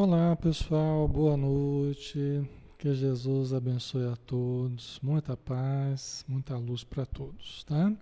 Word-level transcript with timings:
Olá 0.00 0.36
pessoal, 0.36 1.08
boa 1.08 1.36
noite. 1.36 2.48
Que 2.78 2.94
Jesus 2.94 3.52
abençoe 3.52 4.06
a 4.06 4.14
todos. 4.14 5.00
Muita 5.02 5.36
paz, 5.36 6.24
muita 6.28 6.56
luz 6.56 6.84
para 6.84 7.04
todos, 7.04 7.64
tá? 7.64 7.92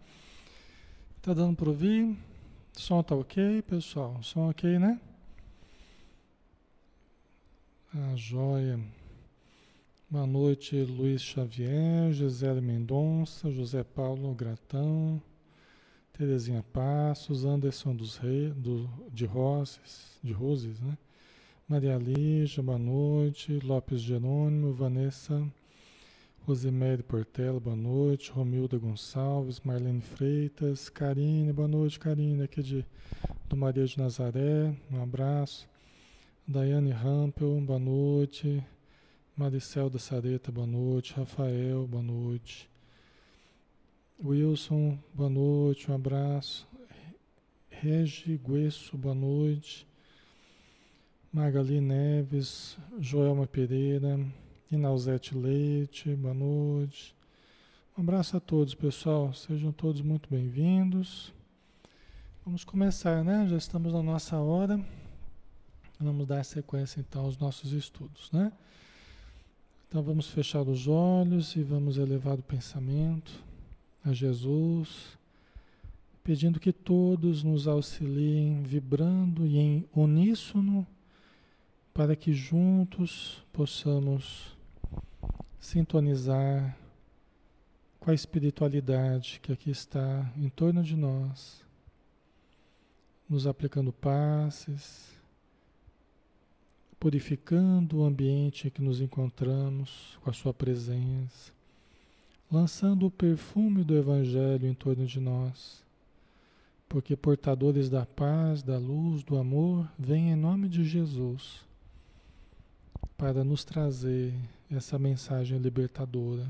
Tá 1.22 1.32
dando 1.32 1.56
para 1.56 1.70
ouvir? 1.70 2.14
Som 2.74 3.02
tá 3.02 3.14
ok, 3.14 3.62
pessoal? 3.62 4.22
Som 4.22 4.50
ok, 4.50 4.78
né? 4.78 5.00
A 7.94 8.12
ah, 8.12 8.14
joia. 8.14 8.78
Boa 10.10 10.26
noite, 10.26 10.76
Luiz 10.76 11.22
Xavier, 11.22 12.12
Gisele 12.12 12.60
Mendonça, 12.60 13.50
José 13.50 13.82
Paulo 13.82 14.34
Gratão, 14.34 15.18
Terezinha 16.12 16.62
Passos, 16.74 17.46
Anderson 17.46 17.96
dos 17.96 18.18
Reis, 18.18 18.54
do, 18.54 18.86
de 19.10 19.24
Roses, 19.24 20.20
de 20.22 20.34
Roses, 20.34 20.78
né? 20.78 20.98
Maria 21.68 21.96
Lígia, 21.96 22.62
boa 22.62 22.78
noite. 22.78 23.58
Lopes 23.64 24.00
Jerônimo, 24.00 24.72
Vanessa 24.72 25.44
Rosemary 26.46 27.02
Portela, 27.02 27.58
boa 27.58 27.74
noite. 27.74 28.30
Romilda 28.30 28.78
Gonçalves, 28.78 29.60
Marlene 29.64 30.00
Freitas, 30.00 30.88
Karine, 30.88 31.52
boa 31.52 31.66
noite, 31.66 31.98
Karine, 31.98 32.44
aqui 32.44 32.62
de, 32.62 32.86
do 33.48 33.56
Maria 33.56 33.84
de 33.84 33.98
Nazaré, 33.98 34.72
um 34.92 35.02
abraço. 35.02 35.68
Daiane 36.46 36.92
Rampel, 36.92 37.60
boa 37.62 37.80
noite. 37.80 38.64
Maricel 39.36 39.90
da 39.90 39.98
Sareta, 39.98 40.52
boa 40.52 40.68
noite. 40.68 41.14
Rafael, 41.14 41.84
boa 41.88 42.00
noite. 42.00 42.70
Wilson, 44.24 44.96
boa 45.12 45.28
noite, 45.28 45.90
um 45.90 45.96
abraço. 45.96 46.64
Regi 47.68 48.38
Guesso, 48.38 48.96
boa 48.96 49.16
noite. 49.16 49.84
Magali 51.36 51.82
Neves, 51.82 52.78
Joelma 52.98 53.46
Pereira, 53.46 54.18
Inauzete 54.72 55.34
Leite, 55.36 56.14
boa 56.14 56.32
noite. 56.32 57.14
Um 57.94 58.00
abraço 58.00 58.38
a 58.38 58.40
todos, 58.40 58.74
pessoal. 58.74 59.34
Sejam 59.34 59.70
todos 59.70 60.00
muito 60.00 60.30
bem-vindos. 60.30 61.34
Vamos 62.42 62.64
começar, 62.64 63.22
né? 63.22 63.46
Já 63.50 63.58
estamos 63.58 63.92
na 63.92 64.02
nossa 64.02 64.38
hora. 64.38 64.82
Vamos 66.00 66.26
dar 66.26 66.42
sequência 66.42 67.00
então 67.00 67.26
aos 67.26 67.36
nossos 67.36 67.70
estudos, 67.72 68.32
né? 68.32 68.50
Então 69.86 70.02
vamos 70.02 70.30
fechar 70.30 70.62
os 70.62 70.88
olhos 70.88 71.54
e 71.54 71.62
vamos 71.62 71.98
elevar 71.98 72.38
o 72.38 72.42
pensamento 72.42 73.44
a 74.02 74.10
Jesus, 74.14 75.18
pedindo 76.24 76.58
que 76.58 76.72
todos 76.72 77.42
nos 77.42 77.68
auxiliem, 77.68 78.62
vibrando 78.62 79.46
e 79.46 79.58
em 79.58 79.84
uníssono 79.94 80.86
para 81.96 82.14
que 82.14 82.34
juntos 82.34 83.42
possamos 83.54 84.54
sintonizar 85.58 86.76
com 87.98 88.10
a 88.10 88.14
espiritualidade 88.14 89.40
que 89.42 89.50
aqui 89.50 89.70
está 89.70 90.30
em 90.36 90.50
torno 90.50 90.82
de 90.82 90.94
nós, 90.94 91.64
nos 93.26 93.46
aplicando 93.46 93.94
passes, 93.94 95.18
purificando 97.00 98.00
o 98.00 98.04
ambiente 98.04 98.68
em 98.68 98.70
que 98.70 98.82
nos 98.82 99.00
encontramos 99.00 100.18
com 100.22 100.28
a 100.28 100.34
Sua 100.34 100.52
presença, 100.52 101.50
lançando 102.52 103.06
o 103.06 103.10
perfume 103.10 103.82
do 103.82 103.96
Evangelho 103.96 104.68
em 104.68 104.74
torno 104.74 105.06
de 105.06 105.18
nós, 105.18 105.82
porque 106.90 107.16
portadores 107.16 107.88
da 107.88 108.04
paz, 108.04 108.62
da 108.62 108.76
luz, 108.76 109.22
do 109.22 109.38
amor, 109.38 109.90
vêm 109.98 110.30
em 110.30 110.36
nome 110.36 110.68
de 110.68 110.84
Jesus 110.84 111.64
para 113.16 113.44
nos 113.44 113.64
trazer 113.64 114.34
essa 114.70 114.98
mensagem 114.98 115.58
libertadora. 115.58 116.46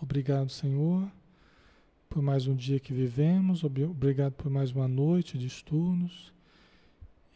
Obrigado, 0.00 0.50
Senhor, 0.50 1.10
por 2.08 2.22
mais 2.22 2.46
um 2.46 2.54
dia 2.54 2.80
que 2.80 2.92
vivemos, 2.92 3.62
obrigado 3.64 4.32
por 4.32 4.50
mais 4.50 4.72
uma 4.72 4.88
noite 4.88 5.38
de 5.38 5.46
estudos. 5.46 6.32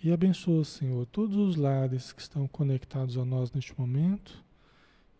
E 0.02 0.12
abençoa, 0.12 0.64
Senhor, 0.64 1.06
todos 1.06 1.36
os 1.36 1.56
lares 1.56 2.12
que 2.12 2.20
estão 2.20 2.46
conectados 2.46 3.16
a 3.16 3.24
nós 3.24 3.52
neste 3.52 3.78
momento 3.78 4.42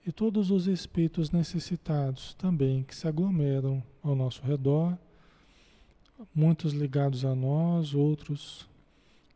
e 0.06 0.12
todos 0.12 0.50
os 0.50 0.66
espíritos 0.66 1.31
necessitados 1.31 2.34
também 2.34 2.83
que 2.83 2.94
se 2.94 3.09
aglomeram 3.09 3.83
ao 4.03 4.15
nosso 4.15 4.43
redor, 4.43 4.99
muitos 6.34 6.72
ligados 6.72 7.25
a 7.25 7.34
nós, 7.34 7.94
outros 7.94 8.69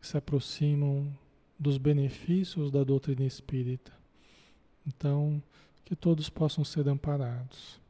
que 0.00 0.06
se 0.06 0.16
aproximam 0.16 1.06
dos 1.58 1.78
benefícios 1.78 2.70
da 2.70 2.84
doutrina 2.84 3.24
espírita. 3.24 3.92
Então, 4.86 5.42
que 5.84 5.96
todos 5.96 6.28
possam 6.28 6.64
ser 6.64 6.88
amparados. 6.88 7.80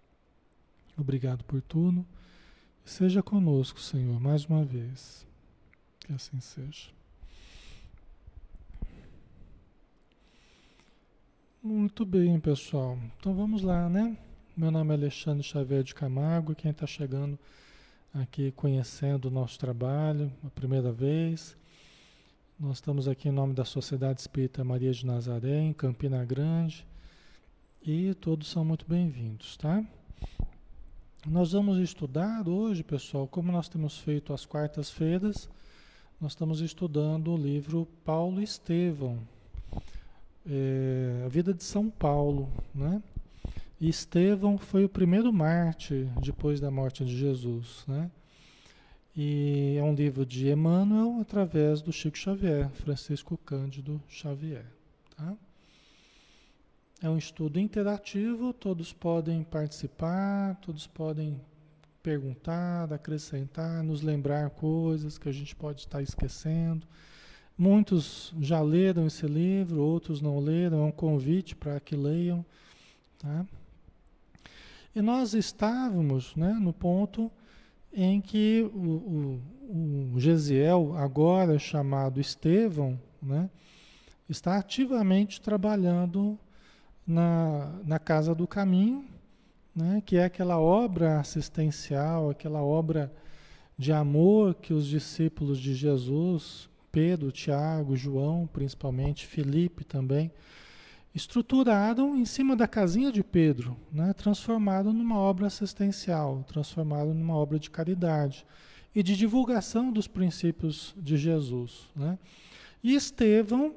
Obrigado 0.97 1.45
por 1.45 1.61
tudo. 1.61 2.05
Seja 2.85 3.23
conosco, 3.23 3.81
Senhor, 3.81 4.19
mais 4.19 4.47
uma 4.47 4.65
vez. 4.65 5.27
Que 6.01 6.13
assim 6.13 6.41
seja. 6.41 6.91
Muito 11.63 12.07
bem, 12.07 12.41
pessoal. 12.41 12.99
Então 13.19 13.35
vamos 13.35 13.63
lá, 13.63 13.89
né? 13.89 14.17
Meu 14.57 14.71
nome 14.71 14.93
é 14.93 14.97
Alexandre 14.97 15.43
Xavier 15.43 15.83
de 15.83 15.95
Camargo. 15.95 16.55
Quem 16.55 16.71
está 16.71 16.87
chegando 16.87 17.39
aqui 18.15 18.53
conhecendo 18.53 19.27
o 19.27 19.31
nosso 19.31 19.59
trabalho 19.59 20.33
a 20.45 20.51
primeira 20.51 20.91
vez, 20.91 21.57
nós 22.59 22.79
estamos 22.79 23.07
aqui 23.07 23.29
em 23.29 23.33
nome 23.33 23.55
da 23.55 23.65
Sociedade 23.65 24.21
Espírita 24.21 24.65
Maria 24.65 24.91
de 24.91 25.07
Nazaré, 25.07 25.61
em 25.61 25.73
Campina 25.73 26.25
Grande, 26.25 26.85
e 27.81 28.13
todos 28.15 28.49
são 28.49 28.65
muito 28.65 28.85
bem-vindos, 28.89 29.57
tá? 29.57 29.85
Nós 31.25 31.53
vamos 31.53 31.79
estudar 31.79 32.49
hoje, 32.49 32.83
pessoal, 32.83 33.29
como 33.29 33.53
nós 33.53 33.69
temos 33.69 33.99
feito 33.99 34.33
às 34.33 34.45
quartas-feiras, 34.45 35.49
nós 36.21 36.33
estamos 36.33 36.61
estudando 36.61 37.33
o 37.33 37.37
livro 37.37 37.87
Paulo 38.05 38.43
Estevão, 38.43 39.21
é, 40.45 41.23
a 41.25 41.29
vida 41.29 41.55
de 41.55 41.63
São 41.63 41.89
Paulo, 41.89 42.51
né? 42.75 43.01
E 43.81 43.89
Estevão 43.89 44.59
foi 44.59 44.85
o 44.85 44.89
primeiro 44.89 45.33
mártir 45.33 46.09
depois 46.21 46.59
da 46.59 46.73
morte 46.73 47.05
de 47.05 47.17
Jesus, 47.17 47.85
né? 47.87 48.11
E 49.21 49.77
é 49.77 49.83
um 49.83 49.97
livro 49.97 50.25
de 50.25 50.49
Emmanuel 50.49 51.19
através 51.21 51.83
do 51.83 51.93
Chico 51.93 52.17
Xavier, 52.17 52.71
Francisco 52.71 53.37
Cândido 53.37 54.01
Xavier. 54.09 54.65
Tá? 55.17 55.37
É 57.03 57.11
um 57.11 57.19
estudo 57.19 57.59
interativo, 57.59 58.53
todos 58.53 58.93
podem 58.93 59.43
participar, 59.43 60.55
todos 60.63 60.87
podem 60.87 61.41
perguntar, 62.01 62.93
acrescentar, 62.93 63.83
nos 63.83 64.03
lembrar 64.03 64.51
coisas 64.51 65.19
que 65.19 65.29
a 65.29 65.33
gente 65.33 65.57
pode 65.57 65.81
estar 65.81 66.01
esquecendo. 66.01 66.87
Muitos 67.59 68.33
já 68.39 68.61
leram 68.61 69.09
esse 69.09 69.27
livro, 69.27 69.83
outros 69.83 70.21
não 70.21 70.39
leram, 70.39 70.85
é 70.85 70.85
um 70.85 70.93
convite 70.93 71.57
para 71.57 71.81
que 71.81 71.97
leiam. 71.97 72.47
Tá? 73.19 73.45
E 74.95 75.03
nós 75.03 75.35
estávamos 75.35 76.37
né, 76.37 76.53
no 76.53 76.73
ponto 76.73 77.33
em 77.93 78.21
que 78.21 78.69
o, 78.75 79.41
o, 79.69 80.15
o 80.15 80.21
Gesiel, 80.21 80.95
agora 80.97 81.59
chamado 81.59 82.21
Estevão, 82.21 82.99
né, 83.23 83.51
está 84.29 84.57
ativamente 84.57 85.41
trabalhando 85.41 86.39
na, 87.07 87.81
na 87.85 87.99
Casa 87.99 88.35
do 88.35 88.47
Caminho, 88.47 89.05
né, 89.75 90.03
que 90.05 90.17
é 90.17 90.25
aquela 90.25 90.59
obra 90.59 91.21
assistencial, 91.21 92.31
aquela 92.31 92.63
obra 92.63 93.13
de 93.79 93.93
amor 93.93 94.55
que 94.55 94.75
os 94.75 94.87
discípulos 94.87 95.59
de 95.59 95.75
Jesus, 95.75 96.69
Pedro, 96.91 97.31
Tiago, 97.31 97.97
João, 97.97 98.49
principalmente, 98.53 99.27
Felipe 99.27 99.85
também, 99.85 100.33
estruturaram 101.19 102.17
em 102.17 102.25
cima 102.25 102.55
da 102.55 102.69
casinha 102.69 103.11
de 103.11 103.25
Pedro, 103.25 103.77
né? 103.93 104.13
transformaram 104.13 104.93
numa 104.93 105.19
obra 105.19 105.49
assistencial, 105.49 106.45
transformaram 106.47 107.13
numa 107.13 107.35
obra 107.35 107.59
de 107.59 107.69
caridade 107.69 108.47
e 108.95 109.03
de 109.03 109.17
divulgação 109.17 109.93
dos 109.93 110.07
princípios 110.07 110.95
de 110.97 111.17
Jesus. 111.17 111.89
Né? 111.95 112.17
E 112.83 112.95
Estevão 112.95 113.75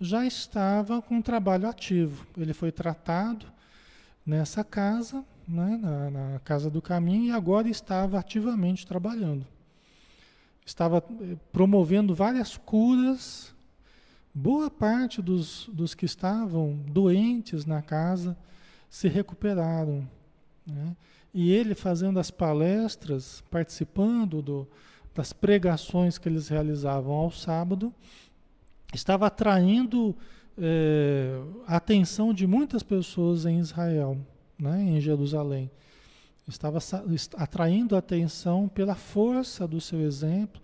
já 0.00 0.24
estava 0.24 1.02
com 1.02 1.16
um 1.16 1.22
trabalho 1.22 1.68
ativo. 1.68 2.26
Ele 2.36 2.54
foi 2.54 2.70
tratado 2.70 3.46
nessa 4.24 4.62
casa, 4.62 5.24
né? 5.48 5.76
na, 5.82 6.10
na 6.10 6.38
Casa 6.40 6.70
do 6.70 6.80
Caminho, 6.80 7.24
e 7.24 7.32
agora 7.32 7.68
estava 7.68 8.20
ativamente 8.20 8.86
trabalhando. 8.86 9.44
Estava 10.64 11.04
eh, 11.20 11.36
promovendo 11.52 12.14
várias 12.14 12.56
curas 12.56 13.53
Boa 14.34 14.68
parte 14.68 15.22
dos, 15.22 15.70
dos 15.72 15.94
que 15.94 16.04
estavam 16.04 16.74
doentes 16.88 17.64
na 17.64 17.80
casa 17.80 18.36
se 18.90 19.06
recuperaram. 19.06 20.04
Né? 20.66 20.96
E 21.32 21.52
ele 21.52 21.74
fazendo 21.74 22.18
as 22.18 22.32
palestras, 22.32 23.44
participando 23.48 24.42
do, 24.42 24.68
das 25.14 25.32
pregações 25.32 26.18
que 26.18 26.28
eles 26.28 26.48
realizavam 26.48 27.14
ao 27.14 27.30
sábado, 27.30 27.94
estava 28.92 29.28
atraindo 29.28 30.16
é, 30.58 31.40
a 31.66 31.76
atenção 31.76 32.34
de 32.34 32.46
muitas 32.46 32.82
pessoas 32.82 33.46
em 33.46 33.60
Israel, 33.60 34.18
né, 34.58 34.82
em 34.82 35.00
Jerusalém. 35.00 35.70
Estava 36.46 36.78
atraindo 37.36 37.94
a 37.94 38.00
atenção 38.00 38.68
pela 38.68 38.96
força 38.96 39.66
do 39.66 39.80
seu 39.80 40.00
exemplo, 40.00 40.60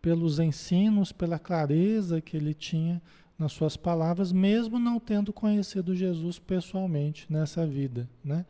pelos 0.00 0.38
ensinos, 0.38 1.12
pela 1.12 1.38
clareza 1.38 2.20
que 2.20 2.36
ele 2.36 2.54
tinha 2.54 3.00
nas 3.38 3.52
suas 3.52 3.76
palavras, 3.76 4.32
mesmo 4.32 4.78
não 4.78 4.98
tendo 4.98 5.32
conhecido 5.32 5.94
Jesus 5.94 6.38
pessoalmente 6.38 7.26
nessa 7.30 7.66
vida, 7.66 8.08
né? 8.24 8.44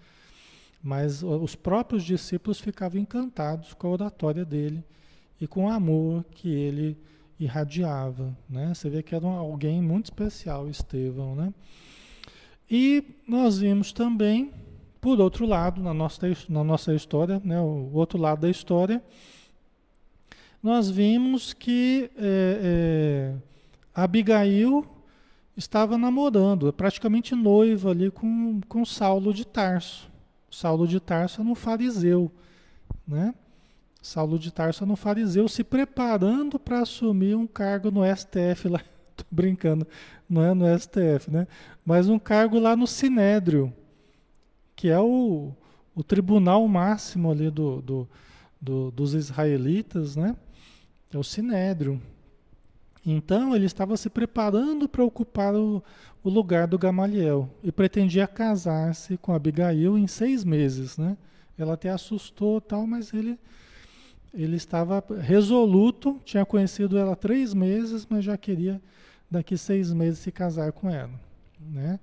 Mas 0.83 1.23
os 1.23 1.55
próprios 1.55 2.05
discípulos 2.05 2.61
ficavam 2.61 3.01
encantados 3.01 3.75
com 3.75 3.89
a 3.89 3.91
oratória 3.91 4.45
dele 4.45 4.83
e 5.41 5.47
com 5.47 5.67
o 5.67 5.71
amor 5.71 6.25
que 6.31 6.49
ele 6.49 6.97
irradiava, 7.39 8.37
né? 8.49 8.73
Você 8.75 8.89
vê 8.89 9.03
que 9.03 9.15
era 9.15 9.27
alguém 9.27 9.83
muito 9.83 10.07
especial, 10.07 10.69
Estevão, 10.69 11.35
né? 11.35 11.53
E 12.71 13.03
nós 13.27 13.59
vimos 13.59 13.93
também, 13.93 14.53
por 15.01 15.21
outro 15.21 15.47
lado, 15.47 15.83
na 15.83 15.95
nossa, 15.95 16.27
na 16.49 16.63
nossa 16.63 16.95
história, 16.95 17.41
né, 17.45 17.59
o 17.61 17.91
outro 17.95 18.19
lado 18.19 18.43
da 18.43 18.51
história, 18.51 19.03
nós 20.63 20.91
vimos 20.91 21.53
que 21.53 22.11
é, 22.17 23.35
é, 23.35 23.35
Abigail 23.95 24.85
estava 25.57 25.97
namorando, 25.97 26.73
praticamente 26.73 27.35
noiva 27.35 27.91
ali 27.91 28.11
com, 28.11 28.61
com 28.69 28.85
Saulo 28.85 29.33
de 29.33 29.47
Tarso. 29.47 30.11
Saulo 30.51 30.87
de 30.87 31.01
Tarso 31.01 31.41
era 31.41 31.51
um 31.51 31.55
fariseu, 31.55 32.31
né? 33.07 33.35
Saulo 34.01 34.39
de 34.39 34.53
Tarso 34.53 34.85
era 34.85 34.93
um 34.93 34.97
fariseu 34.97 35.49
se 35.49 35.63
preparando 35.63 36.59
para 36.59 36.81
assumir 36.81 37.37
um 37.37 37.47
cargo 37.47 37.91
no 37.91 38.03
STF 38.05 38.69
lá. 38.69 38.81
Brincando, 39.31 39.87
não 40.29 40.45
é 40.45 40.55
no 40.55 40.79
STF, 40.79 41.31
né? 41.31 41.47
Mas 41.85 42.09
um 42.09 42.19
cargo 42.19 42.59
lá 42.59 42.77
no 42.77 42.87
Sinédrio, 42.87 43.73
que 44.77 44.89
é 44.89 44.99
o, 44.99 45.53
o 45.95 46.05
tribunal 46.05 46.67
máximo 46.69 47.31
ali 47.31 47.51
do, 47.51 47.83
do, 47.83 48.09
do, 48.61 48.91
dos 48.93 49.15
israelitas, 49.15 50.15
né? 50.15 50.37
É 51.13 51.19
o 51.19 51.25
Sinédrio. 51.25 52.01
Então 53.05 53.55
ele 53.55 53.65
estava 53.65 53.97
se 53.97 54.11
preparando 54.11 54.89
para 54.89 55.05
ocupar 55.05 55.55
o, 55.55 55.83
o, 56.23 56.29
lugar 56.29 56.67
do 56.67 56.79
Gamaliel 56.79 57.49
e 57.63 57.73
pretendia 57.73 58.27
casar-se 58.27 59.17
com 59.17 59.33
Abigail 59.33 59.97
em 59.97 60.07
seis 60.07 60.45
meses, 60.45 60.99
né? 60.99 61.17
Ela 61.57 61.75
até 61.75 61.89
assustou 61.89 62.61
tal, 62.61 62.87
mas 62.87 63.13
ele 63.13 63.39
ele 64.35 64.57
estava 64.57 65.03
resoluto, 65.21 66.21
tinha 66.23 66.45
conhecido 66.45 66.99
ela 66.99 67.17
três 67.17 67.55
meses, 67.55 68.07
mas 68.09 68.25
já 68.25 68.37
queria 68.37 68.81
daqui 69.31 69.57
seis 69.57 69.93
meses 69.93 70.19
se 70.19 70.31
casar 70.31 70.73
com 70.73 70.91
ela, 70.91 71.19
né? 71.59 71.99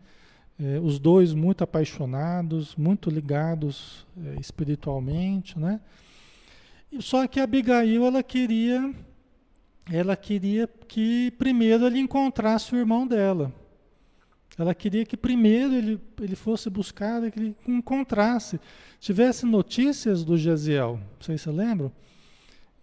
É, 0.57 0.79
os 0.79 0.97
dois 0.97 1.33
muito 1.33 1.63
apaixonados, 1.63 2.75
muito 2.77 3.09
ligados 3.09 4.07
é, 4.25 4.39
espiritualmente, 4.39 5.59
né? 5.59 5.79
Só 6.99 7.27
que 7.27 7.39
Abigail 7.39 8.05
ela 8.05 8.23
queria 8.23 8.93
ela 9.91 10.15
queria 10.15 10.67
que 10.87 11.31
primeiro 11.37 11.85
ele 11.85 11.99
encontrasse 11.99 12.73
o 12.73 12.77
irmão 12.77 13.05
dela. 13.05 13.53
Ela 14.57 14.73
queria 14.73 15.05
que 15.05 15.17
primeiro 15.17 15.73
ele, 15.73 16.01
ele 16.21 16.35
fosse 16.35 16.69
buscar, 16.69 17.29
que 17.29 17.39
ele 17.39 17.55
encontrasse, 17.67 18.59
tivesse 18.99 19.45
notícias 19.45 20.23
do 20.23 20.37
Gesiel. 20.37 20.99
Vocês 21.19 21.41
se 21.41 21.49
lembram? 21.49 21.91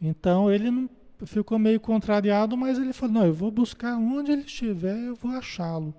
Então 0.01 0.53
ele 0.53 0.71
não, 0.71 0.89
ficou 1.25 1.59
meio 1.59 1.81
contrariado, 1.81 2.57
mas 2.57 2.79
ele 2.79 2.93
falou: 2.93 3.15
Não, 3.15 3.27
eu 3.27 3.33
vou 3.33 3.51
buscar 3.51 3.97
onde 3.97 4.31
ele 4.33 4.43
estiver, 4.43 4.99
eu 4.99 5.15
vou 5.15 5.31
achá-lo. 5.33 5.95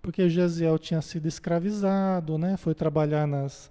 Porque 0.00 0.30
Gesiel 0.30 0.78
tinha 0.78 1.02
sido 1.02 1.26
escravizado, 1.26 2.38
né? 2.38 2.56
foi 2.56 2.74
trabalhar 2.74 3.26
nas, 3.26 3.70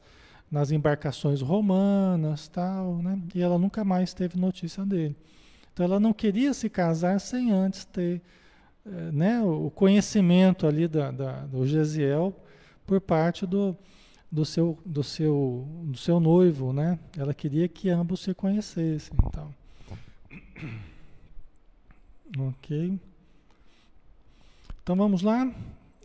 nas 0.52 0.72
embarcações 0.72 1.42
romanas, 1.42 2.48
tal, 2.48 2.98
né? 2.98 3.22
e 3.36 3.42
ela 3.42 3.58
nunca 3.58 3.84
mais 3.84 4.14
teve 4.14 4.38
notícia 4.38 4.86
dele. 4.86 5.16
Então 5.72 5.86
ela 5.86 6.00
não 6.00 6.12
queria 6.12 6.54
se 6.54 6.70
casar 6.70 7.20
sem 7.20 7.52
antes 7.52 7.86
ter 7.86 8.22
eh, 8.86 9.12
né, 9.12 9.42
o 9.42 9.70
conhecimento 9.70 10.66
ali 10.66 10.88
da, 10.88 11.12
da, 11.12 11.46
do 11.46 11.66
Gesiel 11.66 12.36
por 12.86 13.00
parte 13.00 13.46
do, 13.46 13.78
do, 14.32 14.44
seu, 14.44 14.78
do, 14.86 15.04
seu, 15.04 15.68
do 15.84 15.98
seu 15.98 16.20
noivo. 16.20 16.74
Né? 16.74 16.98
Ela 17.18 17.34
queria 17.34 17.68
que 17.68 17.90
ambos 17.90 18.22
se 18.22 18.34
conhecessem. 18.34 19.16
Então. 19.26 19.54
Ok. 22.38 23.00
Então 24.84 24.96
vamos 24.96 25.24
lá? 25.24 25.52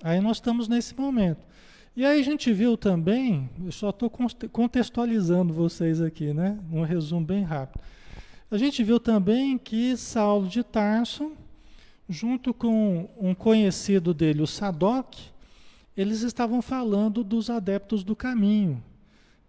Aí 0.03 0.23
nós 0.23 0.39
estamos 0.39 0.69
nesse 0.69 0.99
momento. 0.99 1.45
E 1.97 2.05
aí 2.05 2.19
a 2.19 2.25
gente 2.25 2.53
viu 2.53 2.77
também, 2.77 3.49
eu 3.65 3.71
só 3.71 3.91
estou 3.91 4.11
contextualizando 4.51 5.55
vocês 5.55 6.01
aqui, 6.01 6.35
né? 6.35 6.59
Um 6.73 6.83
resumo 6.83 7.25
bem 7.25 7.45
rápido. 7.45 7.81
A 8.51 8.59
gente 8.59 8.83
viu 8.83 8.99
também 8.99 9.57
que 9.57 9.97
Saulo 9.97 10.49
de 10.49 10.65
Tarso, 10.65 11.31
junto 12.09 12.53
com 12.53 13.09
um 13.17 13.33
conhecido 13.33 14.13
dele, 14.13 14.43
o 14.43 14.47
Sadoc, 14.47 15.15
eles 15.97 16.23
estavam 16.23 16.61
falando 16.61 17.23
dos 17.23 17.49
adeptos 17.49 18.03
do 18.03 18.17
caminho, 18.17 18.83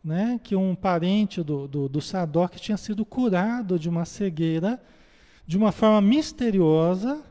né? 0.04 0.40
que 0.44 0.56
um 0.56 0.76
parente 0.76 1.42
do, 1.42 1.68
do, 1.68 1.90
do 1.90 2.00
Sadoc 2.00 2.58
tinha 2.58 2.78
sido 2.78 3.04
curado 3.04 3.80
de 3.80 3.90
uma 3.90 4.06
cegueira 4.06 4.80
de 5.48 5.58
uma 5.58 5.72
forma 5.72 6.00
misteriosa, 6.00 7.24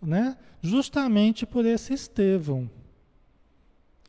né? 0.00 0.34
justamente 0.62 1.44
por 1.44 1.66
esse 1.66 1.92
Estevão. 1.92 2.70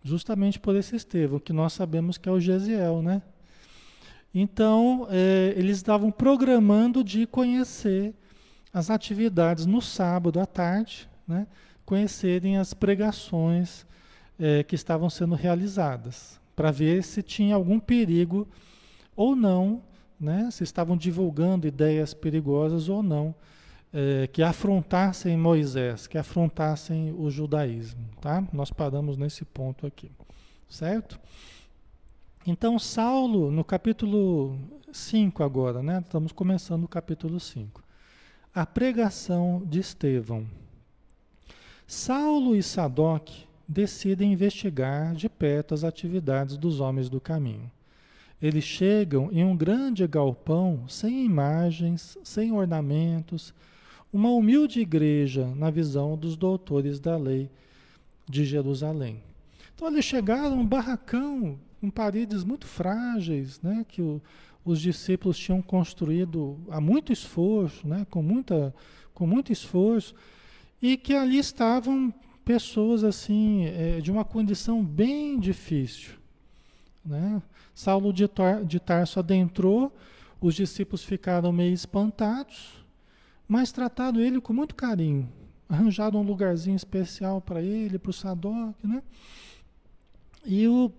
Justamente 0.04 0.60
por 0.60 0.76
esse 0.76 0.96
Estevão, 0.96 1.40
que 1.40 1.52
nós 1.52 1.74
sabemos 1.74 2.18
que 2.18 2.30
é 2.30 2.32
o 2.32 2.40
Gesiel, 2.40 3.02
né? 3.02 3.22
Então, 4.34 5.08
é, 5.10 5.54
eles 5.56 5.78
estavam 5.78 6.12
programando 6.12 7.04
de 7.04 7.26
conhecer 7.26 8.14
as 8.74 8.90
atividades 8.90 9.66
no 9.66 9.82
sábado 9.82 10.40
à 10.40 10.46
tarde, 10.46 11.10
né? 11.28 11.48
conhecerem 11.86 12.58
as 12.58 12.74
pregações 12.74 13.86
é, 14.38 14.64
que 14.64 14.76
estavam 14.76 15.10
sendo 15.10 15.34
realizadas, 15.36 16.40
para 16.56 16.70
ver 16.70 17.04
se 17.04 17.24
tinha 17.24 17.56
algum 17.56 17.80
perigo 17.80 18.48
ou 19.16 19.36
não, 19.36 19.82
né? 20.20 20.50
se 20.52 20.64
estavam 20.64 20.96
divulgando 20.96 21.68
ideias 21.68 22.14
perigosas 22.14 22.90
ou 22.90 23.02
não, 23.02 23.34
é, 23.94 24.28
que 24.28 24.44
afrontassem 24.44 25.38
Moisés, 25.38 26.08
que 26.08 26.18
afrontassem 26.18 27.14
o 27.18 27.30
judaísmo. 27.30 28.04
Tá? 28.22 28.44
Nós 28.52 28.72
paramos 28.72 29.18
nesse 29.18 29.46
ponto 29.46 29.86
aqui, 29.88 30.12
certo? 30.70 31.20
Então, 32.46 32.80
Saulo, 32.80 33.52
no 33.52 33.64
capítulo 33.64 34.58
5 34.92 35.44
agora, 35.44 35.84
né? 35.84 36.00
Estamos 36.00 36.32
começando 36.32 36.86
o 36.86 36.88
capítulo 36.88 37.40
5. 37.40 37.84
A 38.54 38.66
pregação 38.66 39.62
de 39.66 39.80
Estevão. 39.80 40.46
Saulo 41.86 42.56
e 42.56 42.64
Sadoc 42.64 43.30
decidem 43.68 44.34
investigar 44.34 45.14
de 45.14 45.28
perto 45.28 45.74
as 45.74 45.84
atividades 45.84 46.58
dos 46.58 46.80
homens 46.80 47.10
do 47.10 47.20
caminho. 47.20 47.70
Eles 48.42 48.64
chegam 48.64 49.30
em 49.32 49.44
um 49.44 49.56
grande 49.56 50.08
galpão 50.08 50.88
sem 50.88 51.26
imagens, 51.26 52.18
sem 52.24 52.52
ornamentos, 52.52 53.54
uma 54.18 54.32
humilde 54.32 54.80
igreja 54.80 55.46
na 55.56 55.70
visão 55.70 56.18
dos 56.18 56.36
doutores 56.36 57.00
da 57.00 57.16
lei 57.16 57.52
de 58.28 58.44
Jerusalém. 58.44 59.22
Então 59.76 59.88
eles 59.88 60.06
chegaram 60.06 60.60
um 60.60 60.66
barracão 60.66 61.60
com 61.80 61.88
paredes 61.92 62.44
muito 62.44 62.66
frágeis, 62.66 63.62
né, 63.62 63.86
que 63.88 64.02
o, 64.02 64.20
os 64.66 64.82
discípulos 64.82 65.38
tinham 65.38 65.62
construído 65.62 66.58
a 66.72 66.82
muito 66.82 67.14
esforço, 67.14 67.88
né, 67.88 68.08
com, 68.10 68.24
muita, 68.24 68.74
com 69.14 69.28
muito 69.28 69.52
esforço, 69.52 70.16
e 70.82 70.98
que 70.98 71.14
ali 71.14 71.38
estavam 71.38 72.12
pessoas 72.44 73.04
assim 73.04 73.66
é, 73.66 74.02
de 74.02 74.12
uma 74.12 74.26
condição 74.26 74.84
bem 74.84 75.40
difícil. 75.40 76.16
Né? 77.06 77.40
Saulo 77.76 78.12
de, 78.12 78.28
Tar, 78.28 78.66
de 78.66 78.80
Tarso 78.80 79.20
adentrou, 79.20 79.96
os 80.42 80.56
discípulos 80.56 81.04
ficaram 81.04 81.52
meio 81.52 81.72
espantados, 81.72 82.87
mas 83.48 83.72
trataram 83.72 84.20
ele 84.20 84.42
com 84.42 84.54
muito 84.54 84.76
carinho. 84.76 85.32
Arranjaram 85.70 86.22
um 86.22 86.24
lugarzinho 86.24 86.76
especial 86.76 87.42
para 87.42 87.62
ele, 87.62 88.00
para 88.00 88.10
o 88.10 88.14
Sadoc, 88.14 88.76
né? 88.84 89.02
E 90.46 90.68
o 90.68 90.92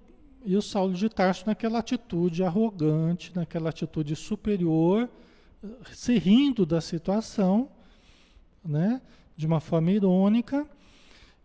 e 0.44 0.56
o 0.56 0.62
Saulo 0.62 0.94
de 0.94 1.08
Tarso 1.08 1.44
naquela 1.46 1.78
atitude 1.78 2.42
arrogante, 2.42 3.32
naquela 3.34 3.70
atitude 3.70 4.14
superior, 4.16 5.08
se 5.92 6.16
rindo 6.18 6.64
da 6.64 6.80
situação, 6.80 7.68
né, 8.64 9.00
de 9.36 9.46
uma 9.46 9.60
forma 9.60 9.90
irônica, 9.90 10.66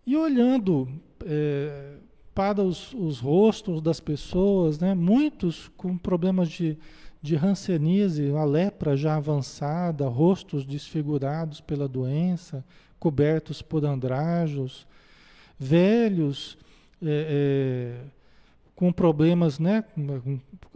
e 0.05 0.15
olhando 0.15 0.87
é, 1.25 1.97
para 2.33 2.61
os, 2.61 2.93
os, 2.93 3.19
rostos 3.19 3.81
das 3.81 3.99
pessoas, 3.99 4.79
né, 4.79 4.93
muitos 4.93 5.69
com 5.75 5.97
problemas 5.97 6.49
de, 6.49 6.77
de 7.23 7.37
hanseníase, 7.37 8.35
a 8.35 8.43
lepra 8.43 8.97
já 8.97 9.15
avançada, 9.15 10.05
rostos 10.09 10.65
desfigurados 10.65 11.61
pela 11.61 11.87
doença, 11.87 12.65
cobertos 12.99 13.61
por 13.61 13.85
andrajos, 13.85 14.85
velhos 15.57 16.57
é, 17.01 17.95
é, 17.95 18.05
com 18.75 18.91
problemas, 18.91 19.57
né, 19.57 19.85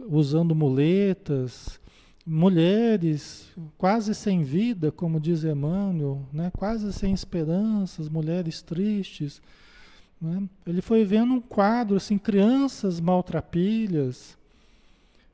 usando 0.00 0.54
muletas, 0.54 1.78
mulheres 2.24 3.50
quase 3.76 4.14
sem 4.14 4.42
vida, 4.42 4.90
como 4.90 5.20
diz 5.20 5.44
Emmanuel, 5.44 6.22
né, 6.32 6.50
quase 6.56 6.90
sem 6.94 7.12
esperanças, 7.12 8.08
mulheres 8.08 8.62
tristes. 8.62 9.42
Né? 10.18 10.48
Ele 10.66 10.80
foi 10.80 11.04
vendo 11.04 11.34
um 11.34 11.42
quadro, 11.42 11.98
assim, 11.98 12.16
crianças 12.16 13.00
maltrapilhas. 13.00 14.37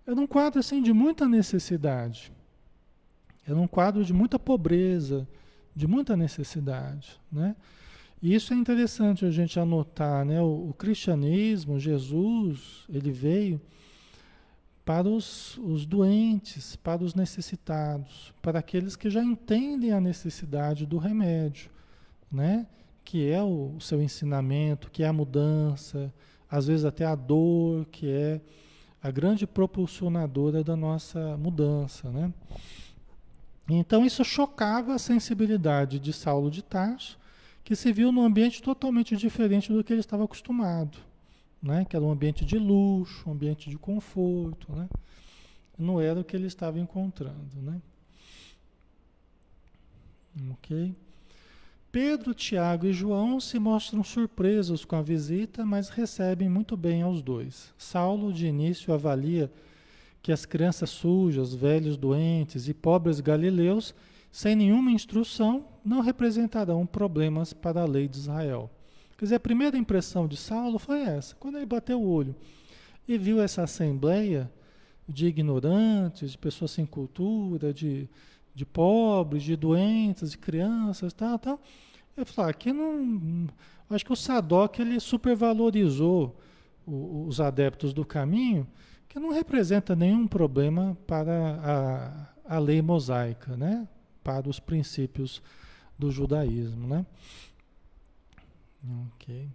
Era 0.07 0.21
um 0.21 0.27
quadro 0.27 0.61
assim, 0.61 0.83
de 0.83 0.93
muita 0.93 1.27
necessidade. 1.27 2.33
Era 3.47 3.59
um 3.59 3.67
quadro 3.67 4.05
de 4.05 4.13
muita 4.13 4.39
pobreza, 4.39 5.27
de 5.75 5.87
muita 5.87 6.17
necessidade. 6.17 7.21
Né? 7.31 7.57
E 8.23 8.35
isso 8.35 8.53
é 8.53 8.57
interessante 8.57 9.25
a 9.25 9.31
gente 9.31 9.59
anotar. 9.59 10.25
Né? 10.25 10.41
O, 10.41 10.71
o 10.71 10.75
cristianismo, 10.75 11.79
Jesus, 11.79 12.85
ele 12.89 13.11
veio 13.11 13.61
para 14.85 15.09
os, 15.09 15.57
os, 15.59 15.87
doentes, 15.87 16.77
para 16.77 17.03
os 17.03 17.15
necessitados, 17.15 18.35
para 18.43 18.59
aqueles 18.59 18.97
que 18.97 19.09
já 19.09 19.25
entendem 19.25 19.93
a 19.93 20.01
necessidade 20.01 20.85
do 20.85 20.99
remédio, 20.99 21.71
né? 22.31 22.67
que 23.03 23.31
é 23.31 23.43
o, 23.43 23.75
o 23.77 23.81
seu 23.81 24.03
ensinamento, 24.03 24.91
que 24.91 25.03
é 25.03 25.09
a 25.09 25.13
mudança, 25.13 26.13
às 26.51 26.67
vezes 26.67 26.85
até 26.85 27.05
a 27.05 27.15
dor, 27.15 27.87
que 27.87 28.09
é 28.09 28.41
a 29.05 29.11
grande 29.11 29.47
propulsionadora 29.47 30.65
da 30.65 30.75
nossa 30.75 31.37
mudança. 31.37 32.11
Né? 32.11 32.33
Então 33.69 34.07
isso 34.07 34.25
chocava 34.25 34.95
a 34.95 34.99
sensibilidade 34.99 35.99
de 35.99 36.11
Saulo 36.11 36.51
de 36.51 36.63
Tarso, 36.63 37.19
que 37.63 37.77
se 37.77 37.93
viu 37.93 38.11
num 38.11 38.25
ambiente 38.25 38.63
totalmente 38.63 39.15
diferente 39.15 39.71
do 39.71 39.85
que 39.85 39.93
ele 39.93 40.01
estava 40.01 40.25
acostumado, 40.25 40.97
né? 41.63 41.85
que 41.85 41.95
era 41.95 42.05
um 42.05 42.11
ambiente 42.11 42.47
de 42.47 42.59
luxo, 42.59 43.29
um 43.29 43.33
ambiente 43.35 43.69
de 43.69 43.77
conforto. 43.77 44.73
Né? 44.73 44.89
Não 45.79 46.01
era 46.01 46.21
o 46.21 46.25
que 46.25 46.35
ele 46.35 46.47
estava 46.47 46.81
encontrando. 46.81 47.61
Né? 47.61 47.83
Ok? 50.51 50.97
Pedro, 51.95 52.35
Tiago 52.35 52.87
e 52.87 52.93
João 52.93 53.39
se 53.39 53.57
mostram 53.57 54.03
surpresos 54.03 54.85
com 54.85 54.97
a 54.97 55.01
visita, 55.01 55.65
mas 55.65 55.91
recebem 55.91 56.49
muito 56.49 56.77
bem 56.77 57.03
aos 57.03 57.23
dois. 57.23 57.73
Saulo, 57.79 58.33
de 58.33 58.49
início, 58.49 58.93
avalia 58.93 59.49
que 60.21 60.33
as 60.33 60.45
crianças 60.45 60.91
sujas, 60.91 61.55
velhos 61.55 61.97
doentes 61.97 62.67
e 62.67 62.75
pobres 62.75 63.21
galileus, 63.21 63.95
sem 64.33 64.57
nenhuma 64.57 64.91
instrução, 64.91 65.67
não 65.85 66.01
representarão 66.01 66.85
problemas 66.85 67.53
para 67.53 67.83
a 67.83 67.87
lei 67.87 68.09
de 68.09 68.19
Israel. 68.19 68.69
Quer 69.17 69.27
dizer, 69.27 69.37
a 69.37 69.41
primeira 69.41 69.79
impressão 69.79 70.27
de 70.27 70.37
Saulo 70.37 70.81
foi 70.81 71.01
essa. 71.01 71.37
Quando 71.37 71.59
ele 71.59 71.67
bateu 71.67 72.03
o 72.03 72.11
olho 72.11 72.35
e 73.07 73.17
viu 73.17 73.41
essa 73.41 73.63
assembleia 73.63 74.51
de 75.09 75.27
ignorantes, 75.27 76.33
de 76.33 76.39
pessoas 76.39 76.73
sem 76.73 76.85
cultura, 76.85 77.73
de 77.73 78.09
de 78.55 78.65
pobres, 78.65 79.43
de 79.43 79.57
doentes, 79.57 80.31
de 80.31 80.39
crianças, 80.39 81.13
tal, 81.13 81.39
tal. 81.39 81.61
Eu 82.17 82.25
falei, 82.25 82.49
ah, 82.49 82.51
aqui 82.51 82.73
não. 82.73 83.49
Acho 83.91 84.05
que 84.05 84.13
o 84.13 84.17
Sadoc 84.17 84.79
ele 84.79 85.01
supervalorizou 85.01 86.39
o, 86.87 87.27
os 87.27 87.41
adeptos 87.41 87.93
do 87.93 88.05
caminho, 88.05 88.67
que 89.09 89.19
não 89.19 89.33
representa 89.33 89.97
nenhum 89.97 90.27
problema 90.27 90.97
para 91.07 92.31
a, 92.47 92.57
a 92.57 92.59
lei 92.59 92.81
mosaica, 92.81 93.57
né? 93.57 93.89
Para 94.23 94.49
os 94.49 94.61
princípios 94.61 95.43
do 95.99 96.11
judaísmo, 96.11 96.87
né? 96.87 97.05
Ok. 99.07 99.49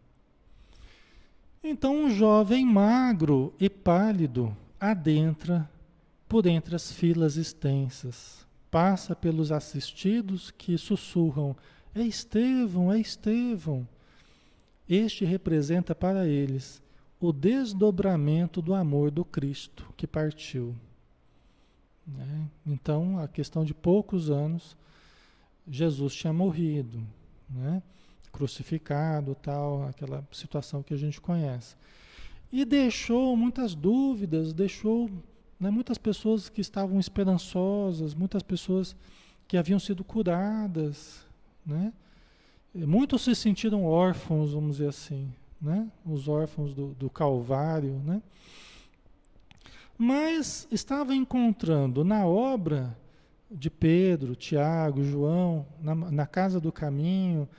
Então 1.64 1.96
um 1.96 2.10
jovem 2.10 2.66
magro 2.66 3.54
e 3.60 3.70
pálido 3.70 4.56
adentra 4.80 5.70
por 6.28 6.46
entre 6.46 6.76
as 6.76 6.92
filas 6.92 7.36
extensas 7.36 8.48
passa 8.70 9.16
pelos 9.16 9.52
assistidos 9.52 10.52
que 10.52 10.78
sussurram: 10.78 11.56
É 11.94 12.02
Estevão, 12.02 12.92
é 12.92 13.00
Estevão. 13.00 13.88
Este 14.88 15.24
representa 15.26 15.94
para 15.94 16.28
eles 16.28 16.82
o 17.20 17.32
desdobramento 17.32 18.62
do 18.62 18.74
amor 18.74 19.12
do 19.12 19.26
Cristo 19.26 19.94
que 19.96 20.08
partiu. 20.08 20.76
Né? 22.08 22.50
Então, 22.66 23.20
a 23.20 23.28
questão 23.28 23.64
de 23.64 23.74
poucos 23.74 24.32
anos, 24.32 24.76
Jesus 25.68 26.16
tinha 26.16 26.34
morrido, 26.34 27.06
né? 27.50 27.84
crucificado, 28.32 29.36
tal, 29.36 29.84
aquela 29.84 30.28
situação 30.32 30.82
que 30.82 30.94
a 30.94 30.98
gente 30.98 31.20
conhece. 31.20 31.76
E 32.52 32.66
deixou 32.66 33.36
muitas 33.36 33.76
dúvidas, 33.76 34.54
deixou 34.54 35.10
né? 35.60 35.70
Muitas 35.70 35.98
pessoas 35.98 36.48
que 36.50 36.62
estavam 36.62 37.00
esperançosas, 37.00 38.14
muitas 38.14 38.42
pessoas 38.42 38.96
que 39.48 39.58
haviam 39.58 39.80
sido 39.80 40.04
curadas, 40.04 41.26
né? 41.66 41.92
Muitos 42.74 43.24
se 43.24 43.36
sentiram 43.36 43.84
órfãos, 43.84 44.54
vamos 44.54 44.78
dizer 44.78 44.90
assim, 44.90 45.34
né? 45.62 45.92
Os 46.06 46.28
órfãos 46.28 46.74
do, 46.74 46.94
do 46.94 47.10
Calvário, 47.10 48.00
né? 48.06 48.22
Mas 49.98 50.68
estava 50.72 51.14
encontrando 51.14 52.06
na 52.06 52.26
obra 52.26 52.96
de 53.52 53.70
Pedro, 53.70 54.36
Tiago, 54.36 55.04
João, 55.04 55.66
na, 55.82 55.96
na 55.96 56.28
casa 56.28 56.60
do 56.60 56.72
caminho, 56.72 57.50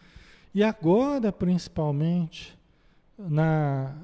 e 0.54 0.62
agora 0.62 1.32
principalmente 1.32 2.56
na, 3.18 3.94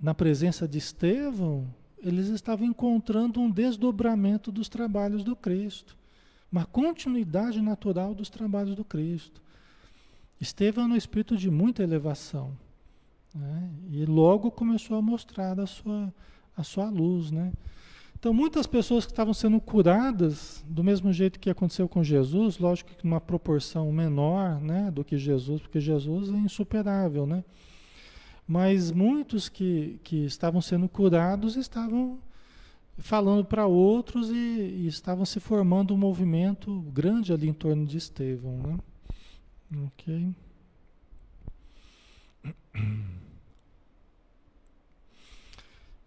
na 0.00 0.14
presença 0.14 0.66
de 0.66 0.78
Estevão, 0.78 1.66
eles 2.02 2.28
estavam 2.28 2.66
encontrando 2.66 3.40
um 3.40 3.50
desdobramento 3.50 4.50
dos 4.50 4.68
trabalhos 4.68 5.22
do 5.22 5.36
Cristo, 5.36 5.96
uma 6.50 6.66
continuidade 6.66 7.62
natural 7.62 8.14
dos 8.14 8.28
trabalhos 8.28 8.74
do 8.74 8.84
Cristo. 8.84 9.40
Estevão 10.40 10.88
no 10.88 10.96
espírito 10.96 11.36
de 11.36 11.50
muita 11.50 11.82
elevação. 11.82 12.52
Né? 13.34 13.70
E 13.90 14.04
logo 14.04 14.50
começou 14.50 14.96
a 14.96 15.02
mostrar 15.02 15.58
a 15.58 15.66
sua, 15.66 16.12
a 16.56 16.62
sua 16.62 16.90
luz. 16.90 17.30
Né? 17.30 17.52
Então, 18.18 18.34
muitas 18.34 18.66
pessoas 18.66 19.06
que 19.06 19.12
estavam 19.12 19.32
sendo 19.32 19.60
curadas, 19.60 20.64
do 20.68 20.84
mesmo 20.84 21.12
jeito 21.12 21.40
que 21.40 21.48
aconteceu 21.48 21.88
com 21.88 22.04
Jesus, 22.04 22.58
lógico 22.58 22.90
que 22.90 23.04
numa 23.04 23.20
proporção 23.20 23.90
menor 23.92 24.60
né, 24.60 24.90
do 24.90 25.04
que 25.04 25.16
Jesus, 25.16 25.62
porque 25.62 25.80
Jesus 25.80 26.28
é 26.28 26.36
insuperável, 26.36 27.26
né? 27.26 27.44
Mas 28.52 28.92
muitos 28.92 29.48
que, 29.48 29.98
que 30.04 30.26
estavam 30.26 30.60
sendo 30.60 30.86
curados 30.86 31.56
estavam 31.56 32.18
falando 32.98 33.46
para 33.46 33.66
outros 33.66 34.28
e, 34.28 34.34
e, 34.34 34.86
estavam 34.86 35.24
se 35.24 35.40
formando 35.40 35.94
um 35.94 35.96
movimento 35.96 36.82
grande 36.92 37.32
ali 37.32 37.48
em 37.48 37.54
torno 37.54 37.86
de 37.86 37.96
Estevão. 37.96 38.58
Né? 38.58 38.78
Ok. 39.86 40.34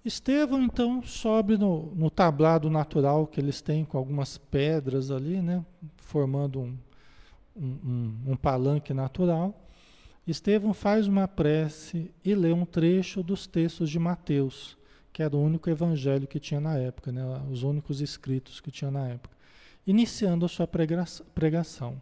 Estevão, 0.06 0.62
então, 0.62 1.02
sobe 1.02 1.58
no, 1.58 1.96
no, 1.96 2.12
tablado 2.12 2.70
natural 2.70 3.26
que 3.26 3.40
eles 3.40 3.60
têm 3.60 3.84
com 3.84 3.98
algumas 3.98 4.38
pedras 4.38 5.10
ali, 5.10 5.42
né? 5.42 5.66
formando 5.98 6.62
um, 6.62 6.78
um, 7.56 7.66
um, 7.84 8.34
um 8.34 8.36
palanque 8.36 8.94
natural. 8.94 9.65
Estevão 10.28 10.74
faz 10.74 11.08
uma 11.08 11.28
prece 11.28 12.12
e 12.24 12.34
lê 12.34 12.52
um 12.52 12.66
trecho 12.66 13.22
dos 13.22 13.46
textos 13.46 13.90
de 13.90 14.00
Mateus, 14.00 14.76
que 15.14 15.22
era 15.22 15.36
o 15.36 15.42
único 15.42 15.70
evangelho 15.70 16.28
que 16.28 16.40
tinha 16.40 16.60
na 16.60 16.76
época, 16.78 17.12
né? 17.12 17.22
os 17.52 17.62
únicos 17.62 18.02
escritos 18.02 18.60
que 18.60 18.72
tinha 18.72 18.90
na 18.90 19.08
época, 19.08 19.36
iniciando 19.86 20.46
a 20.46 20.50
sua 20.50 20.68
pregação. 20.68 22.02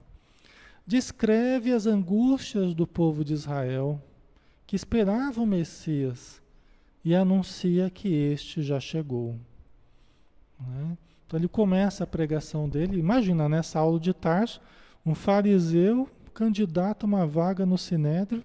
Descreve 0.88 1.74
as 1.74 1.86
angústias 1.86 2.74
do 2.74 2.88
povo 2.88 3.26
de 3.26 3.34
Israel, 3.34 4.02
que 4.66 4.76
esperava 4.76 5.42
o 5.42 5.46
Messias, 5.46 6.42
e 7.04 7.14
anuncia 7.14 7.90
que 7.90 8.08
este 8.08 8.62
já 8.64 8.80
chegou. 8.80 9.36
Né? 10.58 10.98
Então 11.28 11.38
ele 11.38 11.50
começa 11.50 12.06
a 12.06 12.08
pregação 12.08 12.70
dele, 12.70 12.98
imagina 12.98 13.50
nessa 13.50 13.80
aula 13.80 14.00
de 14.00 14.14
Tarso, 14.14 14.62
um 15.06 15.14
fariseu 15.14 16.10
candidato 16.34 17.06
a 17.06 17.08
uma 17.08 17.26
vaga 17.26 17.66
no 17.66 17.78
Sinédrio, 17.78 18.44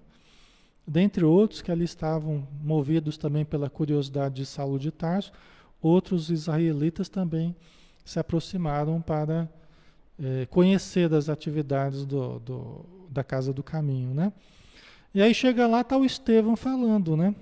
dentre 0.87 1.25
outros 1.25 1.61
que 1.61 1.71
ali 1.71 1.85
estavam 1.85 2.47
movidos 2.63 3.19
também 3.19 3.45
pela 3.45 3.69
curiosidade 3.69 4.37
de 4.37 4.47
Saulo 4.47 4.79
de 4.79 4.91
Tarso, 4.91 5.33
outros 5.83 6.31
israelitas 6.31 7.09
também 7.09 7.55
se 8.05 8.19
aproximaram 8.19 9.01
para 9.01 9.49
é, 10.19 10.47
conhecer 10.47 11.09
das 11.09 11.29
atividades 11.29 12.05
do, 12.05 12.39
do, 12.41 12.87
da 13.11 13.23
Casa 13.23 13.53
do 13.53 13.63
Caminho, 13.63 14.15
né? 14.15 14.33
E 15.15 15.23
aí 15.23 15.35
chega 15.35 15.67
lá, 15.67 15.83
está 15.83 15.97
o 15.97 16.05
Estevão 16.05 16.57
falando, 16.57 17.17
né? 17.17 17.35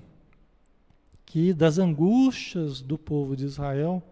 Que 1.25 1.53
das 1.53 1.79
angústias 1.79 2.81
do 2.81 2.99
povo 2.99 3.37
de 3.37 3.45
Israel, 3.45 4.03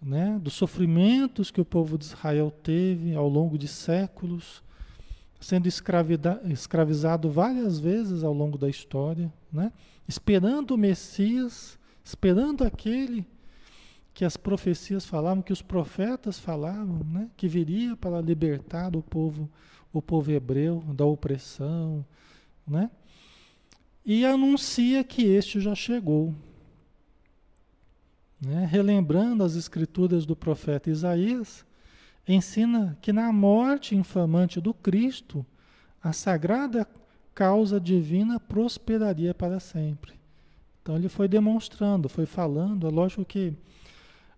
né? 0.00 0.38
Dos 0.42 0.54
sofrimentos 0.54 1.50
que 1.50 1.60
o 1.60 1.64
povo 1.64 1.96
de 1.96 2.04
Israel 2.04 2.52
teve 2.62 3.14
ao 3.14 3.28
longo 3.28 3.56
de 3.56 3.68
séculos, 3.68 4.62
sendo 5.42 5.66
escravizado 5.66 7.28
várias 7.28 7.80
vezes 7.80 8.22
ao 8.22 8.32
longo 8.32 8.56
da 8.56 8.68
história, 8.68 9.32
né? 9.52 9.72
esperando 10.06 10.70
o 10.70 10.78
Messias, 10.78 11.76
esperando 12.04 12.62
aquele 12.62 13.26
que 14.14 14.24
as 14.24 14.36
profecias 14.36 15.04
falavam, 15.04 15.42
que 15.42 15.52
os 15.52 15.60
profetas 15.60 16.38
falavam, 16.38 17.00
né? 17.04 17.28
que 17.36 17.48
viria 17.48 17.96
para 17.96 18.20
libertar 18.20 18.94
o 18.94 19.02
povo, 19.02 19.50
o 19.92 20.00
povo 20.00 20.30
hebreu 20.30 20.84
da 20.94 21.04
opressão, 21.04 22.06
né? 22.66 22.88
E 24.04 24.24
anuncia 24.24 25.02
que 25.04 25.22
este 25.22 25.60
já 25.60 25.74
chegou. 25.74 26.34
Né? 28.40 28.66
Relembrando 28.68 29.44
as 29.44 29.54
escrituras 29.54 30.26
do 30.26 30.34
profeta 30.34 30.90
Isaías, 30.90 31.64
ensina 32.26 32.96
que 33.00 33.12
na 33.12 33.32
morte 33.32 33.96
infamante 33.96 34.60
do 34.60 34.72
Cristo, 34.72 35.44
a 36.02 36.12
sagrada 36.12 36.86
causa 37.34 37.80
divina 37.80 38.38
prosperaria 38.38 39.34
para 39.34 39.58
sempre. 39.58 40.12
Então 40.82 40.96
ele 40.96 41.08
foi 41.08 41.28
demonstrando, 41.28 42.08
foi 42.08 42.26
falando. 42.26 42.86
É 42.86 42.90
lógico 42.90 43.24
que 43.24 43.54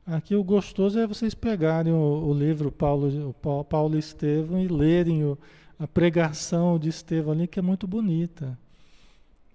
aqui 0.06 0.34
o 0.34 0.44
gostoso 0.44 0.98
é 0.98 1.06
vocês 1.06 1.34
pegarem 1.34 1.92
o, 1.92 2.26
o 2.26 2.34
livro 2.34 2.70
Paulo, 2.70 3.34
o 3.42 3.64
Paulo 3.64 3.98
Estevão 3.98 4.60
e 4.60 4.68
lerem 4.68 5.24
o, 5.24 5.38
a 5.78 5.86
pregação 5.86 6.78
de 6.78 6.88
Estevão 6.88 7.32
ali, 7.32 7.46
que 7.46 7.58
é 7.58 7.62
muito 7.62 7.86
bonita. 7.86 8.58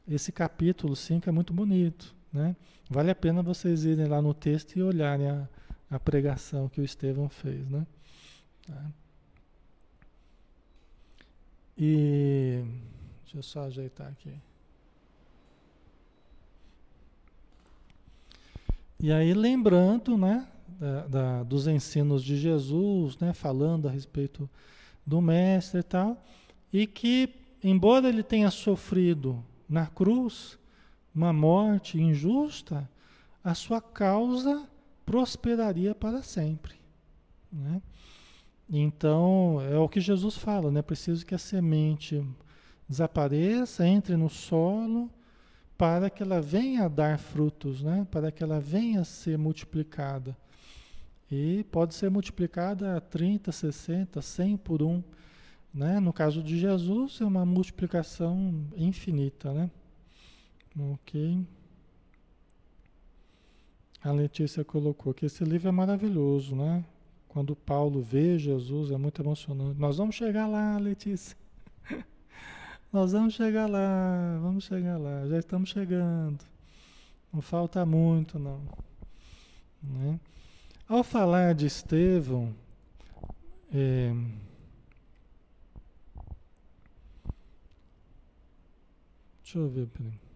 Esse 0.07 0.31
capítulo 0.31 0.95
5 0.95 1.29
é 1.29 1.31
muito 1.31 1.53
bonito. 1.53 2.15
Né? 2.33 2.55
Vale 2.89 3.11
a 3.11 3.15
pena 3.15 3.43
vocês 3.43 3.85
irem 3.85 4.07
lá 4.07 4.21
no 4.21 4.33
texto 4.33 4.75
e 4.75 4.81
olharem 4.81 5.29
a, 5.29 5.47
a 5.91 5.99
pregação 5.99 6.67
que 6.67 6.81
o 6.81 6.83
Estevão 6.83 7.29
fez. 7.29 7.69
Né? 7.69 7.85
Tá? 8.69 8.91
E 11.77 12.63
deixa 13.23 13.37
eu 13.37 13.43
só 13.43 13.61
ajeitar 13.63 14.07
aqui. 14.07 14.33
E 18.99 19.11
aí 19.11 19.33
lembrando, 19.33 20.17
né, 20.17 20.47
da, 20.79 21.07
da, 21.07 21.43
dos 21.43 21.67
ensinos 21.67 22.23
de 22.23 22.37
Jesus, 22.37 23.17
né, 23.17 23.33
falando 23.33 23.87
a 23.87 23.91
respeito 23.91 24.49
do 25.05 25.21
mestre 25.21 25.79
e 25.79 25.83
tal, 25.83 26.21
e 26.71 26.85
que 26.85 27.33
embora 27.63 28.07
ele 28.07 28.21
tenha 28.21 28.51
sofrido 28.51 29.43
na 29.67 29.87
cruz 29.87 30.59
uma 31.15 31.33
morte 31.33 31.99
injusta, 31.99 32.89
a 33.43 33.55
sua 33.55 33.81
causa 33.81 34.67
prosperaria 35.05 35.95
para 35.95 36.21
sempre, 36.21 36.75
né? 37.51 37.81
Então, 38.69 39.59
é 39.61 39.77
o 39.79 39.89
que 39.89 39.99
Jesus 39.99 40.37
fala, 40.37 40.69
né? 40.69 40.81
Preciso 40.81 41.25
que 41.25 41.33
a 41.33 41.39
semente 41.39 42.23
desapareça, 42.87 43.87
entre 43.87 44.15
no 44.15 44.29
solo, 44.29 45.09
para 45.75 46.09
que 46.09 46.21
ela 46.21 46.39
venha 46.39 46.85
a 46.85 46.87
dar 46.87 47.17
frutos, 47.17 47.81
né? 47.81 48.05
Para 48.11 48.31
que 48.31 48.43
ela 48.43 48.59
venha 48.59 49.01
a 49.01 49.05
ser 49.05 49.37
multiplicada. 49.37 50.37
E 51.31 51.63
pode 51.71 51.95
ser 51.95 52.11
multiplicada 52.11 52.97
a 52.97 53.01
30, 53.01 53.51
60, 53.51 54.21
100 54.21 54.57
por 54.57 54.83
um. 54.83 55.03
Né? 55.73 55.99
No 55.99 56.11
caso 56.11 56.43
de 56.43 56.59
Jesus, 56.59 57.21
é 57.21 57.25
uma 57.25 57.45
multiplicação 57.45 58.67
infinita, 58.75 59.53
né? 59.53 59.69
Ok. 60.93 61.45
A 64.03 64.11
Letícia 64.11 64.63
colocou 64.63 65.13
que 65.13 65.25
esse 65.25 65.43
livro 65.43 65.69
é 65.69 65.71
maravilhoso, 65.71 66.55
né? 66.55 66.83
Quando 67.29 67.55
Paulo 67.55 68.01
vê 68.01 68.37
Jesus, 68.39 68.91
é 68.91 68.97
muito 68.97 69.21
emocionante. 69.21 69.79
Nós 69.79 69.97
vamos 69.97 70.15
chegar 70.15 70.47
lá, 70.47 70.77
Letícia. 70.77 71.37
Nós 72.91 73.11
vamos 73.11 73.35
chegar 73.35 73.69
lá, 73.69 74.39
vamos 74.41 74.63
chegar 74.65 74.97
lá. 74.97 75.27
Já 75.27 75.37
estamos 75.37 75.69
chegando. 75.69 76.43
Não 77.31 77.39
falta 77.39 77.85
muito, 77.85 78.39
não. 78.39 78.59
Né? 79.81 80.19
Ao 80.87 81.03
falar 81.03 81.53
de 81.53 81.67
Estevão, 81.67 82.53
é, 83.71 84.11
deixa 89.43 89.59
eu 89.59 89.69
ver, 89.69 89.87
peraí. 89.87 90.28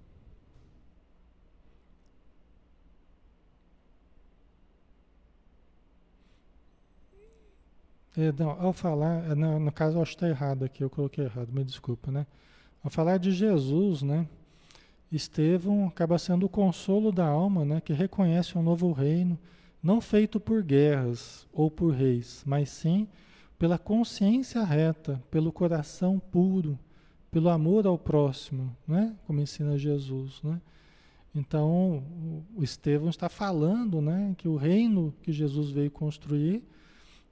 É, 8.15 8.31
não, 8.31 8.51
ao 8.51 8.73
falar, 8.73 9.23
é, 9.31 9.35
no, 9.35 9.59
no 9.59 9.71
caso 9.71 9.99
acho 9.99 10.11
que 10.11 10.17
está 10.17 10.29
errado 10.29 10.63
aqui, 10.63 10.83
eu 10.83 10.89
coloquei 10.89 11.25
errado, 11.25 11.51
me 11.51 11.63
desculpa, 11.63 12.11
né? 12.11 12.27
Ao 12.83 12.89
falar 12.89 13.17
de 13.17 13.31
Jesus, 13.31 14.03
né? 14.03 14.27
Estevão 15.11 15.87
acaba 15.87 16.17
sendo 16.17 16.45
o 16.45 16.49
consolo 16.49 17.11
da 17.11 17.25
alma, 17.25 17.65
né? 17.65 17.81
Que 17.81 17.93
reconhece 17.93 18.57
um 18.57 18.61
novo 18.61 18.91
reino, 18.91 19.37
não 19.81 19.99
feito 19.99 20.39
por 20.39 20.61
guerras 20.61 21.47
ou 21.51 21.71
por 21.71 21.91
reis, 21.93 22.43
mas 22.45 22.69
sim 22.69 23.07
pela 23.57 23.77
consciência 23.77 24.63
reta, 24.63 25.23
pelo 25.31 25.51
coração 25.51 26.19
puro, 26.19 26.77
pelo 27.31 27.49
amor 27.49 27.87
ao 27.87 27.97
próximo, 27.97 28.75
né? 28.87 29.15
Como 29.25 29.41
ensina 29.41 29.77
Jesus, 29.77 30.41
né? 30.43 30.61
Então, 31.35 32.03
o 32.55 32.63
Estevão 32.63 33.09
está 33.09 33.27
falando, 33.27 33.99
né, 33.99 34.35
que 34.37 34.47
o 34.47 34.55
reino 34.55 35.11
que 35.23 35.31
Jesus 35.31 35.71
veio 35.71 35.89
construir, 35.89 36.63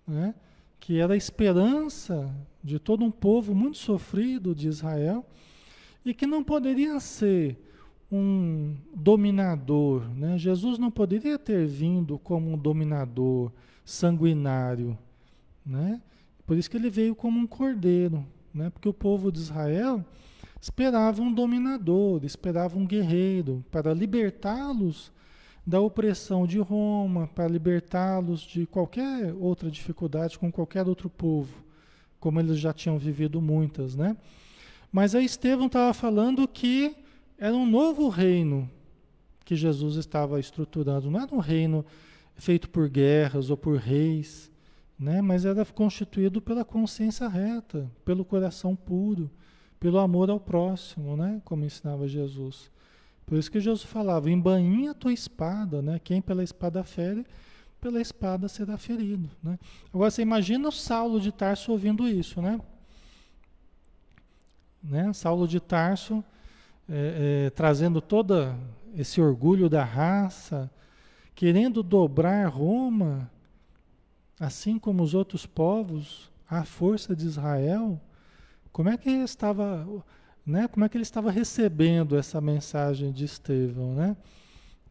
né, 0.08 0.34
que 0.82 1.00
era 1.00 1.14
a 1.14 1.18
esperança 1.18 2.36
de 2.64 2.80
todo 2.80 3.06
um 3.06 3.12
povo 3.12 3.54
muito 3.54 3.78
sofrido 3.78 4.54
de 4.56 4.68
Israel 4.68 5.24
e 6.04 6.12
que 6.12 6.26
não 6.26 6.44
poderia 6.44 7.00
ser 7.00 7.56
um 8.12 8.76
dominador. 8.94 10.10
Né? 10.16 10.40
Jesus 10.40 10.80
não 10.80 10.90
poderia 10.90 11.38
ter 11.38 11.68
vindo 11.68 12.18
como 12.18 12.52
um 12.52 12.58
dominador 12.58 13.52
sanguinário. 13.86 14.98
Né? 15.64 16.02
Por 16.48 16.58
isso 16.58 16.70
que 16.70 16.78
ele 16.78 16.90
veio 16.90 17.14
como 17.14 17.40
um 17.40 17.46
cordeiro. 17.46 18.26
Né? 18.52 18.72
Porque 18.72 18.90
o 18.90 18.94
povo 18.94 19.32
de 19.32 19.38
Israel 19.38 20.04
esperava 20.60 21.22
um 21.22 21.32
dominador, 21.32 22.26
esperava 22.26 22.78
um 22.78 22.88
guerreiro 22.88 23.64
para 23.70 23.94
libertá-los 23.94 25.12
da 25.66 25.80
opressão 25.80 26.48
de 26.48 26.60
Roma, 26.60 27.28
para 27.28 27.48
libertá-los 27.48 28.42
de 28.42 28.66
qualquer 28.66 29.34
outra 29.34 29.70
dificuldade 29.70 30.38
com 30.38 30.52
qualquer 30.52 30.88
outro 30.88 31.10
povo, 31.10 31.64
como 32.20 32.40
eles 32.40 32.60
já 32.60 32.74
tinham 32.74 32.98
vivido 32.98 33.42
muitas, 33.42 33.96
né? 33.96 34.18
Mas 34.92 35.16
aí 35.16 35.26
Estevão 35.26 35.68
estava 35.68 35.94
falando 35.94 36.48
que 36.48 36.96
era 37.38 37.56
um 37.56 37.66
novo 37.66 38.10
reino 38.10 38.70
que 39.46 39.56
Jesus 39.56 39.96
estava 39.96 40.40
estruturando, 40.40 41.10
não 41.10 41.22
era 41.22 41.34
um 41.34 41.40
reino 41.40 41.86
feito 42.36 42.70
por 42.70 42.90
guerras 42.90 43.50
ou 43.50 43.58
por 43.58 43.78
reis, 43.78 44.52
né? 44.98 45.22
mas 45.22 45.46
era 45.46 45.66
constituído 45.66 46.42
pela 46.42 46.64
consciência 46.64 47.28
reta, 47.28 47.90
pelo 48.06 48.24
coração 48.24 48.76
puro, 48.76 49.30
pelo 49.80 49.98
amor 49.98 50.30
ao 50.30 50.40
próximo, 50.40 51.18
né? 51.18 51.42
como 51.44 51.66
ensinava 51.66 52.08
Jesus. 52.08 52.72
Por 53.26 53.38
isso 53.38 53.52
que 53.52 53.60
Jesus 53.60 53.84
falava: 53.84 54.30
embainha 54.30 54.92
a 54.92 54.96
tua 54.96 55.14
espada, 55.14 55.82
né? 55.82 56.00
Quem 56.04 56.22
pela 56.22 56.44
espada 56.44 56.84
fere, 56.84 57.26
pela 57.80 58.00
espada 58.00 58.48
será 58.48 58.78
ferido. 58.78 59.30
Né? 59.42 59.58
Agora 59.94 60.12
você 60.12 60.22
imagina 60.22 60.68
o 60.68 60.72
Saulo 60.72 61.20
de 61.20 61.32
Tarso 61.32 61.72
ouvindo 61.72 62.08
isso, 62.08 62.42
né? 62.42 62.60
né? 64.84 65.12
Saulo 65.14 65.48
de 65.48 65.60
Tarso 65.60 66.24
é, 66.90 67.46
é, 67.46 67.50
trazendo 67.50 68.02
todo 68.02 68.56
esse 68.96 69.22
orgulho 69.22 69.70
da 69.70 69.84
raça, 69.84 70.70
querendo 71.34 71.82
dobrar 71.82 72.48
Roma, 72.48 73.32
assim 74.40 74.78
como 74.78 75.02
os 75.02 75.14
outros 75.14 75.46
povos, 75.46 76.30
à 76.50 76.66
força 76.66 77.16
de 77.16 77.26
Israel. 77.26 78.00
Como 78.72 78.90
é 78.90 78.98
que 78.98 79.10
estava 79.10 79.88
né? 80.46 80.68
Como 80.68 80.86
é 80.86 80.90
que 80.90 80.98
ele 80.98 81.04
estava 81.04 81.32
recebendo 81.32 82.18
essa 82.18 82.42
mensagem 82.42 83.12
de 83.12 83.26
Estevão, 83.26 83.94
né? 83.94 84.18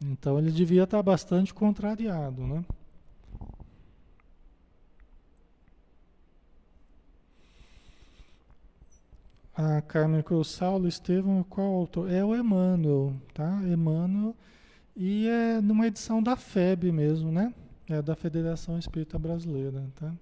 Então 0.03 0.39
ele 0.39 0.51
devia 0.51 0.85
estar 0.85 1.03
bastante 1.03 1.53
contrariado, 1.53 2.47
né? 2.47 2.65
A 9.55 9.83
Carmen 9.83 10.23
Cruz 10.23 10.49
Saulo 10.49 10.89
Estevão, 10.89 11.43
qual 11.43 11.67
autor? 11.67 12.11
É 12.11 12.25
o 12.25 12.35
Emmanuel, 12.35 13.15
tá? 13.35 13.61
Emmanuel. 13.65 14.35
E 14.97 15.29
é 15.29 15.61
numa 15.61 15.87
edição 15.87 16.23
da 16.23 16.37
FEB 16.37 16.91
mesmo, 16.91 17.31
né? 17.31 17.53
É 17.89 18.01
da 18.01 18.15
Federação 18.17 18.79
Espírita 18.79 19.19
Brasileira, 19.19 19.87
tá? 19.97 20.15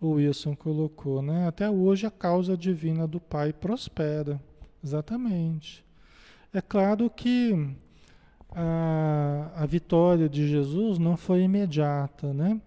O 0.00 0.12
Wilson 0.12 0.54
colocou, 0.54 1.22
né? 1.22 1.46
Até 1.46 1.70
hoje 1.70 2.06
a 2.06 2.10
causa 2.10 2.56
divina 2.56 3.06
do 3.06 3.20
Pai 3.20 3.52
prospera. 3.52 4.40
Exatamente. 4.82 5.84
É 6.52 6.60
claro 6.60 7.10
que 7.10 7.74
a, 8.50 9.50
a 9.56 9.66
vitória 9.66 10.28
de 10.28 10.48
Jesus 10.48 10.98
não 10.98 11.16
foi 11.16 11.42
imediata, 11.42 12.32
né? 12.32 12.60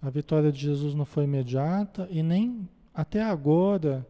A 0.00 0.10
vitória 0.10 0.52
de 0.52 0.60
Jesus 0.60 0.94
não 0.94 1.04
foi 1.04 1.24
imediata 1.24 2.06
e 2.10 2.22
nem 2.22 2.68
até 2.94 3.22
agora, 3.22 4.06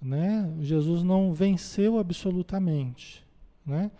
né? 0.00 0.52
Jesus 0.60 1.02
não 1.02 1.32
venceu 1.32 1.98
absolutamente, 1.98 3.24
né? 3.64 3.90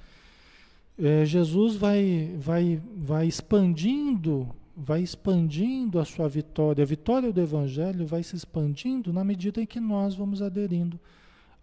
É, 0.98 1.24
Jesus 1.24 1.76
vai, 1.76 2.34
vai, 2.38 2.80
vai 2.96 3.26
expandindo, 3.26 4.48
vai 4.76 5.00
expandindo 5.00 5.98
a 5.98 6.04
sua 6.04 6.28
vitória. 6.28 6.82
A 6.82 6.86
vitória 6.86 7.32
do 7.32 7.40
Evangelho 7.40 8.06
vai 8.06 8.22
se 8.22 8.36
expandindo 8.36 9.12
na 9.12 9.24
medida 9.24 9.62
em 9.62 9.66
que 9.66 9.80
nós 9.80 10.14
vamos 10.14 10.42
aderindo 10.42 11.00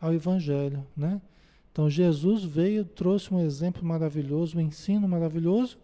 ao 0.02 0.14
Evangelho, 0.14 0.86
né? 0.98 1.22
Então 1.72 1.90
Jesus 1.90 2.44
veio, 2.44 2.84
trouxe 2.84 3.34
um 3.34 3.40
exemplo 3.40 3.86
maravilhoso, 3.86 4.58
um 4.58 4.62
ensino 4.62 5.08
maravilhoso. 5.08 5.78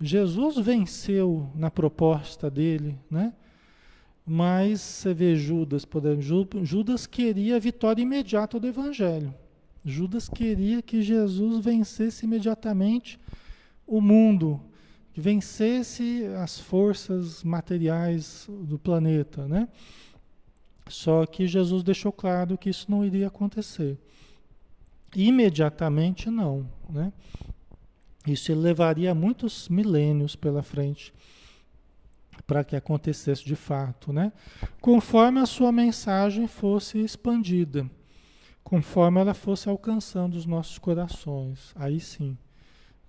Jesus 0.00 0.56
venceu 0.56 1.48
na 1.54 1.70
proposta 1.70 2.50
dele, 2.50 2.98
né? 3.10 3.32
Mas 4.26 4.80
você 4.80 5.14
vê 5.14 5.36
Judas, 5.36 5.84
exemplo, 5.84 6.64
Judas 6.64 7.06
queria 7.06 7.56
a 7.56 7.58
vitória 7.58 8.02
imediata 8.02 8.58
do 8.58 8.66
Evangelho. 8.66 9.34
Judas 9.84 10.28
queria 10.28 10.82
que 10.82 11.02
Jesus 11.02 11.64
vencesse 11.64 12.26
imediatamente 12.26 13.18
o 13.86 14.00
mundo, 14.00 14.60
que 15.12 15.20
vencesse 15.20 16.24
as 16.42 16.58
forças 16.58 17.42
materiais 17.42 18.48
do 18.48 18.78
planeta, 18.78 19.46
né? 19.46 19.68
Só 20.88 21.24
que 21.26 21.46
Jesus 21.46 21.82
deixou 21.82 22.12
claro 22.12 22.58
que 22.58 22.70
isso 22.70 22.90
não 22.90 23.04
iria 23.04 23.28
acontecer. 23.28 23.98
Imediatamente 25.14 26.30
não, 26.30 26.68
né? 26.88 27.12
Isso 28.26 28.52
levaria 28.54 29.14
muitos 29.14 29.68
milênios 29.68 30.36
pela 30.36 30.62
frente 30.62 31.12
para 32.46 32.64
que 32.64 32.74
acontecesse 32.74 33.44
de 33.44 33.56
fato, 33.56 34.12
né? 34.12 34.32
Conforme 34.80 35.40
a 35.40 35.46
sua 35.46 35.70
mensagem 35.70 36.46
fosse 36.46 36.98
expandida 36.98 37.88
conforme 38.70 39.20
ela 39.20 39.34
fosse 39.34 39.68
alcançando 39.68 40.36
os 40.36 40.46
nossos 40.46 40.78
corações. 40.78 41.72
Aí 41.74 41.98
sim, 41.98 42.38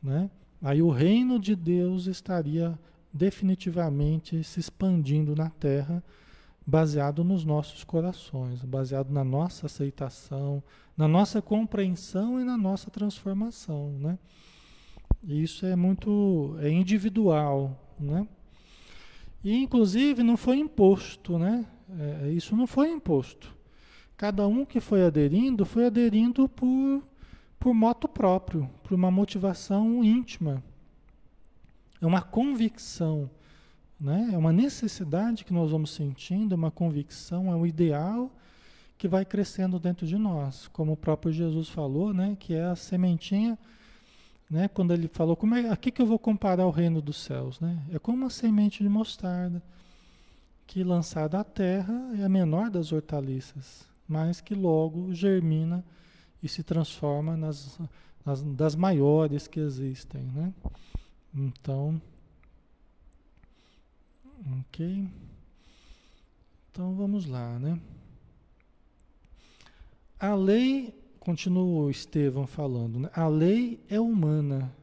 né? 0.02 0.28
Aí 0.62 0.82
o 0.82 0.90
reino 0.90 1.40
de 1.40 1.56
Deus 1.56 2.06
estaria 2.06 2.78
definitivamente 3.12 4.44
se 4.44 4.60
expandindo 4.60 5.36
na 5.36 5.50
terra, 5.50 6.04
baseado 6.66 7.24
nos 7.24 7.44
nossos 7.44 7.84
corações, 7.84 8.64
baseado 8.64 9.10
na 9.10 9.24
nossa 9.24 9.66
aceitação, 9.66 10.64
na 10.96 11.08
nossa 11.08 11.42
compreensão 11.42 12.40
e 12.40 12.44
na 12.44 12.58
nossa 12.58 12.92
transformação, 12.92 13.92
né? 14.00 14.20
E 15.24 15.42
isso 15.42 15.66
é 15.66 15.76
muito 15.76 16.56
é 16.60 16.70
individual, 16.70 17.78
né? 18.00 18.28
E 19.44 19.56
inclusive 19.56 20.22
não 20.22 20.38
foi 20.38 20.58
imposto, 20.58 21.38
né? 21.40 21.66
É, 22.00 22.30
isso 22.30 22.56
não 22.56 22.68
foi 22.68 22.92
imposto. 22.92 23.56
Cada 24.16 24.48
um 24.48 24.64
que 24.64 24.80
foi 24.80 25.04
aderindo, 25.04 25.66
foi 25.66 25.88
aderindo 25.88 26.48
por, 26.48 27.04
por 27.62 27.76
moto 27.76 28.08
próprio, 28.08 28.68
por 28.82 28.96
uma 28.96 29.12
motivação 29.12 30.04
íntima. 30.04 30.64
É 32.02 32.06
uma 32.08 32.20
convicção, 32.24 33.30
né? 34.00 34.32
é 34.34 34.38
uma 34.38 34.52
necessidade 34.52 35.46
que 35.46 35.54
nós 35.54 35.70
vamos 35.70 35.92
sentindo, 35.92 36.56
é 36.56 36.58
uma 36.58 36.72
convicção, 36.72 37.52
é 37.52 37.56
um 37.56 37.64
ideal 37.64 38.32
que 38.98 39.08
vai 39.08 39.24
crescendo 39.24 39.78
dentro 39.78 40.08
de 40.08 40.18
nós. 40.18 40.68
Como 40.70 40.94
o 40.94 40.98
próprio 40.98 41.32
Jesus 41.32 41.70
falou, 41.70 42.12
né? 42.12 42.36
que 42.40 42.56
é 42.56 42.64
a 42.64 42.76
sementinha. 42.76 43.58
Né, 44.50 44.68
quando 44.68 44.92
ele 44.92 45.08
falou, 45.08 45.38
como 45.38 45.56
é, 45.56 45.70
a 45.70 45.78
que, 45.78 45.92
que 45.92 46.02
eu 46.02 46.06
vou 46.06 46.20
comparar 46.20 46.66
o 46.66 46.72
reino 46.72 47.02
dos 47.02 47.24
céus? 47.24 47.62
Né? 47.62 47.80
É 47.94 47.98
como 47.98 48.18
uma 48.18 48.30
semente 48.30 48.84
de 48.84 48.90
mostarda, 48.90 49.64
que 50.68 50.84
lançada 50.84 51.40
à 51.40 51.44
terra 51.44 51.94
é 52.20 52.24
a 52.26 52.28
menor 52.28 52.70
das 52.70 52.92
hortaliças 52.92 53.90
mas 54.12 54.42
que 54.42 54.54
logo 54.54 55.14
germina 55.14 55.86
e 56.42 56.48
se 56.48 56.64
transforma 56.64 57.38
nas, 57.38 57.80
nas 58.26 58.42
das 58.42 58.76
maiores 58.76 59.48
que 59.48 59.60
existem, 59.60 60.24
né? 60.24 60.54
Então, 61.34 62.02
ok. 64.60 65.08
Então 66.72 66.94
vamos 66.96 67.26
lá, 67.26 67.60
né? 67.60 67.80
A 70.20 70.36
lei, 70.36 70.94
continua 71.20 71.86
o 71.86 71.90
Estevão 71.90 72.46
falando, 72.46 73.00
né? 73.00 73.10
a 73.14 73.28
lei 73.28 73.84
é 73.90 74.00
humana, 74.00 74.74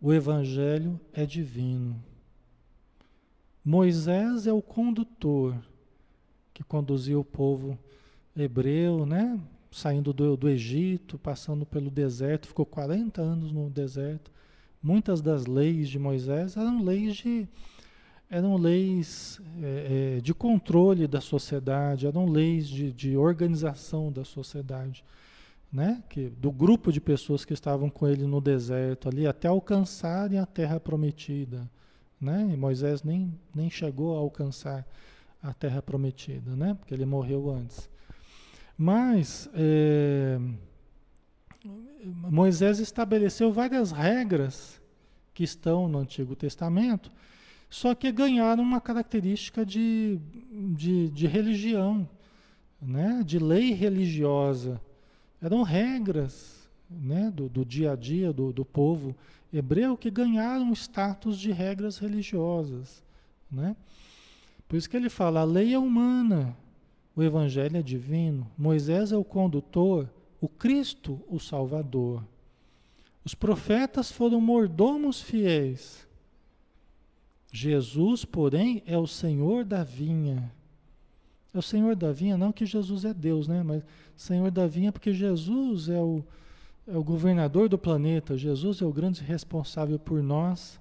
o 0.00 0.12
evangelho 0.12 1.00
é 1.12 1.24
divino. 1.24 2.02
Moisés 3.64 4.46
é 4.46 4.52
o 4.52 4.60
condutor 4.60 5.56
que 6.52 6.64
conduziu 6.64 7.20
o 7.20 7.24
povo 7.24 7.78
hebreu, 8.36 9.06
né? 9.06 9.40
Saindo 9.72 10.12
do, 10.12 10.36
do 10.36 10.48
Egito, 10.48 11.18
passando 11.18 11.64
pelo 11.64 11.90
deserto, 11.90 12.46
ficou 12.46 12.66
40 12.66 13.20
anos 13.20 13.50
no 13.50 13.70
deserto. 13.70 14.30
Muitas 14.82 15.20
das 15.20 15.46
leis 15.46 15.88
de 15.88 15.98
Moisés 15.98 16.56
eram 16.56 16.82
leis 16.82 17.16
de, 17.16 17.48
eram 18.28 18.56
leis 18.56 19.40
é, 19.62 20.16
é, 20.16 20.20
de 20.20 20.34
controle 20.34 21.06
da 21.06 21.20
sociedade, 21.20 22.06
eram 22.06 22.26
leis 22.26 22.68
de, 22.68 22.92
de 22.92 23.16
organização 23.16 24.12
da 24.12 24.24
sociedade. 24.24 25.04
Né? 25.72 26.02
Que, 26.08 26.28
do 26.28 26.52
grupo 26.52 26.92
de 26.92 27.00
pessoas 27.00 27.44
que 27.44 27.54
estavam 27.54 27.88
com 27.88 28.06
ele 28.06 28.26
no 28.26 28.40
deserto 28.40 29.08
ali 29.08 29.26
até 29.26 29.48
alcançarem 29.48 30.38
a 30.38 30.44
terra 30.44 30.78
prometida. 30.78 31.70
Né? 32.20 32.50
E 32.52 32.56
Moisés 32.56 33.02
nem, 33.02 33.32
nem 33.54 33.70
chegou 33.70 34.16
a 34.16 34.20
alcançar 34.20 34.86
a 35.42 35.52
terra 35.52 35.82
prometida, 35.82 36.54
né? 36.54 36.74
Porque 36.74 36.94
ele 36.94 37.04
morreu 37.04 37.50
antes. 37.50 37.90
Mas 38.76 39.48
é, 39.54 40.38
Moisés 42.04 42.78
estabeleceu 42.78 43.52
várias 43.52 43.92
regras 43.92 44.80
que 45.34 45.44
estão 45.44 45.88
no 45.88 45.98
Antigo 45.98 46.34
Testamento, 46.34 47.10
só 47.70 47.94
que 47.94 48.12
ganharam 48.12 48.62
uma 48.62 48.80
característica 48.80 49.64
de, 49.64 50.18
de, 50.74 51.08
de 51.08 51.26
religião, 51.26 52.08
né? 52.80 53.22
de 53.24 53.38
lei 53.38 53.72
religiosa. 53.72 54.80
Eram 55.40 55.62
regras 55.62 56.68
né? 56.90 57.30
do, 57.34 57.48
do 57.48 57.64
dia 57.64 57.92
a 57.92 57.96
dia 57.96 58.32
do, 58.32 58.52
do 58.52 58.64
povo 58.64 59.16
hebreu 59.52 59.96
que 59.96 60.10
ganharam 60.10 60.72
status 60.72 61.38
de 61.38 61.52
regras 61.52 61.98
religiosas. 61.98 63.02
Né? 63.50 63.76
Por 64.68 64.76
isso 64.76 64.88
que 64.88 64.96
ele 64.96 65.10
fala, 65.10 65.40
a 65.40 65.44
lei 65.44 65.74
é 65.74 65.78
humana, 65.78 66.56
o 67.14 67.22
evangelho 67.22 67.76
é 67.76 67.82
divino, 67.82 68.50
Moisés 68.56 69.12
é 69.12 69.16
o 69.16 69.24
condutor, 69.24 70.08
o 70.40 70.48
Cristo 70.48 71.20
o 71.28 71.38
Salvador. 71.38 72.24
Os 73.24 73.34
profetas 73.34 74.10
foram 74.10 74.40
mordomos 74.40 75.20
fiéis. 75.20 76.06
Jesus, 77.52 78.24
porém, 78.24 78.82
é 78.86 78.96
o 78.96 79.06
Senhor 79.06 79.64
da 79.64 79.84
vinha. 79.84 80.50
É 81.54 81.58
o 81.58 81.62
Senhor 81.62 81.94
da 81.94 82.10
vinha, 82.10 82.36
não 82.36 82.50
que 82.50 82.64
Jesus 82.64 83.04
é 83.04 83.12
Deus, 83.12 83.46
né? 83.46 83.62
Mas 83.62 83.84
Senhor 84.16 84.50
da 84.50 84.66
vinha 84.66 84.90
porque 84.90 85.12
Jesus 85.12 85.88
é 85.88 86.00
o, 86.00 86.24
é 86.86 86.96
o 86.96 87.04
governador 87.04 87.68
do 87.68 87.76
planeta. 87.76 88.38
Jesus 88.38 88.80
é 88.80 88.86
o 88.86 88.92
grande 88.92 89.22
responsável 89.22 89.98
por 89.98 90.22
nós, 90.22 90.80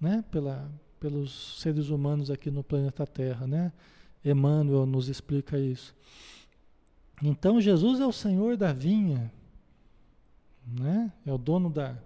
né? 0.00 0.24
Pela, 0.30 0.70
pelos 0.98 1.60
seres 1.60 1.90
humanos 1.90 2.30
aqui 2.30 2.50
no 2.50 2.64
planeta 2.64 3.06
Terra, 3.06 3.46
né? 3.46 3.70
Emmanuel 4.24 4.86
nos 4.86 5.08
explica 5.08 5.58
isso. 5.58 5.94
Então 7.22 7.60
Jesus 7.60 8.00
é 8.00 8.06
o 8.06 8.12
Senhor 8.12 8.56
da 8.56 8.72
vinha, 8.72 9.32
né? 10.66 11.12
É 11.26 11.32
o 11.32 11.38
dono 11.38 11.70
da, 11.70 11.96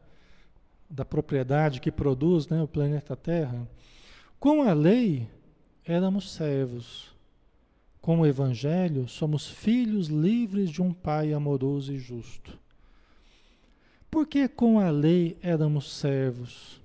da 0.89 1.05
propriedade 1.05 1.81
que 1.81 1.91
produz, 1.91 2.49
né, 2.49 2.63
o 2.63 2.69
planeta 2.69 3.17
Terra. 3.17 3.69
Com 4.39 4.63
a 4.63 4.73
lei 4.73 5.29
éramos 5.85 6.33
servos. 6.33 7.13
Com 8.01 8.21
o 8.21 8.27
evangelho 8.27 9.07
somos 9.07 9.49
filhos 9.49 10.09
livres 10.09 10.71
de 10.71 10.83
um 10.83 10.93
pai 10.93 11.33
amoroso 11.33 11.93
e 11.93 11.99
justo. 11.99 12.59
Por 14.11 14.27
que 14.27 14.49
com 14.49 14.79
a 14.79 14.91
lei 14.91 15.39
éramos 15.41 15.93
servos? 15.93 16.81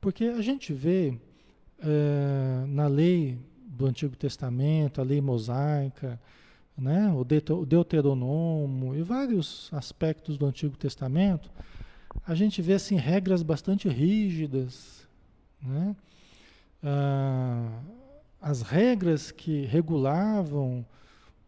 Porque 0.00 0.24
a 0.24 0.40
gente 0.40 0.72
vê 0.72 1.18
é, 1.80 2.64
na 2.68 2.86
lei 2.86 3.38
do 3.76 3.86
Antigo 3.86 4.16
Testamento, 4.16 5.00
a 5.00 5.04
lei 5.04 5.20
mosaica, 5.20 6.20
né, 6.76 7.12
o 7.12 7.24
Deuteronômio 7.64 8.96
e 8.96 9.02
vários 9.02 9.68
aspectos 9.72 10.36
do 10.36 10.46
Antigo 10.46 10.76
Testamento, 10.76 11.50
a 12.26 12.34
gente 12.34 12.60
vê 12.62 12.74
assim, 12.74 12.96
regras 12.96 13.42
bastante 13.42 13.88
rígidas. 13.88 15.06
Né? 15.60 15.96
Ah, 16.82 17.80
as 18.40 18.62
regras 18.62 19.30
que 19.30 19.64
regulavam 19.66 20.84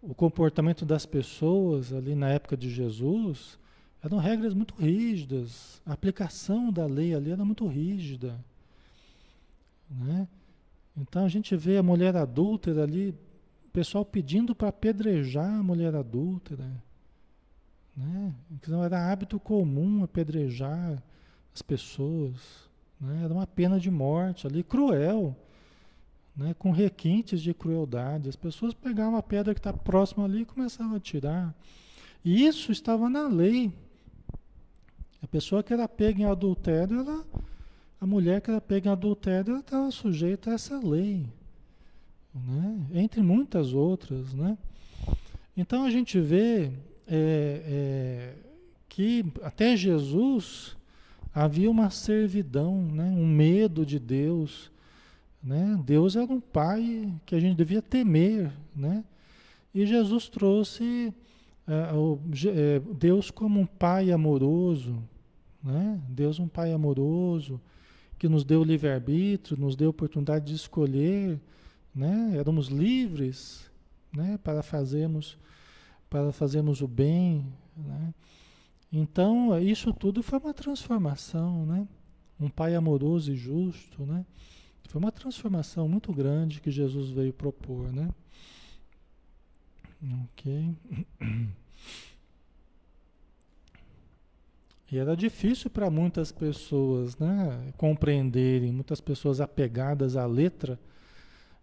o 0.00 0.14
comportamento 0.14 0.84
das 0.84 1.04
pessoas 1.04 1.92
ali 1.92 2.14
na 2.14 2.28
época 2.30 2.56
de 2.56 2.70
Jesus 2.70 3.58
eram 4.02 4.18
regras 4.18 4.54
muito 4.54 4.74
rígidas. 4.76 5.82
A 5.84 5.92
aplicação 5.92 6.72
da 6.72 6.86
lei 6.86 7.14
ali 7.14 7.32
era 7.32 7.44
muito 7.44 7.66
rígida. 7.66 8.38
Né? 9.90 10.28
Então 10.96 11.24
a 11.24 11.28
gente 11.28 11.54
vê 11.56 11.76
a 11.76 11.82
mulher 11.82 12.16
adúltera 12.16 12.82
ali, 12.82 13.10
o 13.10 13.70
pessoal 13.72 14.04
pedindo 14.04 14.54
para 14.54 14.68
apedrejar 14.68 15.52
a 15.52 15.62
mulher 15.62 15.94
adúltera. 15.94 16.70
Né? 17.96 18.34
Então 18.50 18.82
era 18.82 19.10
hábito 19.10 19.38
comum 19.38 20.02
apedrejar 20.02 21.02
as 21.54 21.62
pessoas. 21.62 22.34
Né? 23.00 23.22
Era 23.24 23.32
uma 23.32 23.46
pena 23.46 23.78
de 23.78 23.90
morte 23.90 24.46
ali, 24.46 24.62
cruel, 24.62 25.36
né? 26.36 26.54
com 26.58 26.70
requintes 26.70 27.40
de 27.40 27.52
crueldade. 27.52 28.28
As 28.28 28.36
pessoas 28.36 28.74
pegavam 28.74 29.16
a 29.16 29.22
pedra 29.22 29.54
que 29.54 29.60
está 29.60 29.72
próxima 29.72 30.24
ali 30.24 30.42
e 30.42 30.46
começavam 30.46 30.96
a 30.96 31.00
tirar. 31.00 31.54
E 32.24 32.46
isso 32.46 32.72
estava 32.72 33.08
na 33.08 33.28
lei. 33.28 33.72
A 35.22 35.26
pessoa 35.26 35.62
que 35.62 35.72
era 35.72 35.88
pega 35.88 36.22
em 36.22 36.24
adultério, 36.24 37.00
ela, 37.00 37.24
a 38.00 38.06
mulher 38.06 38.40
que 38.40 38.50
era 38.50 38.60
pega 38.60 38.88
em 38.88 38.92
adultério, 38.92 39.52
ela 39.52 39.60
estava 39.60 39.90
sujeita 39.90 40.50
a 40.50 40.54
essa 40.54 40.78
lei. 40.78 41.26
Né? 42.34 42.86
Entre 42.92 43.22
muitas 43.22 43.72
outras. 43.72 44.34
Né? 44.34 44.56
Então 45.56 45.84
a 45.84 45.90
gente 45.90 46.20
vê 46.20 46.70
é, 47.06 47.62
é, 47.66 48.34
que 48.88 49.24
até 49.42 49.76
Jesus 49.76 50.76
havia 51.34 51.70
uma 51.70 51.88
servidão, 51.88 52.82
né? 52.82 53.04
um 53.04 53.26
medo 53.26 53.86
de 53.86 53.98
Deus. 53.98 54.70
Né? 55.42 55.80
Deus 55.84 56.16
era 56.16 56.30
um 56.30 56.40
pai 56.40 57.10
que 57.24 57.34
a 57.34 57.40
gente 57.40 57.56
devia 57.56 57.80
temer. 57.80 58.52
Né? 58.74 59.02
E 59.74 59.86
Jesus 59.86 60.28
trouxe 60.28 61.14
é, 61.66 61.94
o, 61.94 62.18
é, 62.54 62.80
Deus 62.94 63.30
como 63.30 63.58
um 63.58 63.66
pai 63.66 64.12
amoroso. 64.12 65.02
Né? 65.64 65.98
Deus 66.10 66.38
um 66.38 66.46
pai 66.46 66.72
amoroso 66.74 67.58
que 68.18 68.28
nos 68.28 68.44
deu 68.44 68.62
livre-arbítrio, 68.62 69.58
nos 69.58 69.76
deu 69.76 69.90
oportunidade 69.90 70.46
de 70.46 70.54
escolher. 70.54 71.40
Né? 71.94 72.36
Éramos 72.36 72.68
livres 72.68 73.70
né? 74.14 74.38
para 74.42 74.62
fazermos 74.62 75.38
para 76.08 76.32
fazermos 76.32 76.80
o 76.82 76.88
bem. 76.88 77.44
Né? 77.76 78.14
Então, 78.92 79.58
isso 79.60 79.92
tudo 79.92 80.22
foi 80.22 80.38
uma 80.38 80.54
transformação, 80.54 81.66
né? 81.66 81.86
Um 82.38 82.48
pai 82.48 82.74
amoroso 82.74 83.32
e 83.32 83.36
justo, 83.36 84.06
né? 84.06 84.24
Foi 84.88 85.00
uma 85.00 85.10
transformação 85.10 85.88
muito 85.88 86.12
grande 86.12 86.60
que 86.60 86.70
Jesus 86.70 87.10
veio 87.10 87.32
propor, 87.32 87.92
né? 87.92 88.08
Ok. 90.24 90.74
E 94.90 94.98
era 94.98 95.16
difícil 95.16 95.68
para 95.68 95.90
muitas 95.90 96.30
pessoas, 96.30 97.18
né, 97.18 97.72
compreenderem, 97.76 98.72
muitas 98.72 99.00
pessoas 99.00 99.40
apegadas 99.40 100.16
à 100.16 100.26
letra 100.26 100.78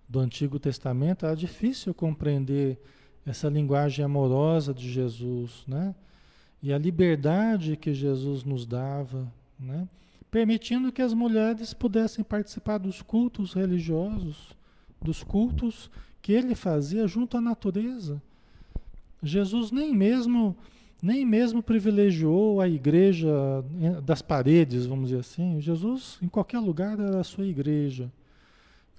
do 0.07 0.19
Antigo 0.19 0.59
Testamento, 0.59 1.25
era 1.25 1.35
difícil 1.35 1.93
compreender 1.93 2.77
essa 3.25 3.47
linguagem 3.47 4.03
amorosa 4.03 4.73
de 4.73 4.91
Jesus, 4.91 5.63
né? 5.65 5.95
E 6.61 6.71
a 6.73 6.77
liberdade 6.77 7.77
que 7.77 7.93
Jesus 7.93 8.43
nos 8.43 8.65
dava, 8.65 9.31
né? 9.59 9.87
Permitindo 10.29 10.91
que 10.91 11.01
as 11.01 11.13
mulheres 11.13 11.73
pudessem 11.73 12.23
participar 12.23 12.77
dos 12.77 13.01
cultos 13.01 13.53
religiosos, 13.53 14.51
dos 15.01 15.23
cultos 15.23 15.89
que 16.21 16.33
ele 16.33 16.55
fazia 16.55 17.07
junto 17.07 17.37
à 17.37 17.41
natureza. 17.41 18.21
Jesus 19.21 19.71
nem 19.71 19.95
mesmo 19.95 20.55
nem 21.03 21.25
mesmo 21.25 21.61
privilegiou 21.61 22.61
a 22.61 22.67
igreja 22.69 23.27
eh, 23.81 23.99
das 23.99 24.21
paredes, 24.21 24.85
vamos 24.85 25.09
dizer 25.09 25.19
assim. 25.19 25.59
Jesus, 25.59 26.17
em 26.21 26.29
qualquer 26.29 26.59
lugar, 26.59 26.97
era 26.97 27.19
a 27.19 27.23
sua 27.25 27.45
igreja. 27.45 28.09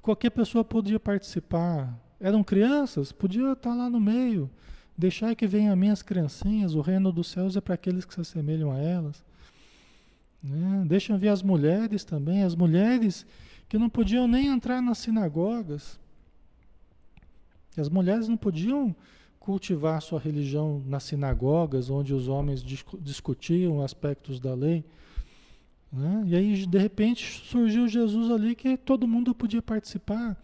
Qualquer 0.03 0.29
pessoa 0.29 0.63
podia 0.63 1.01
participar, 1.01 1.99
eram 2.21 2.45
crianças, 2.45 3.11
podia 3.11 3.53
estar 3.53 3.75
lá 3.75 3.89
no 3.89 3.99
meio. 3.99 4.51
Deixar 4.99 5.35
que 5.35 5.47
venham 5.47 5.73
as 5.73 5.79
minhas 5.79 6.03
criancinhas, 6.03 6.75
o 6.75 6.83
reino 6.83 7.11
dos 7.11 7.29
céus 7.29 7.57
é 7.57 7.61
para 7.63 7.75
aqueles 7.75 8.05
que 8.05 8.13
se 8.13 8.21
assemelham 8.21 8.71
a 8.71 8.79
elas. 8.79 9.25
Né? 10.43 10.85
Deixam 10.87 11.17
vir 11.17 11.31
as 11.31 11.43
mulheres 11.43 12.05
também, 12.05 12.43
as 12.43 12.55
mulheres 12.55 13.25
que 13.67 13.79
não 13.79 13.89
podiam 13.89 14.29
nem 14.29 14.49
entrar 14.49 14.83
nas 14.83 14.99
sinagogas. 14.99 15.99
As 17.79 17.89
mulheres 17.89 18.29
não 18.29 18.37
podiam 18.37 18.95
cultivar 19.45 20.01
sua 20.01 20.19
religião 20.19 20.83
nas 20.87 21.03
sinagogas, 21.03 21.91
onde 21.91 22.15
os 22.15 22.29
homens 22.29 22.65
discutiam 23.03 23.83
aspectos 23.83 24.41
da 24.41 24.55
lei. 24.55 24.83
Né? 25.93 26.25
E 26.29 26.35
aí, 26.35 26.67
de 26.67 26.79
repente, 26.79 27.43
surgiu 27.45 27.87
Jesus 27.87 28.31
ali 28.31 28.55
que 28.55 28.75
todo 28.79 29.07
mundo 29.07 29.35
podia 29.35 29.61
participar. 29.61 30.35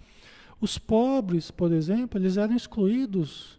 Os 0.61 0.77
pobres, 0.77 1.51
por 1.51 1.73
exemplo, 1.73 2.21
eles 2.21 2.37
eram 2.37 2.55
excluídos, 2.55 3.59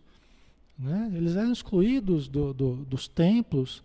né? 0.78 1.12
eles 1.16 1.36
eram 1.36 1.52
excluídos 1.52 2.28
do, 2.28 2.54
do, 2.54 2.76
dos 2.86 3.08
templos 3.08 3.84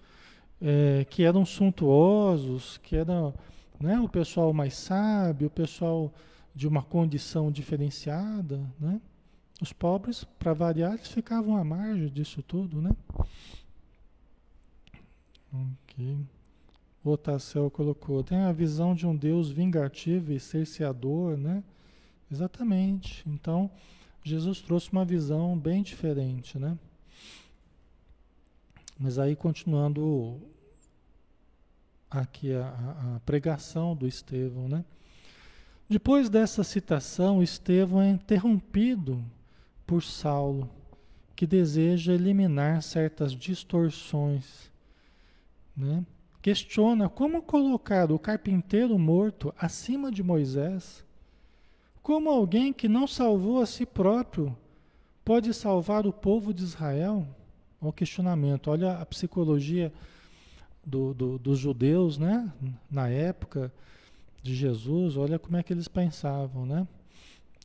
é, 0.61 1.07
que 1.09 1.23
eram 1.23 1.47
suntuosos, 1.47 2.77
que 2.83 2.97
eram 2.97 3.33
né, 3.81 3.99
o 3.99 4.11
pessoal 4.11 4.53
mais 4.53 4.75
sábio, 4.75 5.47
o 5.47 5.51
pessoal 5.51 6.13
de 6.55 6.69
uma 6.69 6.83
condição 6.83 7.51
diferenciada. 7.51 8.61
Né? 8.79 9.01
Os 9.61 9.73
pobres, 9.73 10.25
para 10.39 10.53
variar, 10.53 10.95
eles 10.95 11.09
ficavam 11.09 11.57
à 11.57 11.65
margem 11.65 12.09
disso 12.09 12.43
tudo. 12.43 12.81
Né? 12.83 12.91
Ok. 15.53 16.19
O 17.03 17.17
Tassel 17.17 17.71
colocou, 17.71 18.23
tem 18.23 18.39
a 18.39 18.53
visão 18.53 18.95
de 18.95 19.07
um 19.07 19.15
Deus 19.17 19.51
vingativo 19.51 20.33
e 20.33 20.41
cerceador, 20.41 21.37
né? 21.37 21.63
Exatamente. 22.31 23.23
Então, 23.27 23.71
Jesus 24.25 24.61
trouxe 24.61 24.91
uma 24.91 25.05
visão 25.05 25.57
bem 25.57 25.83
diferente, 25.83 26.59
né? 26.59 26.77
Mas 28.99 29.19
aí, 29.19 29.37
continuando 29.37 30.41
aqui 32.11 32.53
a, 32.53 33.17
a, 33.17 33.21
pregação 33.21 33.95
do 33.95 34.07
Estevão, 34.07 34.69
né? 34.69 34.85
Depois 35.89 36.29
dessa 36.29 36.65
citação, 36.65 37.41
Estevão 37.41 38.03
é 38.03 38.11
interrompido 38.11 39.25
por 39.87 40.03
Saulo, 40.03 40.69
que 41.35 41.47
deseja 41.47 42.13
eliminar 42.13 42.83
certas 42.83 43.33
distorções, 43.33 44.71
né? 45.77 46.05
Questiona 46.43 47.09
como 47.09 47.43
colocar 47.43 48.11
o 48.13 48.19
carpinteiro 48.19 48.99
morto 48.99 49.53
acima 49.59 50.13
de 50.13 50.23
Moisés 50.23 51.05
como 52.07 52.31
alguém 52.31 52.73
que 52.73 52.87
não 52.87 53.05
salvou 53.05 53.61
a 53.61 53.67
si 53.67 53.85
próprio 53.85 54.57
pode 55.25 55.53
salvar 55.53 56.07
o 56.07 56.13
povo 56.13 56.55
de 56.55 56.63
Israel? 56.63 57.27
Olha 57.81 57.91
o 57.91 57.93
questionamento, 57.93 58.71
olha 58.71 58.93
a 58.93 59.05
psicologia 59.05 59.93
do, 60.85 61.13
do, 61.13 61.37
dos 61.37 61.59
judeus, 61.59 62.17
né? 62.17 62.49
Na 62.89 63.09
época 63.09 63.73
de 64.41 64.55
Jesus, 64.55 65.17
olha 65.17 65.37
como 65.37 65.57
é 65.57 65.65
que 65.65 65.73
eles 65.73 65.89
pensavam, 65.89 66.65
né? 66.65 66.87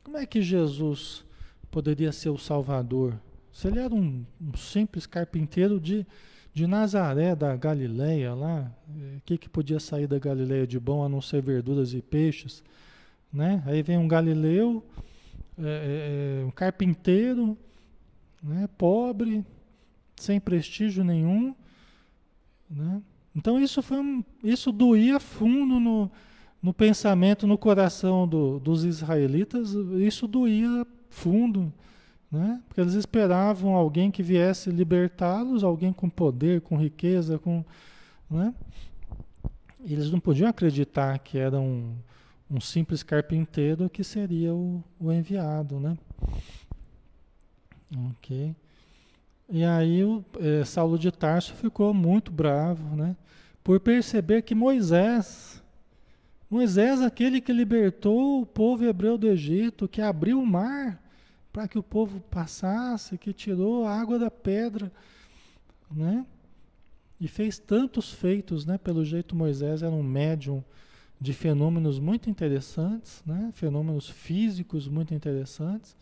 Como 0.02 0.18
é 0.18 0.26
que 0.26 0.42
Jesus 0.42 1.24
poderia 1.72 2.12
ser 2.12 2.28
o 2.28 2.38
Salvador? 2.38 3.18
Se 3.50 3.66
ele 3.66 3.80
era 3.80 3.92
um, 3.92 4.24
um 4.40 4.56
simples 4.56 5.06
carpinteiro 5.06 5.80
de, 5.80 6.06
de 6.52 6.66
Nazaré, 6.66 7.34
da 7.34 7.56
Galileia 7.56 8.34
lá, 8.34 8.70
o 9.16 9.20
que, 9.22 9.38
que 9.38 9.48
podia 9.48 9.80
sair 9.80 10.06
da 10.06 10.18
Galileia 10.18 10.66
de 10.66 10.78
bom 10.78 11.02
a 11.02 11.08
não 11.08 11.22
ser 11.22 11.42
verduras 11.42 11.94
e 11.94 12.02
peixes? 12.02 12.62
Né? 13.32 13.62
Aí 13.66 13.82
vem 13.82 13.96
um 13.96 14.06
Galileu, 14.06 14.84
é, 15.58 15.62
é, 15.64 16.42
é, 16.42 16.44
um 16.44 16.50
carpinteiro, 16.50 17.56
né? 18.42 18.68
pobre, 18.76 19.44
sem 20.16 20.38
prestígio 20.38 21.02
nenhum. 21.02 21.54
Né? 22.68 23.02
Então 23.34 23.58
isso 23.58 23.80
foi 23.80 23.98
um, 23.98 24.22
isso 24.44 24.70
doía 24.70 25.18
fundo 25.18 25.80
no, 25.80 26.10
no 26.62 26.74
pensamento, 26.74 27.46
no 27.46 27.56
coração 27.56 28.28
do, 28.28 28.60
dos 28.60 28.84
israelitas, 28.84 29.72
isso 29.98 30.28
doía 30.28 30.86
fundo, 31.12 31.72
né? 32.30 32.60
porque 32.66 32.80
eles 32.80 32.94
esperavam 32.94 33.74
alguém 33.74 34.10
que 34.10 34.22
viesse 34.22 34.70
libertá-los, 34.70 35.62
alguém 35.62 35.92
com 35.92 36.08
poder, 36.08 36.62
com 36.62 36.76
riqueza, 36.76 37.38
com, 37.38 37.64
né? 38.30 38.54
eles 39.84 40.10
não 40.10 40.18
podiam 40.20 40.48
acreditar 40.48 41.18
que 41.18 41.38
era 41.38 41.58
um, 41.58 41.94
um 42.50 42.60
simples 42.60 43.02
carpinteiro 43.02 43.90
que 43.90 44.02
seria 44.02 44.54
o, 44.54 44.82
o 44.98 45.12
enviado, 45.12 45.78
né? 45.78 45.96
Ok. 48.10 48.54
E 49.48 49.64
aí 49.64 50.02
o 50.04 50.24
é, 50.40 50.64
Saulo 50.64 50.98
de 50.98 51.10
Tarso 51.10 51.54
ficou 51.54 51.92
muito 51.92 52.30
bravo, 52.32 52.96
né? 52.96 53.16
Por 53.62 53.78
perceber 53.80 54.42
que 54.42 54.54
Moisés, 54.54 55.61
Moisés, 56.52 57.00
aquele 57.00 57.40
que 57.40 57.50
libertou 57.50 58.42
o 58.42 58.46
povo 58.46 58.84
hebreu 58.84 59.16
do 59.16 59.26
Egito, 59.26 59.88
que 59.88 60.02
abriu 60.02 60.38
o 60.38 60.46
mar 60.46 61.02
para 61.50 61.66
que 61.66 61.78
o 61.78 61.82
povo 61.82 62.20
passasse, 62.20 63.16
que 63.16 63.32
tirou 63.32 63.86
a 63.86 63.98
água 63.98 64.18
da 64.18 64.30
pedra, 64.30 64.92
né? 65.90 66.26
E 67.18 67.26
fez 67.26 67.58
tantos 67.58 68.12
feitos, 68.12 68.66
né? 68.66 68.76
Pelo 68.76 69.02
jeito 69.02 69.34
Moisés 69.34 69.82
era 69.82 69.94
um 69.94 70.02
médium 70.02 70.62
de 71.18 71.32
fenômenos 71.32 71.98
muito 71.98 72.28
interessantes, 72.28 73.22
né? 73.24 73.50
fenômenos 73.54 74.10
físicos 74.10 74.88
muito 74.88 75.14
interessantes. 75.14 75.96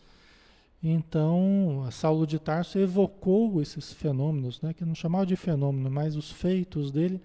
Então, 0.83 1.87
Saulo 1.91 2.27
de 2.27 2.39
Tarso 2.39 2.77
evocou 2.77 3.61
esses 3.61 3.93
fenômenos, 3.93 4.59
né? 4.61 4.73
que 4.73 4.83
não 4.83 4.95
chamava 4.95 5.25
de 5.25 5.37
fenômeno, 5.37 5.89
mas 5.89 6.17
os 6.17 6.29
feitos 6.29 6.91
dele, 6.91 7.21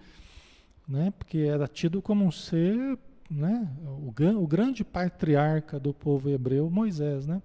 né? 0.86 1.12
porque 1.18 1.38
era 1.38 1.66
tido 1.66 2.00
como 2.00 2.24
um 2.24 2.30
ser, 2.30 2.98
né? 3.30 3.68
o, 3.84 4.08
o 4.42 4.46
grande 4.46 4.84
patriarca 4.84 5.78
do 5.78 5.92
povo 5.92 6.28
hebreu, 6.28 6.70
Moisés. 6.70 7.26
Né? 7.26 7.42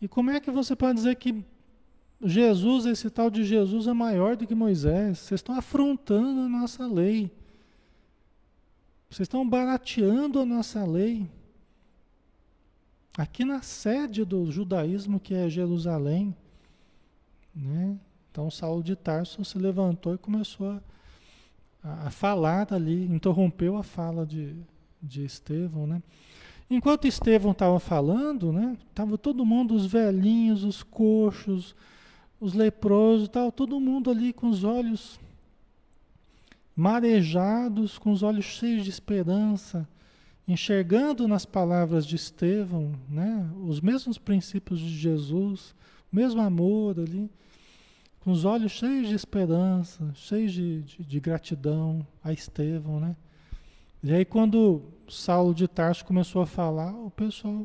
E 0.00 0.08
como 0.08 0.30
é 0.30 0.40
que 0.40 0.50
você 0.50 0.74
pode 0.74 0.96
dizer 0.96 1.16
que 1.16 1.44
Jesus, 2.22 2.86
esse 2.86 3.10
tal 3.10 3.30
de 3.30 3.44
Jesus, 3.44 3.86
é 3.86 3.92
maior 3.92 4.36
do 4.36 4.46
que 4.46 4.54
Moisés? 4.54 5.18
Vocês 5.18 5.38
estão 5.38 5.56
afrontando 5.56 6.40
a 6.40 6.48
nossa 6.48 6.86
lei. 6.86 7.30
Vocês 9.08 9.26
estão 9.26 9.48
barateando 9.48 10.40
a 10.40 10.46
nossa 10.46 10.84
lei. 10.84 11.28
Aqui 13.16 13.44
na 13.44 13.62
sede 13.62 14.24
do 14.24 14.50
judaísmo, 14.50 15.18
que 15.18 15.34
é 15.34 15.48
Jerusalém, 15.48 16.36
né? 17.54 17.98
Então 18.30 18.50
Saulo 18.50 18.82
de 18.82 18.94
Tarso 18.94 19.42
se 19.42 19.56
levantou 19.56 20.14
e 20.14 20.18
começou 20.18 20.72
a, 20.72 20.82
a 22.04 22.10
falar 22.10 22.72
ali, 22.72 23.04
interrompeu 23.04 23.76
a 23.76 23.82
fala 23.82 24.26
de, 24.26 24.56
de 25.02 25.24
Estevão, 25.24 25.86
né? 25.86 26.02
Enquanto 26.68 27.06
Estevão 27.06 27.52
estava 27.52 27.78
falando, 27.78 28.52
né? 28.52 28.76
Tava 28.92 29.16
todo 29.16 29.46
mundo, 29.46 29.74
os 29.74 29.86
velhinhos, 29.86 30.64
os 30.64 30.82
coxos, 30.82 31.76
os 32.40 32.54
leprosos, 32.54 33.28
tal, 33.28 33.52
todo 33.52 33.78
mundo 33.78 34.10
ali 34.10 34.32
com 34.32 34.48
os 34.48 34.64
olhos 34.64 35.20
marejados, 36.74 37.98
com 37.98 38.10
os 38.10 38.22
olhos 38.22 38.44
cheios 38.44 38.84
de 38.84 38.90
esperança, 38.90 39.88
enxergando 40.46 41.26
nas 41.26 41.46
palavras 41.46 42.06
de 42.06 42.16
Estevão, 42.16 42.92
né, 43.08 43.48
os 43.64 43.80
mesmos 43.80 44.18
princípios 44.18 44.78
de 44.78 44.88
Jesus, 44.88 45.74
o 46.12 46.16
mesmo 46.16 46.40
amor 46.40 47.00
ali, 47.00 47.30
com 48.26 48.32
os 48.32 48.44
olhos 48.44 48.72
cheios 48.72 49.06
de 49.06 49.14
esperança, 49.14 50.12
cheios 50.16 50.52
de, 50.52 50.82
de, 50.82 51.04
de 51.04 51.20
gratidão 51.20 52.04
a 52.24 52.32
Estevão, 52.32 52.98
né? 52.98 53.14
E 54.02 54.12
aí 54.12 54.24
quando 54.24 54.82
Saulo 55.08 55.54
de 55.54 55.68
Tarso 55.68 56.04
começou 56.04 56.42
a 56.42 56.46
falar, 56.46 56.92
o 56.92 57.08
pessoal 57.08 57.64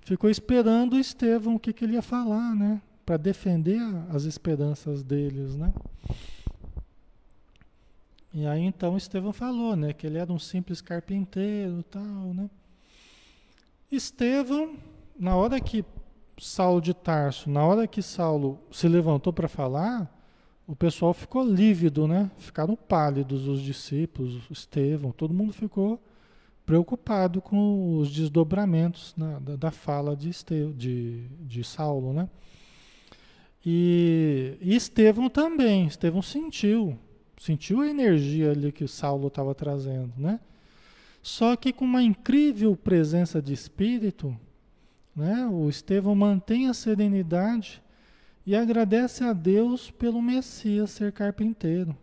ficou 0.00 0.28
esperando 0.28 0.98
Estevão 0.98 1.54
o 1.54 1.60
que, 1.60 1.72
que 1.72 1.84
ele 1.84 1.92
ia 1.92 2.02
falar, 2.02 2.52
né? 2.56 2.82
Para 3.06 3.16
defender 3.16 3.80
as 4.12 4.24
esperanças 4.24 5.04
deles, 5.04 5.54
né? 5.54 5.72
E 8.34 8.44
aí 8.46 8.62
então 8.62 8.96
Estevão 8.96 9.32
falou, 9.32 9.76
né, 9.76 9.92
que 9.92 10.04
ele 10.04 10.18
era 10.18 10.32
um 10.32 10.38
simples 10.40 10.80
carpinteiro, 10.80 11.84
tal, 11.84 12.34
né? 12.34 12.50
Estevão, 13.88 14.74
na 15.16 15.36
hora 15.36 15.60
que 15.60 15.84
Saulo 16.40 16.80
de 16.80 16.94
Tarso, 16.94 17.50
na 17.50 17.62
hora 17.64 17.86
que 17.86 18.00
Saulo 18.00 18.58
se 18.72 18.88
levantou 18.88 19.30
para 19.30 19.46
falar, 19.46 20.10
o 20.66 20.74
pessoal 20.74 21.12
ficou 21.12 21.44
lívido, 21.44 22.08
né? 22.08 22.30
Ficaram 22.38 22.74
pálidos 22.74 23.46
os 23.46 23.60
discípulos, 23.60 24.40
Estevão, 24.50 25.12
todo 25.12 25.34
mundo 25.34 25.52
ficou 25.52 26.02
preocupado 26.64 27.42
com 27.42 27.98
os 27.98 28.10
desdobramentos 28.10 29.14
né, 29.16 29.38
da, 29.40 29.56
da, 29.56 29.70
fala 29.70 30.16
de, 30.16 30.30
Estevão, 30.30 30.72
de, 30.72 31.26
de 31.40 31.62
Saulo, 31.62 32.14
né? 32.14 32.28
E, 33.66 34.56
e 34.62 34.74
Estevão 34.74 35.28
também, 35.28 35.86
Estevão 35.86 36.22
sentiu, 36.22 36.96
sentiu 37.38 37.82
a 37.82 37.86
energia 37.86 38.52
ali 38.52 38.72
que 38.72 38.88
Saulo 38.88 39.28
estava 39.28 39.54
trazendo, 39.54 40.12
né? 40.16 40.40
Só 41.22 41.54
que 41.54 41.70
com 41.70 41.84
uma 41.84 42.02
incrível 42.02 42.74
presença 42.74 43.42
de 43.42 43.52
espírito, 43.52 44.34
né? 45.20 45.46
O 45.46 45.68
Estevão 45.68 46.14
mantém 46.14 46.68
a 46.68 46.74
serenidade 46.74 47.82
e 48.46 48.56
agradece 48.56 49.22
a 49.22 49.34
Deus 49.34 49.90
pelo 49.90 50.22
Messias 50.22 50.90
ser 50.90 51.12
carpinteiro, 51.12 51.94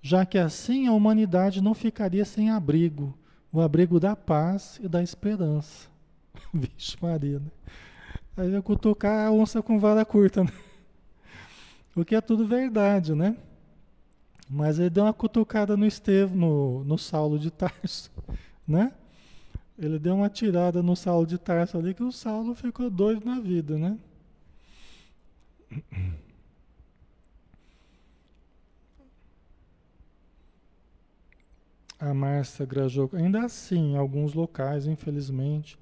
já 0.00 0.24
que 0.24 0.38
assim 0.38 0.86
a 0.86 0.92
humanidade 0.92 1.60
não 1.60 1.74
ficaria 1.74 2.24
sem 2.24 2.48
abrigo, 2.48 3.12
o 3.52 3.60
abrigo 3.60 3.98
da 3.98 4.14
paz 4.14 4.78
e 4.80 4.86
da 4.86 5.02
esperança. 5.02 5.88
Vixe 6.54 6.96
Maria, 7.02 7.40
né? 7.40 7.50
Aí 8.36 8.48
vai 8.48 8.62
cutucar 8.62 9.26
a 9.26 9.32
onça 9.32 9.60
com 9.60 9.80
vara 9.80 10.04
curta, 10.04 10.44
né? 10.44 10.52
O 11.96 12.04
que 12.04 12.14
é 12.14 12.20
tudo 12.20 12.46
verdade, 12.46 13.12
né? 13.12 13.36
Mas 14.48 14.78
ele 14.78 14.88
deu 14.88 15.02
uma 15.02 15.12
cutucada 15.12 15.76
no 15.76 15.84
Estevão, 15.84 16.36
no, 16.36 16.84
no 16.84 16.96
Saulo 16.96 17.40
de 17.40 17.50
Tarso, 17.50 18.10
né? 18.66 18.92
Ele 19.80 19.98
deu 19.98 20.14
uma 20.14 20.28
tirada 20.28 20.82
no 20.82 20.94
Saulo 20.94 21.26
de 21.26 21.38
Tarso 21.38 21.78
ali 21.78 21.94
que 21.94 22.02
o 22.02 22.12
Saulo 22.12 22.54
ficou 22.54 22.90
doido 22.90 23.24
na 23.24 23.40
vida, 23.40 23.78
né? 23.78 23.98
A 31.98 32.12
Márcia 32.12 32.66
Grajou, 32.66 33.08
ainda 33.14 33.42
assim, 33.42 33.92
em 33.92 33.96
alguns 33.96 34.34
locais, 34.34 34.86
infelizmente, 34.86 35.78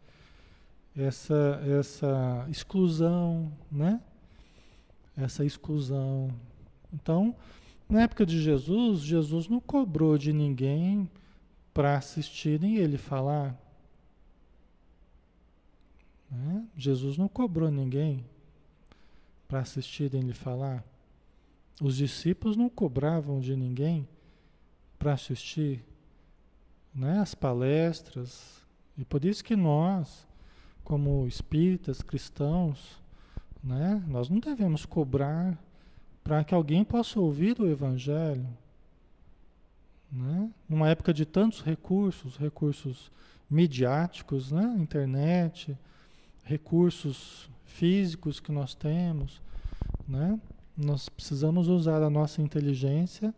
essa, 0.97 1.61
essa 1.67 2.47
exclusão, 2.49 3.53
né? 3.71 4.01
Essa 5.17 5.45
exclusão. 5.45 6.33
Então, 6.93 7.35
na 7.89 8.03
época 8.03 8.25
de 8.25 8.41
Jesus, 8.41 9.01
Jesus 9.01 9.49
não 9.49 9.59
cobrou 9.59 10.17
de 10.17 10.33
ninguém 10.33 11.11
para 11.75 11.97
assistirem 11.97 12.77
ele 12.77 12.97
falar. 12.97 13.59
Né? 16.31 16.67
Jesus 16.77 17.17
não 17.17 17.29
cobrou 17.29 17.71
ninguém 17.71 18.25
para 19.47 19.61
assistirem 19.61 20.21
ele 20.21 20.35
falar. 20.35 20.85
Os 21.81 21.97
discípulos 21.97 22.57
não 22.57 22.69
cobravam 22.69 23.41
de 23.41 23.57
ninguém 23.57 24.07
para 24.99 25.13
assistir 25.13 25.85
né, 26.95 27.21
as 27.21 27.35
palestras. 27.35 28.63
E 28.97 29.05
por 29.05 29.25
isso 29.25 29.45
que 29.45 29.55
nós, 29.55 30.27
como 30.85 31.27
espíritas, 31.27 32.03
cristãos, 32.03 33.01
né, 33.63 34.03
nós 34.09 34.29
não 34.29 34.41
devemos 34.41 34.85
cobrar 34.85 35.57
para 36.23 36.45
que 36.45 36.55
alguém 36.55 36.85
possa 36.85 37.19
ouvir 37.19 37.59
o 37.61 37.67
Evangelho. 37.67 38.47
Né? 40.11 40.51
Numa 40.69 40.89
época 40.89 41.15
de 41.15 41.25
tantos 41.25 41.63
recursos, 41.63 42.37
recursos 42.37 43.11
midiáticos, 43.49 44.53
né? 44.53 44.77
internet, 44.79 45.77
recursos 46.49 47.47
físicos 47.67 48.41
que 48.41 48.51
nós 48.51 48.75
temos, 48.75 49.43
né? 50.09 50.41
nós 50.75 51.07
precisamos 51.07 51.69
usar 51.69 52.03
a 52.03 52.09
nossa 52.09 52.41
inteligência 52.41 53.35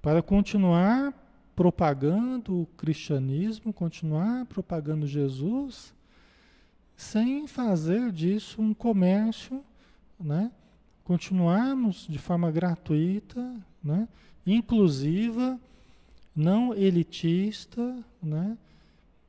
para 0.00 0.22
continuar 0.22 1.12
propagando 1.56 2.62
o 2.62 2.66
cristianismo, 2.76 3.72
continuar 3.72 4.46
propagando 4.46 5.04
Jesus, 5.04 5.92
sem 6.96 7.48
fazer 7.48 8.12
disso 8.12 8.62
um 8.62 8.72
comércio, 8.72 9.60
né? 10.18 10.52
continuarmos 11.02 12.06
de 12.08 12.18
forma 12.18 12.52
gratuita, 12.52 13.52
né? 13.82 14.06
inclusiva, 14.46 15.58
não 16.36 16.72
elitista, 16.72 17.98
né? 18.22 18.56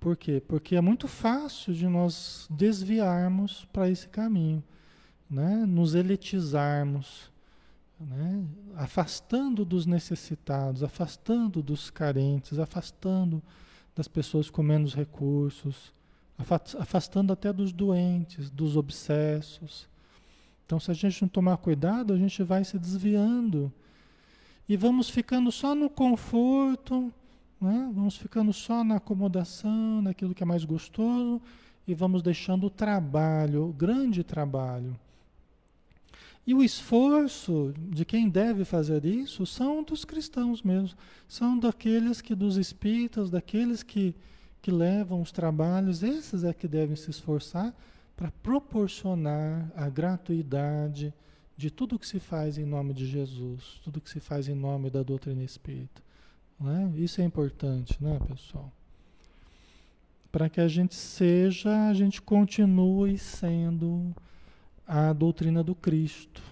Por 0.06 0.16
quê? 0.16 0.40
Porque 0.40 0.76
é 0.76 0.82
muito 0.82 1.08
fácil 1.08 1.74
de 1.74 1.88
nós 1.88 2.46
desviarmos 2.48 3.66
para 3.74 3.90
esse 3.90 4.08
caminho, 4.08 4.64
né? 5.28 5.66
Nos 5.66 5.96
elitizarmos, 5.96 7.32
né? 8.00 8.46
Afastando 8.76 9.66
dos 9.66 9.88
necessitados, 9.88 10.84
afastando 10.84 11.60
dos 11.64 11.90
carentes, 11.90 12.60
afastando 12.60 13.42
das 13.96 14.08
pessoas 14.08 14.48
com 14.48 14.62
menos 14.62 14.94
recursos, 14.94 15.92
afastando 16.78 17.34
até 17.34 17.52
dos 17.52 17.72
doentes, 17.72 18.52
dos 18.52 18.78
obsessos, 18.78 19.90
então, 20.64 20.80
se 20.80 20.92
a 20.92 20.94
gente 20.94 21.20
não 21.20 21.30
tomar 21.30 21.58
cuidado, 21.58 22.14
a 22.14 22.18
gente 22.18 22.44
vai 22.44 22.64
se 22.64 22.78
desviando. 22.78 23.74
E 24.70 24.78
vamos 24.78 25.10
ficando 25.10 25.52
só 25.52 25.74
no 25.74 25.90
conforto, 25.90 27.12
né? 27.60 27.92
vamos 27.94 28.18
ficando 28.18 28.52
só 28.54 28.84
na 28.84 28.98
acomodação, 28.98 30.02
naquilo 30.02 30.34
que 30.34 30.44
é 30.44 30.46
mais 30.46 30.66
gostoso, 30.66 31.42
e 31.88 31.94
vamos 31.94 32.22
deixando 32.22 32.68
o 32.68 32.70
trabalho, 32.70 33.70
o 33.70 33.74
grande 33.74 34.24
trabalho. 34.24 34.98
E 36.48 36.54
o 36.54 36.64
esforço 36.64 37.74
de 37.78 38.06
quem 38.06 38.30
deve 38.30 38.66
fazer 38.66 39.04
isso 39.04 39.46
são 39.46 39.84
dos 39.84 40.06
cristãos 40.06 40.62
mesmo, 40.62 40.98
são 41.28 41.58
daqueles 41.58 42.22
que, 42.22 42.36
dos 42.36 42.58
espíritas, 42.58 43.32
daqueles 43.32 43.82
que, 43.82 44.16
que 44.62 44.70
levam 44.70 45.22
os 45.22 45.32
trabalhos, 45.32 46.04
esses 46.04 46.44
é 46.44 46.54
que 46.54 46.68
devem 46.68 46.96
se 46.96 47.10
esforçar 47.10 47.76
para 48.16 48.32
proporcionar 48.44 49.72
a 49.76 49.90
gratuidade 49.90 51.14
de 51.58 51.72
tudo 51.72 51.98
que 51.98 52.08
se 52.08 52.20
faz 52.20 52.58
em 52.58 52.66
nome 52.66 52.94
de 52.94 53.08
Jesus, 53.08 53.80
tudo 53.84 54.00
que 54.00 54.10
se 54.10 54.20
faz 54.20 54.48
em 54.48 54.56
nome 54.56 54.90
da 54.90 55.02
doutrina 55.02 55.44
espírita. 55.44 56.05
Né? 56.60 56.92
Isso 56.96 57.22
é 57.22 57.24
importante, 57.24 58.02
né, 58.02 58.20
pessoal? 58.28 58.72
para 60.36 60.50
que 60.50 60.60
a 60.60 60.68
gente 60.68 60.94
seja, 60.96 61.88
a 61.88 61.94
gente 61.94 62.22
continue 62.22 63.18
sendo 63.18 64.14
a 64.86 65.14
doutrina 65.14 65.64
do 65.64 65.74
Cristo. 65.74 66.44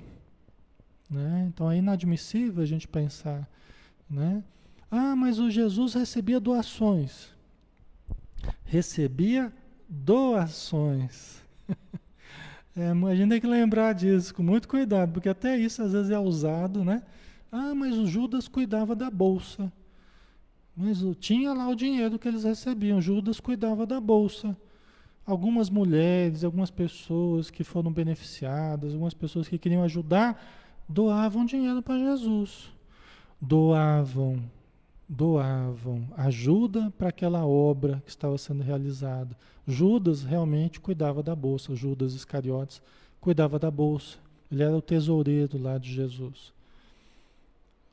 Né? 1.09 1.49
Então 1.49 1.69
é 1.69 1.79
inadmissível 1.79 2.63
a 2.63 2.65
gente 2.65 2.87
pensar, 2.87 3.45
né? 4.09 4.41
Ah, 4.89 5.17
mas 5.17 5.37
o 5.37 5.51
Jesus 5.51 5.95
recebia 5.95 6.39
doações. 6.39 7.33
Recebia 8.63 9.51
doações. 9.89 11.43
É, 12.75 12.89
a 12.89 13.15
gente 13.15 13.29
tem 13.29 13.39
que 13.39 13.45
lembrar 13.45 13.93
disso 13.93 14.33
com 14.33 14.41
muito 14.41 14.67
cuidado, 14.67 15.11
porque 15.13 15.29
até 15.29 15.55
isso 15.55 15.83
às 15.83 15.91
vezes 15.91 16.09
é 16.09 16.17
usado, 16.17 16.83
né? 16.83 17.03
Ah, 17.51 17.75
mas 17.75 17.95
o 17.95 18.07
Judas 18.07 18.47
cuidava 18.47 18.95
da 18.95 19.11
bolsa. 19.11 19.71
Mas 20.75 21.03
tinha 21.19 21.53
lá 21.53 21.67
o 21.69 21.75
dinheiro 21.75 22.17
que 22.17 22.27
eles 22.27 22.43
recebiam. 22.43 23.01
Judas 23.01 23.39
cuidava 23.39 23.85
da 23.85 23.99
bolsa. 23.99 24.57
Algumas 25.25 25.69
mulheres, 25.69 26.43
algumas 26.43 26.69
pessoas 26.69 27.49
que 27.49 27.63
foram 27.63 27.91
beneficiadas, 27.91 28.93
algumas 28.93 29.13
pessoas 29.13 29.47
que 29.47 29.57
queriam 29.57 29.83
ajudar, 29.83 30.43
doavam 30.89 31.45
dinheiro 31.45 31.81
para 31.81 31.97
Jesus. 31.97 32.71
Doavam, 33.39 34.43
doavam 35.07 36.07
ajuda 36.17 36.91
para 36.97 37.09
aquela 37.09 37.45
obra 37.45 38.01
que 38.03 38.09
estava 38.09 38.37
sendo 38.37 38.63
realizada. 38.63 39.37
Judas 39.65 40.23
realmente 40.23 40.79
cuidava 40.79 41.23
da 41.23 41.35
bolsa, 41.35 41.75
Judas 41.75 42.13
Iscariotes 42.13 42.81
cuidava 43.21 43.57
da 43.57 43.71
bolsa. 43.71 44.17
Ele 44.51 44.63
era 44.63 44.75
o 44.75 44.81
tesoureiro 44.81 45.57
lá 45.57 45.77
de 45.77 45.93
Jesus 45.93 46.53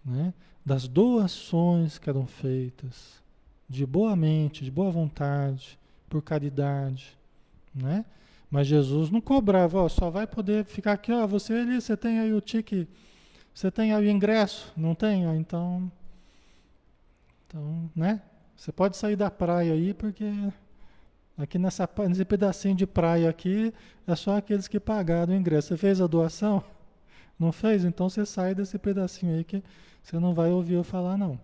né? 0.05 0.33
Das 0.65 0.87
doações 0.87 1.99
que 1.99 2.09
eram 2.09 2.27
feitas, 2.27 3.21
de 3.69 3.87
boa 3.87 4.15
mente, 4.17 4.65
de 4.65 4.71
boa 4.71 4.91
vontade, 4.91 5.79
por 6.09 6.23
caridade, 6.23 7.17
né? 7.75 8.05
Mas 8.51 8.67
Jesus 8.67 9.11
não 9.11 9.21
cobrava, 9.21 9.81
ó, 9.81 9.89
só 9.89 10.11
vai 10.11 10.27
poder 10.27 10.65
ficar 10.65 10.93
aqui, 10.93 11.13
ó, 11.13 11.27
você 11.27 11.53
ali, 11.55 11.81
você 11.81 11.97
tem 11.97 12.19
aí 12.19 12.33
o 12.33 12.41
tique, 12.41 12.89
você 13.55 13.71
tem 13.71 13.93
aí 13.93 14.07
o 14.07 14.11
ingresso, 14.11 14.73
não 14.77 14.95
tem? 14.95 15.27
Ó, 15.29 15.35
então, 15.35 15.91
então, 17.47 17.91
né? 17.95 18.21
Você 18.57 18.73
pode 18.73 18.97
sair 18.97 19.17
da 19.17 19.31
praia 19.31 19.73
aí, 19.73 19.95
porque 19.95 20.25
aqui 21.39 21.59
nessa, 21.59 21.89
nesse 22.09 22.25
pedacinho 22.25 22.75
de 22.75 22.87
praia 22.87 23.31
aqui, 23.31 23.73
é 24.07 24.15
só 24.15 24.37
aqueles 24.37 24.69
que 24.69 24.79
pagaram 24.79 25.33
o 25.33 25.37
ingresso. 25.37 25.69
Você 25.69 25.77
fez 25.77 26.01
a 26.01 26.07
doação? 26.07 26.63
Não 27.39 27.53
fez? 27.53 27.85
Então 27.85 28.11
você 28.11 28.27
sai 28.27 28.55
desse 28.55 28.79
pedacinho 28.79 29.35
aí 29.35 29.45
que 29.45 29.63
você 30.03 30.19
não 30.19 30.35
vai 30.35 30.51
ouvir 30.51 30.75
eu 30.75 30.85
falar, 30.85 31.17
não. 31.17 31.39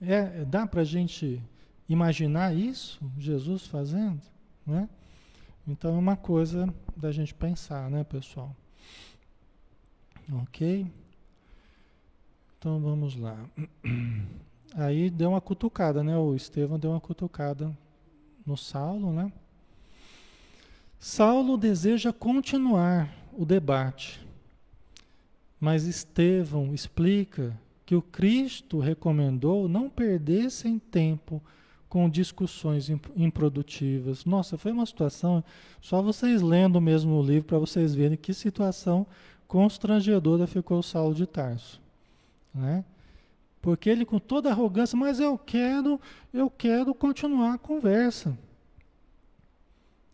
É, 0.00 0.44
dá 0.44 0.66
para 0.66 0.80
a 0.80 0.84
gente 0.84 1.40
imaginar 1.88 2.54
isso, 2.54 3.00
Jesus 3.18 3.66
fazendo? 3.66 4.20
Né? 4.66 4.88
Então 5.66 5.94
é 5.94 5.98
uma 5.98 6.16
coisa 6.16 6.72
da 6.96 7.12
gente 7.12 7.34
pensar, 7.34 7.90
né, 7.90 8.02
pessoal? 8.04 8.54
Ok? 10.42 10.86
Então 12.58 12.80
vamos 12.80 13.16
lá. 13.16 13.36
Aí 14.74 15.10
deu 15.10 15.30
uma 15.30 15.40
cutucada, 15.40 16.02
né? 16.02 16.16
O 16.16 16.34
Estevão 16.34 16.78
deu 16.78 16.92
uma 16.92 17.00
cutucada 17.00 17.76
no 18.46 18.56
Saulo, 18.56 19.12
né? 19.12 19.30
Saulo 20.98 21.56
deseja 21.58 22.12
continuar 22.12 23.12
o 23.32 23.44
debate 23.44 24.24
mas 25.62 25.84
Estevão 25.84 26.74
explica 26.74 27.56
que 27.86 27.94
o 27.94 28.02
Cristo 28.02 28.80
recomendou 28.80 29.68
não 29.68 29.88
perdessem 29.88 30.76
tempo 30.76 31.40
com 31.88 32.10
discussões 32.10 32.90
improdutivas. 33.14 34.24
Nossa, 34.24 34.58
foi 34.58 34.72
uma 34.72 34.84
situação, 34.84 35.44
só 35.80 36.02
vocês 36.02 36.42
lendo 36.42 36.80
mesmo 36.80 37.14
o 37.14 37.22
livro 37.22 37.44
para 37.44 37.60
vocês 37.60 37.94
verem 37.94 38.16
que 38.16 38.34
situação 38.34 39.06
constrangedora 39.46 40.48
ficou 40.48 40.80
o 40.80 40.82
Saulo 40.82 41.14
de 41.14 41.28
Tarso, 41.28 41.80
né? 42.52 42.84
Porque 43.60 43.88
ele 43.88 44.04
com 44.04 44.18
toda 44.18 44.50
arrogância, 44.50 44.98
mas 44.98 45.20
eu 45.20 45.38
quero, 45.38 46.00
eu 46.34 46.50
quero 46.50 46.92
continuar 46.92 47.54
a 47.54 47.58
conversa. 47.58 48.36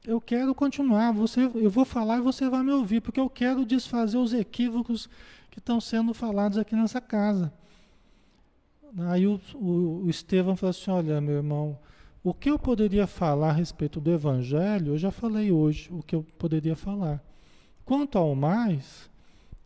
Eu 0.05 0.21
quero 0.21 0.55
continuar, 0.55 1.13
você, 1.13 1.51
eu 1.55 1.71
vou 1.71 1.87
falar 1.87 2.19
e 2.19 2.23
você 2.23 2.51
vai 2.51 2.63
me 2.63 2.73
ouvir, 2.73 3.01
porque 3.01 3.21
eu 3.21 3.31
quero 3.31 3.65
desfazer 3.65 4.19
os 4.19 4.35
equívocos 4.35 5.09
que 5.59 5.61
estão 5.61 5.81
sendo 5.81 6.15
falados 6.15 6.57
aqui 6.57 6.77
nessa 6.77 7.01
casa. 7.01 7.53
Aí 9.11 9.27
o, 9.27 9.41
o, 9.55 10.05
o 10.05 10.09
Estevão 10.11 10.57
falou 10.57 10.71
assim: 10.71 10.91
Olha, 10.91 11.21
meu 11.21 11.37
irmão, 11.37 11.79
o 12.23 12.33
que 12.33 12.49
eu 12.49 12.59
poderia 12.59 13.07
falar 13.07 13.51
a 13.51 13.53
respeito 13.53 14.01
do 14.01 14.11
Evangelho, 14.11 14.93
eu 14.93 14.99
já 14.99 15.11
falei 15.11 15.51
hoje 15.51 15.91
o 15.93 16.01
que 16.01 16.15
eu 16.15 16.25
poderia 16.39 16.77
falar. 16.77 17.23
Quanto 17.85 18.17
ao 18.17 18.35
mais, 18.37 19.11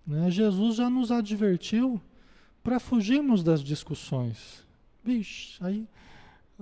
né, 0.07 0.31
Jesus 0.31 0.77
já 0.77 0.89
nos 0.89 1.13
advertiu 1.13 2.01
para 2.63 2.81
fugirmos 2.81 3.43
das 3.43 3.63
discussões. 3.63 4.67
Vixe, 5.05 5.59
aí, 5.63 5.87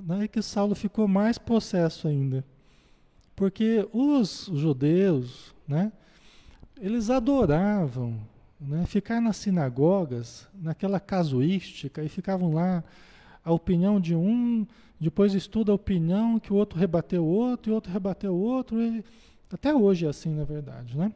aí 0.08 0.26
que 0.26 0.42
Saulo 0.42 0.74
ficou 0.74 1.06
mais 1.06 1.38
possesso 1.38 2.08
ainda. 2.08 2.44
Porque 3.36 3.88
os 3.92 4.50
judeus, 4.52 5.54
né, 5.68 5.92
eles 6.80 7.10
adoravam 7.10 8.18
né? 8.60 8.84
Ficar 8.86 9.20
nas 9.20 9.36
sinagogas, 9.38 10.46
naquela 10.54 11.00
casuística, 11.00 12.02
e 12.02 12.08
ficavam 12.08 12.52
lá 12.52 12.84
a 13.44 13.52
opinião 13.52 13.98
de 13.98 14.14
um, 14.14 14.66
depois 15.00 15.34
estuda 15.34 15.72
a 15.72 15.74
opinião 15.74 16.38
que 16.38 16.52
o 16.52 16.56
outro 16.56 16.78
rebateu 16.78 17.24
o 17.24 17.28
outro, 17.28 17.70
e 17.70 17.72
o 17.72 17.74
outro 17.74 17.92
rebateu 17.92 18.34
o 18.34 18.40
outro, 18.40 18.80
e 18.80 19.02
até 19.50 19.74
hoje 19.74 20.04
é 20.04 20.08
assim, 20.08 20.34
na 20.34 20.44
verdade, 20.44 20.96
né? 20.96 21.10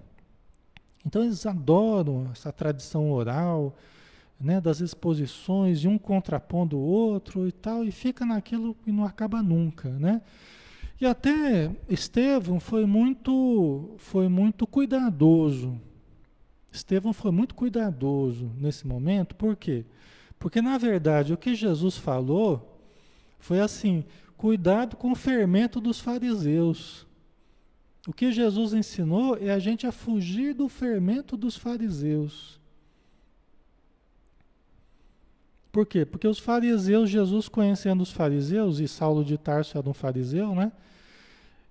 Então 1.06 1.22
eles 1.22 1.44
adoram 1.44 2.30
essa 2.32 2.50
tradição 2.50 3.12
oral, 3.12 3.76
né, 4.40 4.60
das 4.60 4.80
exposições, 4.80 5.80
de 5.80 5.86
um 5.86 5.98
contrapondo 5.98 6.78
o 6.78 6.80
outro 6.80 7.46
e 7.46 7.52
tal, 7.52 7.84
e 7.84 7.92
fica 7.92 8.24
naquilo 8.24 8.74
e 8.86 8.90
não 8.90 9.04
acaba 9.04 9.42
nunca, 9.42 9.90
né? 9.90 10.22
E 11.00 11.06
até 11.06 11.70
Estevão 11.88 12.58
foi 12.58 12.86
muito, 12.86 13.94
foi 13.98 14.28
muito 14.28 14.66
cuidadoso 14.66 15.78
Estevão 16.74 17.12
foi 17.12 17.30
muito 17.30 17.54
cuidadoso 17.54 18.50
nesse 18.58 18.86
momento, 18.86 19.36
por 19.36 19.54
quê? 19.54 19.84
Porque, 20.38 20.60
na 20.60 20.76
verdade, 20.76 21.32
o 21.32 21.36
que 21.36 21.54
Jesus 21.54 21.96
falou 21.96 22.78
foi 23.38 23.60
assim: 23.60 24.04
cuidado 24.36 24.96
com 24.96 25.12
o 25.12 25.14
fermento 25.14 25.80
dos 25.80 26.00
fariseus. 26.00 27.06
O 28.06 28.12
que 28.12 28.32
Jesus 28.32 28.74
ensinou 28.74 29.36
é 29.36 29.50
a 29.50 29.58
gente 29.58 29.86
a 29.86 29.92
fugir 29.92 30.52
do 30.52 30.68
fermento 30.68 31.36
dos 31.36 31.56
fariseus. 31.56 32.60
Por 35.70 35.86
quê? 35.86 36.04
Porque 36.04 36.28
os 36.28 36.38
fariseus, 36.38 37.08
Jesus 37.08 37.48
conhecendo 37.48 38.02
os 38.02 38.12
fariseus, 38.12 38.80
e 38.80 38.88
Saulo 38.88 39.24
de 39.24 39.38
Tarso 39.38 39.78
era 39.78 39.88
um 39.88 39.94
fariseu, 39.94 40.54
né? 40.54 40.70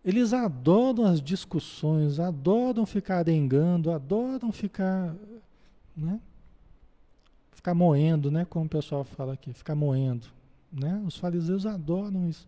Eles 0.04 0.34
adoram 0.34 1.06
as 1.06 1.22
discussões, 1.22 2.20
adoram 2.20 2.86
ficar 2.86 3.20
arengando, 3.20 3.92
adoram 3.92 4.52
ficar, 4.52 5.16
né? 5.96 6.20
Ficar 7.52 7.74
moendo, 7.74 8.30
né? 8.30 8.44
Como 8.46 8.66
o 8.66 8.70
pessoal 8.70 9.06
fala 9.06 9.34
aqui, 9.34 9.54
ficar 9.54 9.76
moendo, 9.76 10.28
né? 10.72 11.02
Os 11.08 11.16
fariseus 11.16 11.66
adoram 11.66 12.28
isso. 12.28 12.46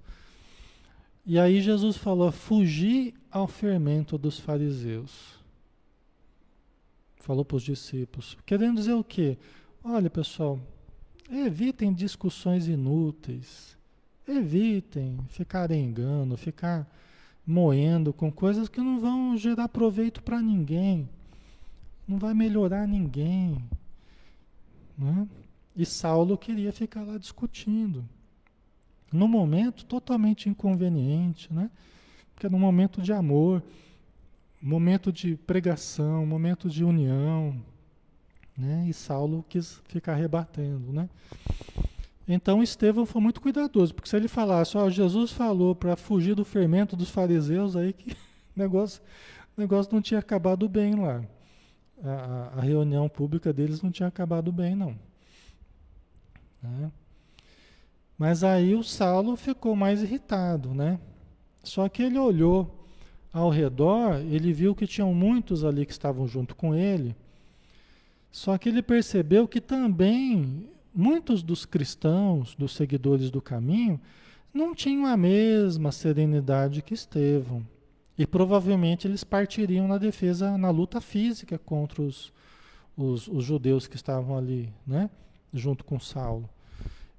E 1.25 1.39
aí 1.39 1.61
Jesus 1.61 1.95
falou: 1.95 2.31
fugir 2.31 3.13
ao 3.31 3.47
fermento 3.47 4.17
dos 4.17 4.37
fariseus. 4.37 5.39
Falou 7.17 7.43
para 7.43 7.57
os 7.57 7.63
discípulos. 7.63 8.37
Querendo 8.45 8.75
dizer 8.75 8.93
o 8.93 9.03
quê? 9.03 9.37
Olha, 9.83 10.09
pessoal, 10.09 10.59
evitem 11.31 11.93
discussões 11.93 12.67
inúteis. 12.67 13.75
Evitem 14.27 15.19
ficar 15.29 15.61
arengando, 15.61 16.35
ficar 16.35 16.87
moendo 17.45 18.11
com 18.11 18.31
coisas 18.31 18.67
que 18.67 18.81
não 18.81 18.99
vão 18.99 19.37
gerar 19.37 19.69
proveito 19.69 20.23
para 20.23 20.41
ninguém, 20.41 21.07
não 22.07 22.17
vai 22.17 22.33
melhorar 22.33 22.87
ninguém. 22.87 23.63
Né? 24.97 25.27
E 25.75 25.85
Saulo 25.85 26.37
queria 26.37 26.71
ficar 26.71 27.03
lá 27.03 27.17
discutindo. 27.17 28.03
No 29.11 29.27
momento 29.27 29.85
totalmente 29.85 30.49
inconveniente, 30.49 31.53
né? 31.53 31.69
Porque 32.33 32.49
no 32.49 32.59
momento 32.59 33.01
de 33.01 33.13
amor, 33.13 33.63
momento 34.61 35.11
de 35.11 35.35
pregação, 35.35 36.25
momento 36.25 36.69
de 36.69 36.83
união, 36.83 37.55
né? 38.57 38.85
E 38.89 38.93
Saulo 38.93 39.45
quis 39.47 39.81
ficar 39.85 40.15
rebatendo, 40.15 40.91
né? 40.91 41.09
Então 42.27 42.63
Estevão 42.63 43.05
foi 43.05 43.21
muito 43.21 43.39
cuidadoso, 43.39 43.93
porque 43.93 44.09
se 44.09 44.15
ele 44.15 44.27
falasse, 44.27 44.77
ó, 44.77 44.89
Jesus 44.89 45.31
falou 45.31 45.75
para 45.75 45.95
fugir 45.95 46.33
do 46.33 46.43
fermento 46.43 46.95
dos 46.95 47.09
fariseus, 47.09 47.75
aí 47.75 47.93
que 47.93 48.15
negócio, 48.55 49.01
negócio 49.55 49.93
não 49.93 50.01
tinha 50.01 50.19
acabado 50.19 50.67
bem 50.67 50.95
lá. 50.95 51.23
A, 52.03 52.53
a 52.57 52.61
reunião 52.61 53.07
pública 53.07 53.53
deles 53.53 53.81
não 53.81 53.91
tinha 53.91 54.07
acabado 54.07 54.51
bem, 54.51 54.75
não. 54.75 54.97
Né? 56.61 56.91
Mas 58.17 58.43
aí 58.43 58.73
o 58.73 58.83
Saulo 58.83 59.35
ficou 59.35 59.75
mais 59.75 60.01
irritado, 60.01 60.73
né? 60.73 60.99
Só 61.63 61.87
que 61.89 62.01
ele 62.03 62.17
olhou 62.17 62.87
ao 63.31 63.49
redor, 63.49 64.15
ele 64.21 64.53
viu 64.53 64.73
que 64.73 64.87
tinham 64.87 65.13
muitos 65.13 65.63
ali 65.65 65.85
que 65.85 65.91
estavam 65.91 66.27
junto 66.27 66.55
com 66.55 66.73
ele. 66.73 67.15
Só 68.31 68.57
que 68.57 68.69
ele 68.69 68.81
percebeu 68.81 69.47
que 69.47 69.59
também 69.59 70.69
muitos 70.95 71.43
dos 71.43 71.65
cristãos, 71.65 72.55
dos 72.55 72.73
seguidores 72.73 73.29
do 73.29 73.41
caminho, 73.41 73.99
não 74.53 74.73
tinham 74.73 75.05
a 75.05 75.17
mesma 75.17 75.91
serenidade 75.91 76.81
que 76.81 76.93
Estevão. 76.93 77.65
E 78.17 78.25
provavelmente 78.25 79.05
eles 79.05 79.23
partiriam 79.23 79.87
na 79.87 79.97
defesa, 79.97 80.57
na 80.57 80.69
luta 80.69 81.01
física 81.01 81.57
contra 81.57 82.01
os, 82.01 82.31
os, 82.95 83.27
os 83.27 83.43
judeus 83.43 83.87
que 83.87 83.97
estavam 83.97 84.37
ali, 84.37 84.71
né? 84.87 85.09
Junto 85.53 85.83
com 85.83 85.99
Saulo. 85.99 86.49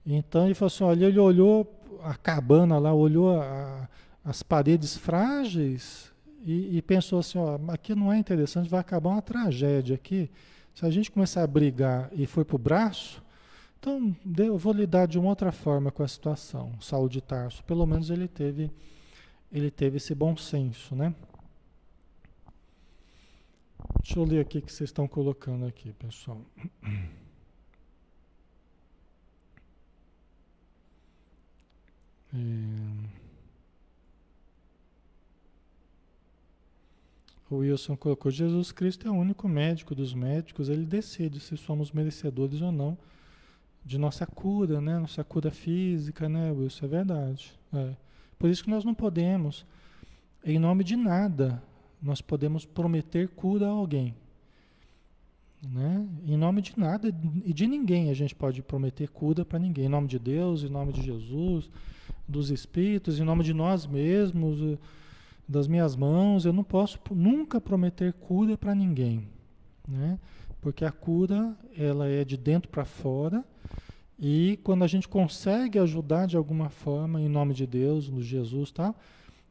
Então 0.07 0.47
ele 0.47 0.55
falou 0.55 0.69
assim: 0.69 0.85
olha, 0.85 1.07
ele 1.07 1.19
olhou 1.19 1.71
a 2.03 2.15
cabana 2.15 2.79
lá, 2.79 2.95
olhou 2.95 3.39
a, 3.39 3.87
as 4.25 4.43
paredes 4.43 4.97
frágeis 4.97 6.11
e, 6.45 6.79
e, 6.79 6.83
pensou 6.83 7.19
assim: 7.19 7.39
ó, 7.39 7.59
aqui 7.69 7.95
não 7.95 8.11
é 8.11 8.17
interessante, 8.17 8.71
vai 8.71 8.81
acabar 8.81 9.11
uma 9.11 9.23
tragédia 9.23 9.97
aqui. 9.97 10.31
Se 10.75 10.87
a 10.87 10.91
gente 10.91 11.11
começar 11.11 11.43
a 11.43 11.47
brigar 11.47 12.09
e 12.13 12.27
for 12.27 12.45
para 12.45 12.57
o 12.57 12.59
braço, 12.59 13.23
então 13.87 14.47
eu 14.47 14.59
vou 14.59 14.73
lidar 14.73 15.07
de 15.07 15.17
uma 15.17 15.29
outra 15.29 15.53
forma 15.53 15.93
com 15.93 16.03
a 16.03 16.09
situação. 16.09 16.73
Saulo 16.81 17.09
de 17.09 17.21
Tarso, 17.21 17.63
pelo 17.63 17.87
menos 17.87 18.11
ele 18.11 18.27
teve, 18.27 18.69
ele 19.53 19.71
teve 19.71 19.99
esse 19.99 20.13
bom 20.13 20.37
senso, 20.37 20.97
né? 20.97 21.15
Deixa 24.03 24.19
eu 24.19 24.25
ler 24.25 24.41
aqui 24.41 24.59
o 24.59 24.63
que 24.63 24.73
vocês 24.73 24.91
estão 24.91 25.07
colocando 25.07 25.67
aqui, 25.67 25.93
pessoal. 25.93 26.41
É... 32.35 32.39
O 37.49 37.59
Wilson 37.59 37.97
colocou: 37.97 38.33
Jesus 38.33 38.73
Cristo 38.73 39.07
é 39.07 39.11
o 39.11 39.15
único 39.15 39.49
médico 39.49 39.95
dos 39.95 40.13
médicos, 40.13 40.69
ele 40.69 40.85
decide 40.85 41.39
se 41.39 41.57
somos 41.57 41.93
merecedores 41.93 42.61
ou 42.61 42.73
não 42.73 42.99
de 43.87 43.99
nossa 43.99 44.27
cura, 44.27 44.81
né? 44.81 44.99
Nossa 44.99 45.23
cura 45.23 45.53
física, 45.53 46.29
né, 46.29 46.51
Wilson? 46.51 46.87
É 46.87 46.89
verdade. 46.89 47.53
É. 47.73 47.93
Por 48.37 48.51
isso 48.51 48.65
que 48.65 48.71
nós 48.71 48.85
não 48.85 48.93
podemos, 48.93 49.65
em 50.45 50.59
nome 50.59 50.83
de 50.83 50.97
nada, 50.97 51.63
nós 52.03 52.21
podemos 52.21 52.67
prometer 52.67 53.29
cura 53.29 53.67
a 53.67 53.71
alguém. 53.71 54.13
Né? 55.73 56.07
Em 56.27 56.37
nome 56.37 56.61
de 56.61 56.79
nada 56.79 57.15
e 57.45 57.53
de 57.53 57.67
ninguém 57.67 58.11
a 58.11 58.15
gente 58.15 58.35
pode 58.35 58.61
prometer 58.61 59.09
cura 59.09 59.45
para 59.45 59.59
ninguém. 59.59 59.87
Em 59.87 59.89
nome 59.89 60.09
de 60.09 60.19
Deus, 60.19 60.65
em 60.65 60.69
nome 60.69 60.93
de 60.93 61.03
Jesus, 61.03 61.71
dos 62.29 62.51
Espíritos, 62.51 63.21
em 63.21 63.25
nome 63.25 63.45
de 63.45 63.55
nós 63.55 63.87
mesmos, 63.87 64.79
das 65.49 65.69
minhas 65.69 65.95
mãos, 65.95 66.45
eu 66.45 66.53
não 66.53 66.65
posso 66.65 66.99
nunca 67.13 67.61
prometer 67.61 68.13
cura 68.15 68.59
para 68.59 68.75
ninguém. 68.75 69.27
Né? 69.89 70.19
Porque 70.61 70.85
a 70.85 70.91
cura 70.91 71.57
ela 71.77 72.09
é 72.09 72.25
de 72.25 72.37
dentro 72.37 72.69
para 72.69 72.85
fora 72.85 73.45
e 74.19 74.59
quando 74.65 74.83
a 74.83 74.87
gente 74.87 75.07
consegue 75.07 75.79
ajudar 75.79 76.27
de 76.27 76.37
alguma 76.37 76.71
forma 76.71 77.21
em 77.21 77.29
nome 77.29 77.53
de 77.53 77.67
Deus, 77.67 78.09
no 78.09 78.23
Jesus, 78.23 78.71
tá? 78.71 78.95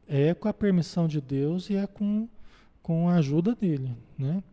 É 0.07 0.33
com 0.33 0.47
a 0.47 0.53
permissão 0.53 1.07
de 1.07 1.21
Deus 1.21 1.69
e 1.69 1.75
é 1.75 1.85
com, 1.85 2.27
com 2.81 3.09
a 3.09 3.15
ajuda 3.15 3.55
dele, 3.55 3.95
né? 4.17 4.43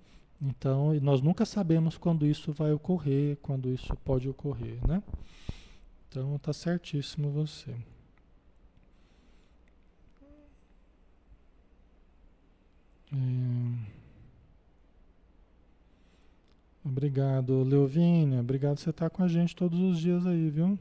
Então, 0.41 0.93
nós 1.01 1.23
nunca 1.23 1.47
sabemos 1.47 1.97
quando 1.97 2.27
isso 2.27 2.53
vai 2.53 2.73
ocorrer, 2.73 3.39
quando 3.41 3.71
isso 3.71 3.95
pode 4.05 4.29
ocorrer, 4.29 4.79
né? 4.87 5.03
Então, 6.09 6.39
tá 6.39 6.53
certíssimo 6.53 7.31
você. 7.31 7.75
É... 13.13 14.02
Obrigado, 16.85 17.63
Leovínia. 17.63 18.41
Obrigado 18.41 18.79
você 18.79 18.91
estar 18.91 19.09
com 19.09 19.23
a 19.23 19.29
gente 19.29 19.55
todos 19.55 19.79
os 19.79 19.99
dias 19.99 20.27
aí, 20.27 20.51
viu? 20.51 20.79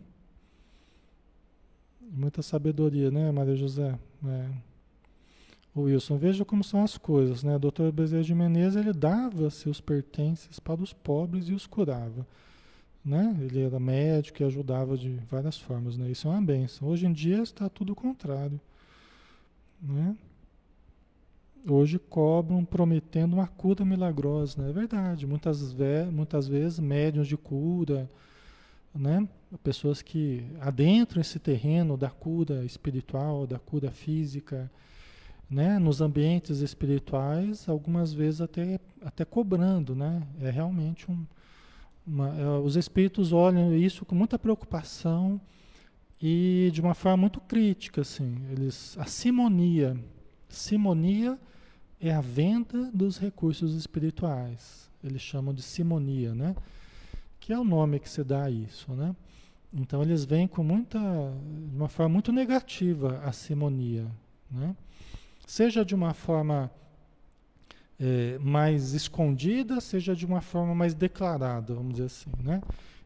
Muita 2.01 2.41
sabedoria, 2.41 3.11
né, 3.11 3.31
Maria 3.31 3.55
José? 3.55 3.97
É. 4.25 4.49
O 5.73 5.83
Wilson, 5.83 6.17
veja 6.17 6.43
como 6.43 6.63
são 6.63 6.83
as 6.83 6.97
coisas, 6.97 7.43
né? 7.43 7.57
Doutor 7.57 7.91
Bezerra 7.91 8.23
de 8.23 8.35
Menezes, 8.35 8.75
ele 8.75 8.91
dava 8.91 9.49
seus 9.49 9.79
pertences 9.79 10.59
para 10.59 10.81
os 10.81 10.91
pobres 10.91 11.47
e 11.47 11.53
os 11.53 11.65
curava, 11.65 12.27
né? 13.05 13.37
Ele 13.39 13.61
era 13.61 13.79
médico 13.79 14.41
e 14.41 14.45
ajudava 14.45 14.97
de 14.97 15.11
várias 15.29 15.57
formas, 15.57 15.95
né? 15.95 16.09
Isso 16.11 16.27
é 16.27 16.31
uma 16.31 16.41
benção. 16.41 16.89
Hoje 16.89 17.05
em 17.05 17.13
dia 17.13 17.41
está 17.41 17.69
tudo 17.69 17.93
o 17.93 17.95
contrário, 17.95 18.59
né? 19.81 20.17
Hoje 21.67 21.99
cobram 21.99 22.63
prometendo 22.65 23.33
uma 23.33 23.47
cura 23.47 23.85
milagrosa, 23.85 24.61
né? 24.61 24.69
É 24.69 24.73
verdade, 24.73 25.25
muitas, 25.27 25.71
ve 25.71 26.05
muitas 26.11 26.47
vezes 26.47 26.79
médiums 26.79 27.27
de 27.27 27.37
cura, 27.37 28.09
né? 28.93 29.27
Pessoas 29.63 30.01
que 30.01 30.45
adentram 30.59 31.21
esse 31.21 31.39
terreno 31.39 31.97
da 31.97 32.09
cura 32.09 32.63
espiritual, 32.65 33.45
da 33.45 33.59
cura 33.59 33.91
física, 33.91 34.71
né? 35.49 35.77
Nos 35.79 36.01
ambientes 36.01 36.59
espirituais, 36.59 37.67
algumas 37.67 38.13
vezes 38.13 38.41
até, 38.41 38.79
até 39.03 39.25
cobrando, 39.25 39.95
né? 39.95 40.23
É 40.39 40.49
realmente 40.49 41.09
um... 41.11 41.25
Uma, 42.05 42.29
é, 42.29 42.47
os 42.57 42.75
espíritos 42.75 43.31
olham 43.31 43.75
isso 43.75 44.03
com 44.05 44.15
muita 44.15 44.39
preocupação 44.39 45.39
e 46.19 46.71
de 46.73 46.81
uma 46.81 46.95
forma 46.95 47.17
muito 47.17 47.39
crítica, 47.39 48.01
assim. 48.01 48.37
Eles, 48.51 48.97
a 48.97 49.05
simonia, 49.05 49.95
simonia 50.53 51.37
é 51.99 52.11
a 52.11 52.21
venda 52.21 52.89
dos 52.93 53.17
recursos 53.17 53.75
espirituais. 53.75 54.89
Eles 55.03 55.21
chamam 55.21 55.53
de 55.53 55.61
simonia, 55.61 56.33
né? 56.33 56.55
Que 57.39 57.53
é 57.53 57.59
o 57.59 57.63
nome 57.63 57.99
que 57.99 58.09
se 58.09 58.23
dá 58.23 58.43
a 58.43 58.51
isso, 58.51 58.91
né? 58.93 59.15
Então 59.73 60.01
eles 60.01 60.25
vêm 60.25 60.47
com 60.47 60.63
muita, 60.63 60.99
de 60.99 61.75
uma 61.75 61.87
forma 61.87 62.13
muito 62.13 62.31
negativa 62.31 63.21
a 63.23 63.31
simonia, 63.31 64.05
né? 64.49 64.75
Seja 65.45 65.83
de 65.83 65.95
uma 65.95 66.13
forma 66.13 66.69
é, 67.99 68.37
mais 68.39 68.93
escondida, 68.93 69.79
seja 69.79 70.15
de 70.15 70.25
uma 70.25 70.41
forma 70.41 70.73
mais 70.73 70.93
declarada, 70.93 71.73
vamos 71.73 71.93
dizer 71.93 72.05
assim, 72.05 72.31
né? 72.43 72.61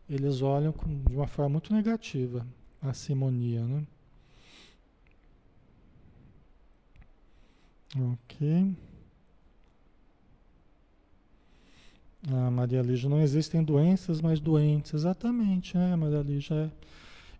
Eles 0.09 0.41
olham 0.41 0.71
com, 0.71 1.03
de 1.03 1.15
uma 1.15 1.27
forma 1.27 1.49
muito 1.49 1.73
negativa 1.73 2.45
a 2.81 2.93
simonia, 2.93 3.63
né? 3.65 3.83
Ok. 7.97 8.75
Ah, 12.27 12.51
Maria 12.51 12.81
Lígia, 12.81 13.09
não 13.09 13.21
existem 13.21 13.63
doenças, 13.63 14.19
mas 14.19 14.39
doentes. 14.39 14.93
Exatamente, 14.93 15.77
né, 15.77 15.95
Maria 15.95 16.21
Lígia? 16.21 16.55
É. 16.55 16.71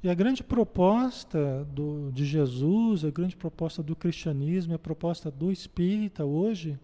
E 0.04 0.10
a 0.10 0.14
grande 0.14 0.44
proposta 0.44 1.66
do, 1.74 2.12
de 2.12 2.26
Jesus, 2.26 3.04
a 3.04 3.10
grande 3.10 3.36
proposta 3.36 3.82
do 3.82 3.96
cristianismo, 3.96 4.76
a 4.76 4.80
proposta 4.80 5.32
do 5.32 5.52
espírita 5.52 6.24
hoje 6.24 6.80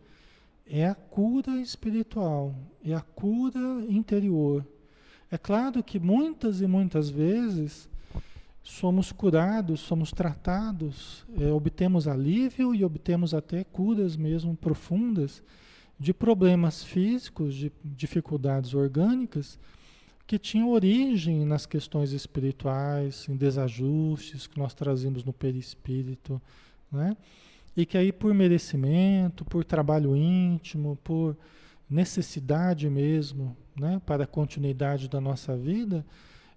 é 0.65 0.87
a 0.87 0.95
cura 0.95 1.61
espiritual, 1.61 2.55
é 2.83 2.95
a 2.95 3.01
cura 3.01 3.85
interior. 3.87 4.65
É 5.29 5.37
claro 5.37 5.83
que 5.83 5.99
muitas 5.99 6.61
e 6.61 6.67
muitas 6.67 7.09
vezes 7.09 7.87
somos 8.63 9.11
curados, 9.11 9.79
somos 9.79 10.11
tratados, 10.11 11.25
é, 11.39 11.51
obtemos 11.51 12.07
alívio 12.07 12.75
e 12.75 12.83
obtemos 12.83 13.33
até 13.33 13.63
curas 13.63 14.15
mesmo 14.15 14.55
profundas 14.55 15.43
de 15.99 16.13
problemas 16.13 16.83
físicos, 16.83 17.55
de 17.55 17.71
dificuldades 17.83 18.73
orgânicas 18.73 19.59
que 20.25 20.39
tinham 20.39 20.69
origem 20.69 21.45
nas 21.45 21.65
questões 21.65 22.11
espirituais, 22.11 23.27
em 23.27 23.35
desajustes 23.35 24.47
que 24.47 24.57
nós 24.57 24.73
trazemos 24.73 25.25
no 25.25 25.33
perispírito, 25.33 26.41
né? 26.91 27.17
E 27.75 27.85
que 27.85 27.97
aí 27.97 28.11
por 28.11 28.33
merecimento, 28.33 29.43
por 29.43 29.65
trabalho 29.65 30.15
íntimo, 30.15 30.97
por 31.03 31.37
necessidade 31.89 32.89
mesmo, 32.89 33.55
né, 33.75 34.01
para 34.05 34.23
a 34.23 34.27
continuidade 34.27 35.09
da 35.09 35.19
nossa 35.19 35.57
vida, 35.57 36.05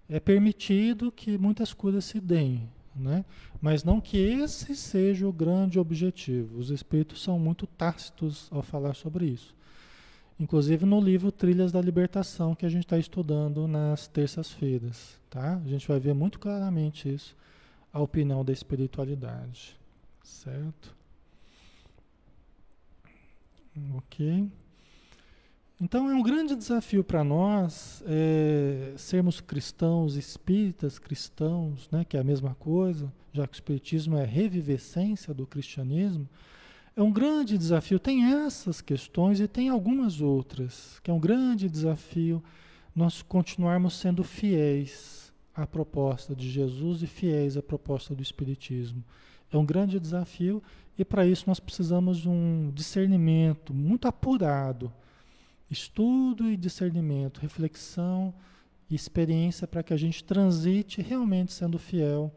é 0.09 0.19
permitido 0.19 1.11
que 1.11 1.37
muitas 1.37 1.73
curas 1.73 2.05
se 2.05 2.19
deem, 2.19 2.69
né? 2.95 3.25
Mas 3.61 3.83
não 3.83 3.99
que 3.99 4.17
esse 4.17 4.75
seja 4.75 5.27
o 5.27 5.33
grande 5.33 5.79
objetivo. 5.79 6.59
Os 6.59 6.69
espíritos 6.69 7.23
são 7.23 7.39
muito 7.39 7.65
tácitos 7.65 8.47
ao 8.51 8.61
falar 8.61 8.93
sobre 8.93 9.25
isso. 9.25 9.55
Inclusive 10.39 10.85
no 10.85 10.99
livro 10.99 11.31
Trilhas 11.31 11.71
da 11.71 11.81
Libertação, 11.81 12.53
que 12.53 12.65
a 12.65 12.69
gente 12.69 12.83
está 12.83 12.97
estudando 12.97 13.67
nas 13.67 14.07
terças-feiras. 14.07 15.19
Tá? 15.29 15.55
A 15.55 15.67
gente 15.67 15.87
vai 15.87 15.99
ver 15.99 16.13
muito 16.13 16.39
claramente 16.39 17.13
isso, 17.13 17.35
a 17.91 17.99
opinião 17.99 18.43
da 18.43 18.51
espiritualidade. 18.51 19.77
Certo? 20.21 20.95
Ok. 23.95 24.49
Então 25.79 26.09
é 26.09 26.13
um 26.13 26.23
grande 26.23 26.55
desafio 26.55 27.03
para 27.03 27.21
nós 27.21 28.01
é, 28.07 28.93
sermos 28.95 29.41
cristãos 29.41 30.15
espíritas, 30.15 30.97
cristãos, 30.97 31.89
né, 31.91 32.05
que 32.05 32.15
é 32.15 32.19
a 32.21 32.23
mesma 32.23 32.55
coisa, 32.55 33.11
já 33.33 33.45
que 33.45 33.55
o 33.55 33.57
espiritismo 33.57 34.17
é 34.17 34.23
revivescência 34.23 35.33
do 35.33 35.45
cristianismo. 35.45 36.29
É 36.95 37.01
um 37.03 37.11
grande 37.11 37.57
desafio. 37.57 37.99
Tem 37.99 38.23
essas 38.23 38.79
questões 38.79 39.41
e 39.41 39.49
tem 39.49 39.67
algumas 39.67 40.21
outras, 40.21 40.97
que 41.03 41.11
é 41.11 41.13
um 41.13 41.19
grande 41.19 41.69
desafio 41.69 42.41
nós 42.95 43.21
continuarmos 43.21 43.95
sendo 43.99 44.23
fiéis 44.23 45.33
à 45.53 45.67
proposta 45.67 46.33
de 46.33 46.49
Jesus 46.49 47.03
e 47.03 47.07
fiéis 47.07 47.57
à 47.57 47.61
proposta 47.61 48.15
do 48.15 48.23
Espiritismo. 48.23 49.03
É 49.51 49.57
um 49.57 49.65
grande 49.65 49.99
desafio 49.99 50.63
e 50.97 51.03
para 51.03 51.27
isso 51.27 51.43
nós 51.47 51.59
precisamos 51.59 52.19
de 52.19 52.29
um 52.29 52.71
discernimento 52.73 53.73
muito 53.73 54.07
apurado 54.07 54.89
estudo 55.69 56.49
e 56.49 56.57
discernimento, 56.57 57.39
reflexão 57.39 58.33
e 58.89 58.95
experiência 58.95 59.67
para 59.67 59.83
que 59.83 59.93
a 59.93 59.97
gente 59.97 60.23
transite 60.23 61.01
realmente 61.01 61.51
sendo 61.53 61.79
fiel 61.79 62.31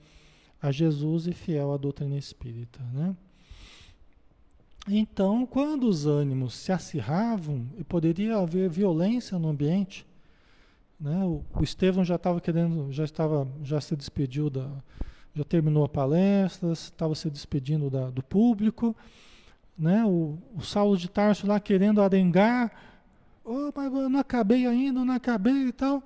a 0.61 0.73
Jesus 0.73 1.27
e 1.27 1.33
fiel 1.33 1.73
à 1.73 1.77
doutrina 1.77 2.17
espírita, 2.17 2.81
né? 2.93 3.15
Então, 4.91 5.45
quando 5.45 5.87
os 5.87 6.07
ânimos 6.07 6.55
se 6.55 6.73
acirravam 6.73 7.67
e 7.77 7.85
poderia 7.85 8.39
haver 8.39 8.71
violência 8.71 9.39
no 9.39 9.49
ambiente, 9.49 10.07
né? 10.99 11.25
O, 11.25 11.45
o 11.55 11.63
Estevão 11.63 12.05
já 12.05 12.17
estava 12.17 12.41
querendo, 12.41 12.91
já 12.91 13.05
estava, 13.05 13.47
já 13.63 13.81
se 13.81 13.95
despediu 13.95 14.49
da, 14.49 14.69
já 15.35 15.45
terminou 15.45 15.85
a 15.85 15.89
palestra, 15.89 16.73
estava 16.73 17.15
se 17.15 17.29
despedindo 17.31 17.91
da, 17.91 18.11
do 18.11 18.23
público, 18.23 18.97
né? 19.79 20.05
O, 20.07 20.39
o 20.57 20.63
Saulo 20.63 20.97
de 20.97 21.09
Tarso 21.09 21.47
lá 21.47 21.61
querendo 21.61 22.01
arengar 22.01 22.73
Oh, 23.51 23.73
mas 23.75 23.91
eu 23.91 24.11
não 24.11 24.21
acabei 24.21 24.67
ainda, 24.67 25.03
não 25.03 25.15
acabei 25.15 25.69
e 25.69 25.73
tal. 25.73 26.03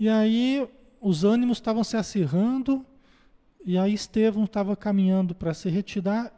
E 0.00 0.08
aí 0.08 0.66
os 1.02 1.22
ânimos 1.22 1.58
estavam 1.58 1.84
se 1.84 1.98
acirrando, 1.98 2.82
e 3.62 3.76
aí 3.76 3.92
Estevão 3.92 4.44
estava 4.44 4.74
caminhando 4.74 5.34
para 5.34 5.52
se 5.52 5.68
retirar, 5.68 6.32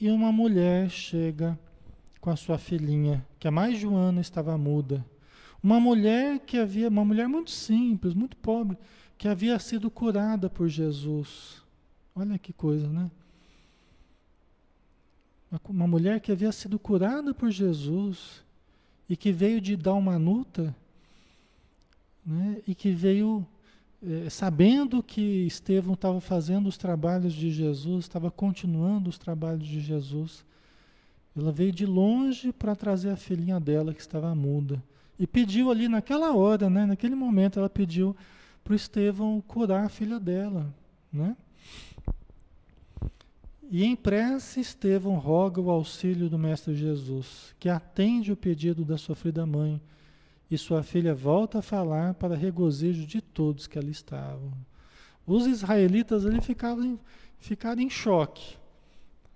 e 0.00 0.08
uma 0.10 0.30
mulher 0.30 0.88
chega 0.88 1.58
com 2.20 2.30
a 2.30 2.36
sua 2.36 2.56
filhinha, 2.56 3.26
que 3.40 3.48
há 3.48 3.50
mais 3.50 3.80
de 3.80 3.86
um 3.88 3.96
ano 3.96 4.20
estava 4.20 4.56
muda. 4.56 5.04
Uma 5.60 5.80
mulher 5.80 6.38
que 6.38 6.56
havia, 6.56 6.88
uma 6.88 7.04
mulher 7.04 7.26
muito 7.26 7.50
simples, 7.50 8.14
muito 8.14 8.36
pobre, 8.36 8.78
que 9.18 9.26
havia 9.26 9.58
sido 9.58 9.90
curada 9.90 10.48
por 10.48 10.68
Jesus. 10.68 11.60
Olha 12.14 12.38
que 12.38 12.52
coisa, 12.52 12.88
né? 12.88 13.10
Uma 15.68 15.88
mulher 15.88 16.20
que 16.20 16.30
havia 16.30 16.52
sido 16.52 16.78
curada 16.78 17.34
por 17.34 17.50
Jesus 17.50 18.45
e 19.08 19.16
que 19.16 19.32
veio 19.32 19.60
de 19.60 19.76
Dalmanuta, 19.76 20.74
né, 22.24 22.58
e 22.66 22.74
que 22.74 22.90
veio 22.90 23.46
é, 24.02 24.28
sabendo 24.28 25.02
que 25.02 25.46
Estevão 25.46 25.94
estava 25.94 26.20
fazendo 26.20 26.66
os 26.66 26.76
trabalhos 26.76 27.32
de 27.32 27.50
Jesus, 27.50 28.04
estava 28.04 28.30
continuando 28.30 29.08
os 29.08 29.18
trabalhos 29.18 29.66
de 29.66 29.80
Jesus. 29.80 30.44
Ela 31.36 31.52
veio 31.52 31.72
de 31.72 31.86
longe 31.86 32.52
para 32.52 32.74
trazer 32.74 33.10
a 33.10 33.16
filhinha 33.16 33.60
dela 33.60 33.94
que 33.94 34.00
estava 34.00 34.34
muda. 34.34 34.82
E 35.18 35.26
pediu 35.26 35.70
ali 35.70 35.88
naquela 35.88 36.34
hora, 36.34 36.68
né, 36.68 36.84
naquele 36.84 37.14
momento, 37.14 37.58
ela 37.58 37.70
pediu 37.70 38.14
para 38.62 38.72
o 38.72 38.76
Estevão 38.76 39.42
curar 39.46 39.84
a 39.84 39.88
filha 39.88 40.18
dela. 40.18 40.72
Né? 41.12 41.36
E 43.68 43.84
em 43.84 43.96
prece, 43.96 44.60
Estevão 44.60 45.16
roga 45.16 45.60
o 45.60 45.70
auxílio 45.70 46.28
do 46.30 46.38
Mestre 46.38 46.74
Jesus, 46.74 47.54
que 47.58 47.68
atende 47.68 48.30
o 48.30 48.36
pedido 48.36 48.84
da 48.84 48.96
sofrida 48.96 49.44
mãe, 49.44 49.80
e 50.48 50.56
sua 50.56 50.84
filha 50.84 51.14
volta 51.14 51.58
a 51.58 51.62
falar 51.62 52.14
para 52.14 52.36
regozijo 52.36 53.04
de 53.04 53.20
todos 53.20 53.66
que 53.66 53.78
ali 53.78 53.90
estavam. 53.90 54.52
Os 55.26 55.46
israelitas 55.46 56.24
ali 56.24 56.40
ficavam, 56.40 56.98
ficaram 57.40 57.82
em 57.82 57.90
choque. 57.90 58.56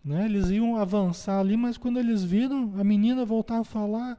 Né? 0.05 0.27
Eles 0.27 0.49
iam 0.51 0.77
avançar 0.77 1.41
ali, 1.41 1.57
mas 1.57 1.77
quando 1.77 1.99
eles 1.99 2.23
viram 2.23 2.73
a 2.79 2.85
menina 2.85 3.25
voltar 3.25 3.59
a 3.59 3.65
falar, 3.65 4.17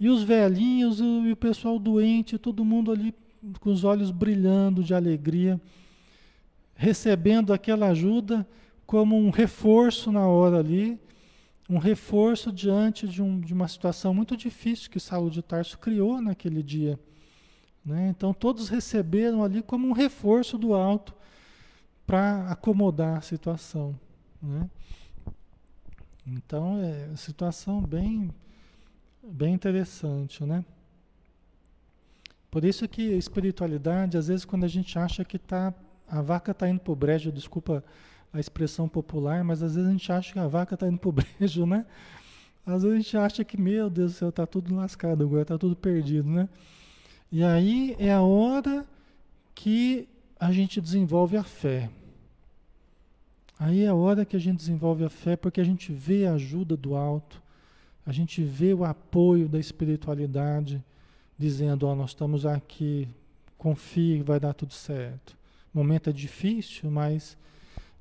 e 0.00 0.08
os 0.08 0.24
velhinhos, 0.24 0.98
e 0.98 1.30
o 1.30 1.36
pessoal 1.36 1.78
doente, 1.78 2.36
todo 2.36 2.64
mundo 2.64 2.90
ali 2.90 3.14
com 3.60 3.70
os 3.70 3.84
olhos 3.84 4.10
brilhando 4.10 4.82
de 4.82 4.92
alegria, 4.92 5.60
recebendo 6.74 7.52
aquela 7.52 7.86
ajuda 7.88 8.46
como 8.86 9.16
um 9.16 9.30
reforço 9.30 10.12
na 10.12 10.26
hora 10.26 10.58
ali, 10.58 10.98
um 11.68 11.78
reforço 11.78 12.52
diante 12.52 13.08
de, 13.08 13.20
um, 13.20 13.40
de 13.40 13.52
uma 13.52 13.66
situação 13.66 14.14
muito 14.14 14.36
difícil 14.36 14.90
que 14.90 15.00
Saulo 15.00 15.30
de 15.30 15.42
Tarso 15.42 15.78
criou 15.78 16.20
naquele 16.20 16.62
dia. 16.62 16.98
Né? 17.84 18.08
Então 18.08 18.32
todos 18.32 18.68
receberam 18.68 19.42
ali 19.42 19.62
como 19.62 19.88
um 19.88 19.92
reforço 19.92 20.56
do 20.56 20.74
alto 20.74 21.14
para 22.06 22.48
acomodar 22.48 23.18
a 23.18 23.20
situação. 23.20 23.98
Né? 24.40 24.70
Então 26.26 26.80
é 26.80 27.06
uma 27.06 27.16
situação 27.16 27.80
bem, 27.82 28.30
bem 29.22 29.54
interessante, 29.54 30.44
né? 30.44 30.64
Por 32.50 32.64
isso 32.64 32.88
que 32.88 33.12
a 33.12 33.16
espiritualidade, 33.16 34.16
às 34.16 34.28
vezes 34.28 34.44
quando 34.44 34.64
a 34.64 34.68
gente 34.68 34.98
acha 34.98 35.24
que 35.24 35.38
tá, 35.38 35.74
a 36.08 36.22
vaca 36.22 36.52
está 36.52 36.68
indo 36.68 36.80
para 36.80 36.92
o 36.92 36.96
brejo, 36.96 37.30
desculpa 37.30 37.84
a 38.32 38.40
expressão 38.40 38.88
popular, 38.88 39.42
mas 39.44 39.62
às 39.62 39.74
vezes 39.74 39.88
a 39.88 39.92
gente 39.92 40.12
acha 40.12 40.32
que 40.32 40.38
a 40.38 40.46
vaca 40.46 40.74
está 40.74 40.86
indo 40.86 40.98
para 40.98 41.08
o 41.08 41.12
brejo, 41.38 41.66
né? 41.66 41.86
Às 42.66 42.82
vezes 42.82 42.98
a 42.98 43.00
gente 43.00 43.16
acha 43.16 43.44
que, 43.44 43.60
meu 43.60 43.88
Deus 43.88 44.12
do 44.12 44.18
céu, 44.18 44.28
está 44.28 44.46
tudo 44.46 44.74
lascado 44.74 45.22
agora, 45.22 45.42
está 45.42 45.56
tudo 45.56 45.76
perdido, 45.76 46.28
né? 46.28 46.48
E 47.30 47.42
aí 47.42 47.96
é 47.98 48.12
a 48.12 48.20
hora 48.20 48.84
que 49.54 50.08
a 50.38 50.52
gente 50.52 50.80
desenvolve 50.80 51.36
a 51.36 51.44
fé. 51.44 51.88
Aí 53.58 53.82
é 53.82 53.88
a 53.88 53.94
hora 53.94 54.24
que 54.24 54.36
a 54.36 54.38
gente 54.38 54.58
desenvolve 54.58 55.04
a 55.04 55.08
fé, 55.08 55.36
porque 55.36 55.60
a 55.60 55.64
gente 55.64 55.92
vê 55.92 56.26
a 56.26 56.34
ajuda 56.34 56.76
do 56.76 56.94
alto, 56.94 57.42
a 58.04 58.12
gente 58.12 58.42
vê 58.42 58.74
o 58.74 58.84
apoio 58.84 59.48
da 59.48 59.58
espiritualidade, 59.58 60.84
dizendo: 61.38 61.86
Ó, 61.86 61.92
oh, 61.92 61.96
nós 61.96 62.10
estamos 62.10 62.44
aqui, 62.44 63.08
confie, 63.56 64.22
vai 64.22 64.38
dar 64.38 64.52
tudo 64.52 64.74
certo. 64.74 65.36
O 65.74 65.78
momento 65.78 66.10
é 66.10 66.12
difícil, 66.12 66.90
mas 66.90 67.36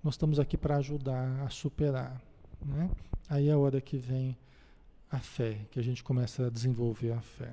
nós 0.06 0.14
estamos 0.14 0.40
aqui 0.40 0.56
para 0.56 0.76
ajudar 0.76 1.42
a 1.42 1.50
superar. 1.50 2.22
Né? 2.64 2.92
Aí 3.28 3.50
é 3.50 3.54
a 3.54 3.58
hora 3.58 3.82
que 3.82 3.98
vem 3.98 4.38
a 5.10 5.18
fé, 5.18 5.58
que 5.72 5.80
a 5.80 5.82
gente 5.82 6.04
começa 6.04 6.46
a 6.46 6.50
desenvolver 6.52 7.12
a 7.12 7.22
fé. 7.22 7.52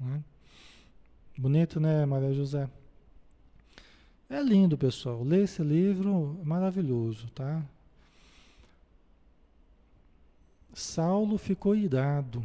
Né? 0.00 0.24
Bonito, 1.36 1.78
né, 1.78 2.06
Maria 2.06 2.32
José? 2.32 2.66
É 4.30 4.42
lindo, 4.42 4.78
pessoal. 4.78 5.22
Ler 5.22 5.42
esse 5.42 5.62
livro 5.62 6.38
é 6.40 6.44
maravilhoso, 6.46 7.28
tá? 7.34 7.62
Saulo 10.72 11.36
ficou 11.36 11.76
irado 11.76 12.42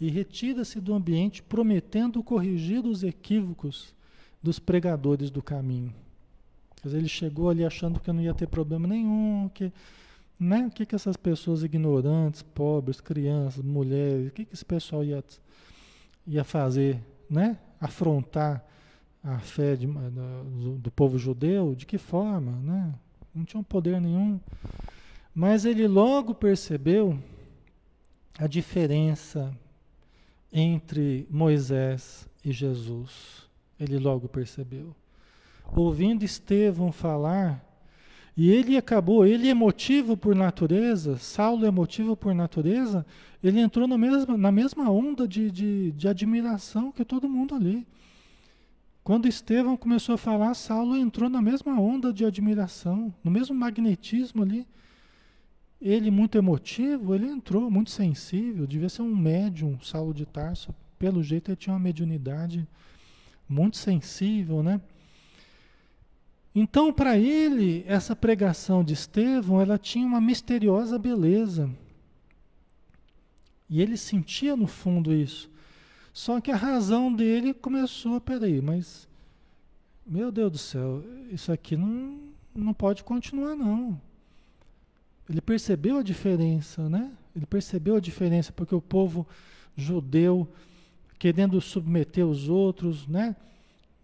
e 0.00 0.08
retira-se 0.08 0.80
do 0.80 0.94
ambiente, 0.94 1.42
prometendo 1.42 2.22
corrigir 2.22 2.86
os 2.86 3.02
equívocos 3.02 3.92
dos 4.40 4.60
pregadores 4.60 5.32
do 5.32 5.42
caminho. 5.42 5.92
Quer 6.82 6.88
dizer, 6.88 6.98
ele 6.98 7.08
chegou 7.08 7.48
ali 7.48 7.64
achando 7.64 8.00
que 8.00 8.10
não 8.10 8.20
ia 8.20 8.34
ter 8.34 8.48
problema 8.48 8.88
nenhum, 8.88 9.48
que, 9.54 9.72
né? 10.38 10.66
O 10.66 10.70
que, 10.70 10.84
que 10.84 10.96
essas 10.96 11.16
pessoas 11.16 11.62
ignorantes, 11.62 12.42
pobres, 12.42 13.00
crianças, 13.00 13.62
mulheres, 13.62 14.28
o 14.28 14.30
que, 14.32 14.44
que 14.44 14.52
esse 14.52 14.64
pessoal 14.64 15.04
ia, 15.04 15.22
ia 16.26 16.42
fazer, 16.42 17.00
né? 17.30 17.56
Afrontar 17.80 18.66
a 19.22 19.38
fé 19.38 19.76
de, 19.76 19.86
do, 19.86 20.78
do 20.78 20.90
povo 20.90 21.16
judeu, 21.16 21.76
de 21.76 21.86
que 21.86 21.98
forma, 21.98 22.50
né? 22.50 22.92
Não 23.32 23.44
tinham 23.44 23.62
poder 23.62 24.00
nenhum. 24.00 24.40
Mas 25.32 25.64
ele 25.64 25.86
logo 25.86 26.34
percebeu 26.34 27.16
a 28.36 28.48
diferença 28.48 29.56
entre 30.52 31.28
Moisés 31.30 32.28
e 32.44 32.50
Jesus. 32.50 33.48
Ele 33.78 33.98
logo 33.98 34.28
percebeu 34.28 34.92
ouvindo 35.80 36.24
Estevão 36.24 36.92
falar, 36.92 37.64
e 38.36 38.50
ele 38.50 38.76
acabou, 38.76 39.26
ele 39.26 39.48
emotivo 39.48 40.16
por 40.16 40.34
natureza, 40.34 41.18
Saulo 41.18 41.66
emotivo 41.66 42.16
por 42.16 42.34
natureza, 42.34 43.04
ele 43.42 43.60
entrou 43.60 43.86
na 43.86 43.98
mesma, 43.98 44.36
na 44.38 44.52
mesma 44.52 44.90
onda 44.90 45.28
de, 45.28 45.50
de, 45.50 45.92
de 45.92 46.08
admiração 46.08 46.90
que 46.92 47.04
todo 47.04 47.28
mundo 47.28 47.54
ali. 47.54 47.86
Quando 49.04 49.26
Estevão 49.26 49.76
começou 49.76 50.14
a 50.14 50.18
falar, 50.18 50.54
Saulo 50.54 50.96
entrou 50.96 51.28
na 51.28 51.42
mesma 51.42 51.78
onda 51.78 52.12
de 52.12 52.24
admiração, 52.24 53.12
no 53.22 53.30
mesmo 53.30 53.54
magnetismo 53.54 54.42
ali. 54.42 54.66
Ele 55.80 56.10
muito 56.10 56.38
emotivo, 56.38 57.12
ele 57.12 57.26
entrou 57.26 57.68
muito 57.68 57.90
sensível, 57.90 58.66
devia 58.66 58.88
ser 58.88 59.02
um 59.02 59.14
médium, 59.14 59.78
Saulo 59.80 60.14
de 60.14 60.24
Tarso. 60.24 60.72
Pelo 60.98 61.20
jeito 61.20 61.50
ele 61.50 61.56
tinha 61.56 61.74
uma 61.74 61.80
mediunidade 61.80 62.66
muito 63.48 63.76
sensível, 63.76 64.62
né? 64.62 64.80
Então, 66.54 66.92
para 66.92 67.16
ele, 67.16 67.82
essa 67.86 68.14
pregação 68.14 68.84
de 68.84 68.92
Estevão, 68.92 69.60
ela 69.60 69.78
tinha 69.78 70.06
uma 70.06 70.20
misteriosa 70.20 70.98
beleza. 70.98 71.70
E 73.70 73.80
ele 73.80 73.96
sentia 73.96 74.54
no 74.54 74.66
fundo 74.66 75.14
isso. 75.14 75.50
Só 76.12 76.40
que 76.42 76.50
a 76.50 76.56
razão 76.56 77.10
dele 77.10 77.54
começou, 77.54 78.20
peraí, 78.20 78.60
mas 78.60 79.08
meu 80.04 80.30
Deus 80.30 80.52
do 80.52 80.58
céu, 80.58 81.02
isso 81.30 81.50
aqui 81.50 81.74
não, 81.74 82.18
não 82.54 82.74
pode 82.74 83.02
continuar 83.02 83.56
não. 83.56 83.98
Ele 85.30 85.40
percebeu 85.40 85.98
a 85.98 86.02
diferença, 86.02 86.86
né? 86.88 87.10
Ele 87.34 87.46
percebeu 87.46 87.96
a 87.96 88.00
diferença 88.00 88.52
porque 88.52 88.74
o 88.74 88.80
povo 88.80 89.26
judeu 89.74 90.46
querendo 91.18 91.60
submeter 91.62 92.26
os 92.26 92.48
outros, 92.48 93.06
né? 93.06 93.34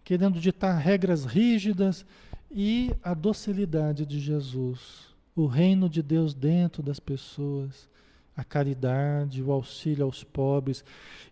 Querendo 0.02 0.40
ditar 0.40 0.78
regras 0.78 1.26
rígidas 1.26 2.06
e 2.50 2.94
a 3.02 3.14
docilidade 3.14 4.06
de 4.06 4.18
Jesus, 4.18 5.14
o 5.34 5.46
reino 5.46 5.88
de 5.88 6.02
Deus 6.02 6.34
dentro 6.34 6.82
das 6.82 6.98
pessoas, 6.98 7.88
a 8.36 8.44
caridade, 8.44 9.42
o 9.42 9.52
auxílio 9.52 10.04
aos 10.04 10.24
pobres. 10.24 10.84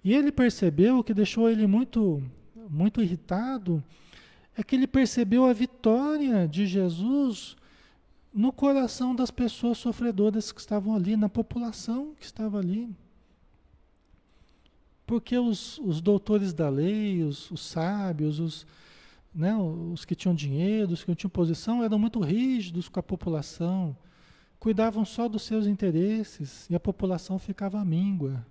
E 0.05 0.15
ele 0.15 0.31
percebeu 0.31 0.99
o 0.99 1.05
que 1.05 1.15
deixou 1.15 1.49
ele 1.49 1.67
muito 1.67 2.23
muito 2.69 3.01
irritado 3.01 3.83
é 4.57 4.63
que 4.63 4.75
ele 4.75 4.87
percebeu 4.87 5.45
a 5.45 5.53
vitória 5.53 6.49
de 6.49 6.67
Jesus 6.67 7.57
no 8.33 8.53
coração 8.53 9.15
das 9.15 9.31
pessoas 9.31 9.79
sofredoras 9.79 10.51
que 10.51 10.61
estavam 10.61 10.95
ali, 10.95 11.17
na 11.17 11.29
população 11.29 12.15
que 12.19 12.25
estava 12.25 12.59
ali. 12.59 12.89
Porque 15.07 15.39
os, 15.39 15.79
os 15.79 16.01
doutores 16.01 16.53
da 16.53 16.69
lei, 16.69 17.23
os, 17.23 17.51
os 17.51 17.61
sábios, 17.61 18.41
os, 18.41 18.67
né, 19.37 19.55
os 19.55 20.07
que 20.07 20.15
tinham 20.15 20.35
dinheiro, 20.35 20.93
os 20.93 21.05
que 21.05 21.15
tinham 21.15 21.31
posição, 21.31 21.85
eram 21.85 21.99
muito 21.99 22.21
rígidos 22.21 22.89
com 22.89 22.99
a 22.99 23.03
população, 23.03 23.95
cuidavam 24.59 25.05
só 25.05 25.29
dos 25.29 25.43
seus 25.43 25.67
interesses 25.67 26.67
e 26.71 26.75
a 26.75 26.81
população 26.81 27.39
ficava 27.39 27.85
míngua. 27.85 28.45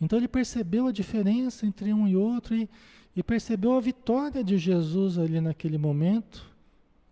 Então 0.00 0.18
ele 0.18 0.28
percebeu 0.28 0.86
a 0.86 0.92
diferença 0.92 1.66
entre 1.66 1.92
um 1.92 2.08
e 2.08 2.16
outro 2.16 2.54
e, 2.54 2.70
e 3.14 3.22
percebeu 3.22 3.72
a 3.72 3.80
vitória 3.80 4.42
de 4.42 4.56
Jesus 4.56 5.18
ali 5.18 5.40
naquele 5.40 5.76
momento 5.76 6.48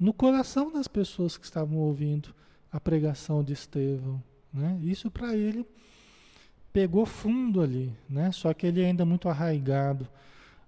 no 0.00 0.12
coração 0.12 0.72
das 0.72 0.88
pessoas 0.88 1.36
que 1.36 1.44
estavam 1.44 1.78
ouvindo 1.78 2.34
a 2.72 2.80
pregação 2.80 3.42
de 3.44 3.52
Estevão. 3.52 4.22
Né? 4.52 4.78
Isso 4.82 5.10
para 5.10 5.36
ele 5.36 5.66
pegou 6.72 7.04
fundo 7.04 7.60
ali, 7.60 7.92
né? 8.08 8.32
só 8.32 8.54
que 8.54 8.66
ele 8.66 8.82
é 8.82 8.86
ainda 8.86 9.04
muito 9.04 9.28
arraigado 9.28 10.08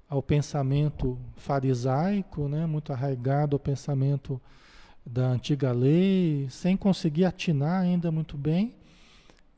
ao 0.08 0.22
pensamento 0.22 1.18
farisaico, 1.36 2.48
né? 2.48 2.64
muito 2.66 2.92
arraigado 2.92 3.54
ao 3.54 3.60
pensamento 3.60 4.40
da 5.04 5.28
antiga 5.28 5.72
lei, 5.72 6.46
sem 6.50 6.76
conseguir 6.76 7.24
atinar 7.24 7.82
ainda 7.82 8.10
muito 8.10 8.36
bem, 8.36 8.74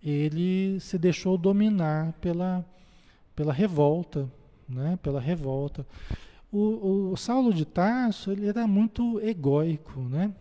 ele 0.02 0.80
se 0.80 0.98
deixou 0.98 1.36
dominar 1.38 2.12
pela, 2.14 2.64
pela 3.36 3.52
revolta, 3.52 4.28
né? 4.68 4.98
pela 5.02 5.20
revolta. 5.20 5.86
O, 6.50 7.12
o 7.12 7.16
Saulo 7.16 7.54
de 7.54 7.64
Tarso 7.64 8.32
ele 8.32 8.48
era 8.48 8.66
muito 8.66 9.20
egóico, 9.20 10.00
né? 10.00 10.32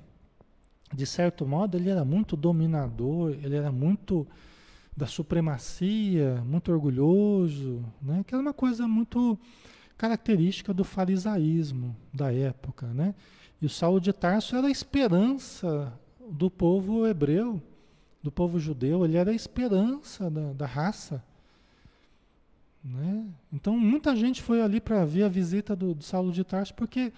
De 0.92 1.06
certo 1.06 1.46
modo, 1.46 1.78
ele 1.78 1.88
era 1.88 2.04
muito 2.04 2.36
dominador, 2.36 3.38
ele 3.44 3.56
era 3.56 3.72
muito 3.72 4.28
da 4.98 5.06
supremacia, 5.06 6.44
muito 6.44 6.72
orgulhoso, 6.72 7.86
né? 8.02 8.24
Que 8.26 8.34
era 8.34 8.42
uma 8.42 8.54
coisa 8.56 8.88
muito 8.88 9.38
característica 10.00 10.74
do 10.74 10.86
farisaísmo 10.86 11.94
da 12.14 12.34
época, 12.34 12.88
né? 12.88 13.14
E 13.62 13.66
o 13.66 13.70
Saulo 13.70 14.00
de 14.00 14.14
Tarso 14.14 14.56
era 14.56 14.68
a 14.68 14.72
esperança 14.72 15.92
do 16.32 16.50
povo 16.50 17.06
hebreu, 17.06 17.62
do 18.24 18.32
povo 18.32 18.58
judeu, 18.58 19.04
ele 19.04 19.18
era 19.18 19.32
a 19.32 19.34
esperança 19.34 20.30
da, 20.30 20.54
da 20.54 20.66
raça. 20.66 21.22
Né? 22.82 23.26
Então 23.52 23.78
muita 23.78 24.16
gente 24.16 24.42
foi 24.42 24.62
ali 24.62 24.80
para 24.80 25.04
ver 25.04 25.24
a 25.24 25.28
visita 25.28 25.76
do, 25.76 25.94
do, 25.94 26.04
Saulo 26.04 26.32
de 26.32 26.46
Tarso, 26.46 26.74
porque 26.76 27.12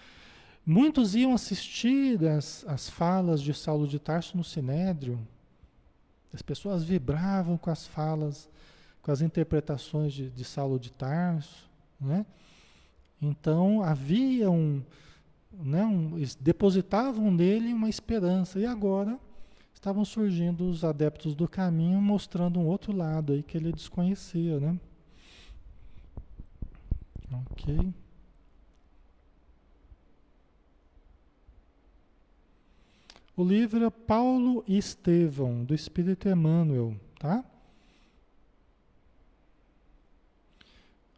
muitos 0.66 1.14
iam 1.14 1.36
assistir 1.36 2.26
as, 2.28 2.66
as 2.68 2.90
falas 2.90 3.44
de 3.44 3.54
Saulo 3.54 3.88
de 3.88 4.00
Tarso 4.00 4.36
no 4.36 4.44
Sinédrio. 4.44 5.20
As 6.34 6.42
pessoas 6.42 6.84
vibravam 6.84 7.60
com 7.60 7.70
as 7.70 7.86
falas, 7.86 8.50
com 9.04 9.12
as 9.12 9.22
interpretações 9.22 10.14
de, 10.14 10.32
de 10.32 10.44
Saulo 10.44 10.80
de 10.80 10.92
Tarso. 10.92 11.70
Né? 12.00 12.26
Então 13.22 13.84
havia 13.84 14.50
um, 14.50 14.82
né, 15.54 15.86
um, 15.86 16.16
depositavam 16.40 17.30
nele 17.30 17.74
uma 17.74 17.90
esperança, 17.90 18.60
e 18.60 18.66
agora 18.66 19.20
estavam 19.74 20.04
surgindo 20.04 20.68
os 20.70 20.84
adeptos 20.84 21.36
do 21.36 21.48
caminho 21.48 22.02
mostrando 22.02 22.60
um 22.60 22.66
outro 22.66 22.96
lado 22.96 23.34
aí 23.34 23.44
que 23.44 23.58
ele 23.58 23.72
desconhecia, 23.72 24.60
né? 24.60 24.80
Ok. 27.52 27.94
O 33.36 33.44
livro 33.44 33.84
é 33.86 33.90
Paulo 33.90 34.64
e 34.68 34.78
Estevão, 34.78 35.64
do 35.64 35.74
Espírito 35.74 36.28
Emmanuel, 36.28 36.96
tá? 37.18 37.44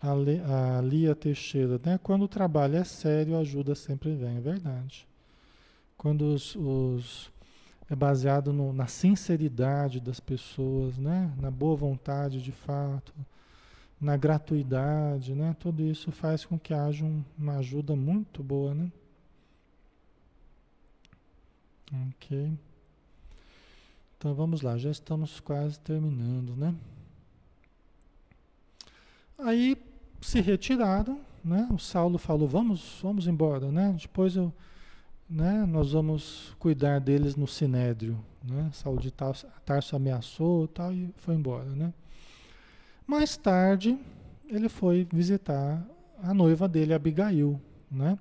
A, 0.04 0.14
Le, 0.14 0.42
a 0.42 0.82
Lia 0.82 1.16
Teixeira, 1.16 1.80
né? 1.84 1.98
Quando 2.04 2.24
o 2.24 2.28
trabalho 2.28 2.76
é 2.76 2.84
sério, 2.84 3.38
a 3.38 3.40
ajuda 3.40 3.74
sempre 3.74 4.14
vem, 4.14 4.38
é 4.38 4.42
verdade. 4.42 5.08
Quando 5.98 6.34
os, 6.34 6.56
os 6.56 7.32
é 7.90 7.96
baseado 7.96 8.52
no, 8.52 8.74
na 8.74 8.88
sinceridade 8.88 10.00
das 10.00 10.20
pessoas, 10.20 10.98
né? 10.98 11.34
Na 11.40 11.50
boa 11.50 11.76
vontade 11.76 12.42
de 12.42 12.52
fato 12.52 13.14
na 14.04 14.18
gratuidade, 14.18 15.34
né? 15.34 15.56
Tudo 15.58 15.82
isso 15.82 16.12
faz 16.12 16.44
com 16.44 16.60
que 16.60 16.74
haja 16.74 17.06
um, 17.06 17.24
uma 17.38 17.58
ajuda 17.60 17.96
muito 17.96 18.44
boa, 18.44 18.76
né? 18.76 18.92
Ok. 22.10 22.52
Então 24.18 24.34
vamos 24.34 24.62
lá, 24.62 24.78
já 24.78 24.92
estamos 24.92 25.40
quase 25.40 25.80
terminando, 25.80 26.54
né? 26.54 26.76
Aí 29.38 29.78
se 30.24 30.40
retiraram, 30.40 31.20
né? 31.44 31.68
O 31.72 31.78
Saulo 31.78 32.18
falou: 32.18 32.48
"Vamos, 32.48 33.00
vamos 33.02 33.28
embora, 33.28 33.72
né? 33.72 33.96
Depois 34.00 34.36
eu, 34.36 34.52
né, 35.30 35.66
nós 35.66 35.92
vamos 35.92 36.56
cuidar 36.58 37.00
deles 37.00 37.36
no 37.36 37.48
sinédrio, 37.48 38.18
né? 38.44 38.70
Saulo 38.74 39.00
de 39.00 39.12
Tarso, 39.12 39.48
Tarso 39.66 39.96
ameaçou, 39.96 40.68
tal 40.68 40.94
e 40.94 41.14
foi 41.18 41.36
embora, 41.36 41.70
né? 41.70 41.94
Mais 43.06 43.36
tarde, 43.36 43.98
ele 44.48 44.70
foi 44.70 45.06
visitar 45.12 45.86
a 46.22 46.34
noiva 46.34 46.68
dele, 46.68 46.94
Abigail, 46.94 47.60
né? 47.92 48.18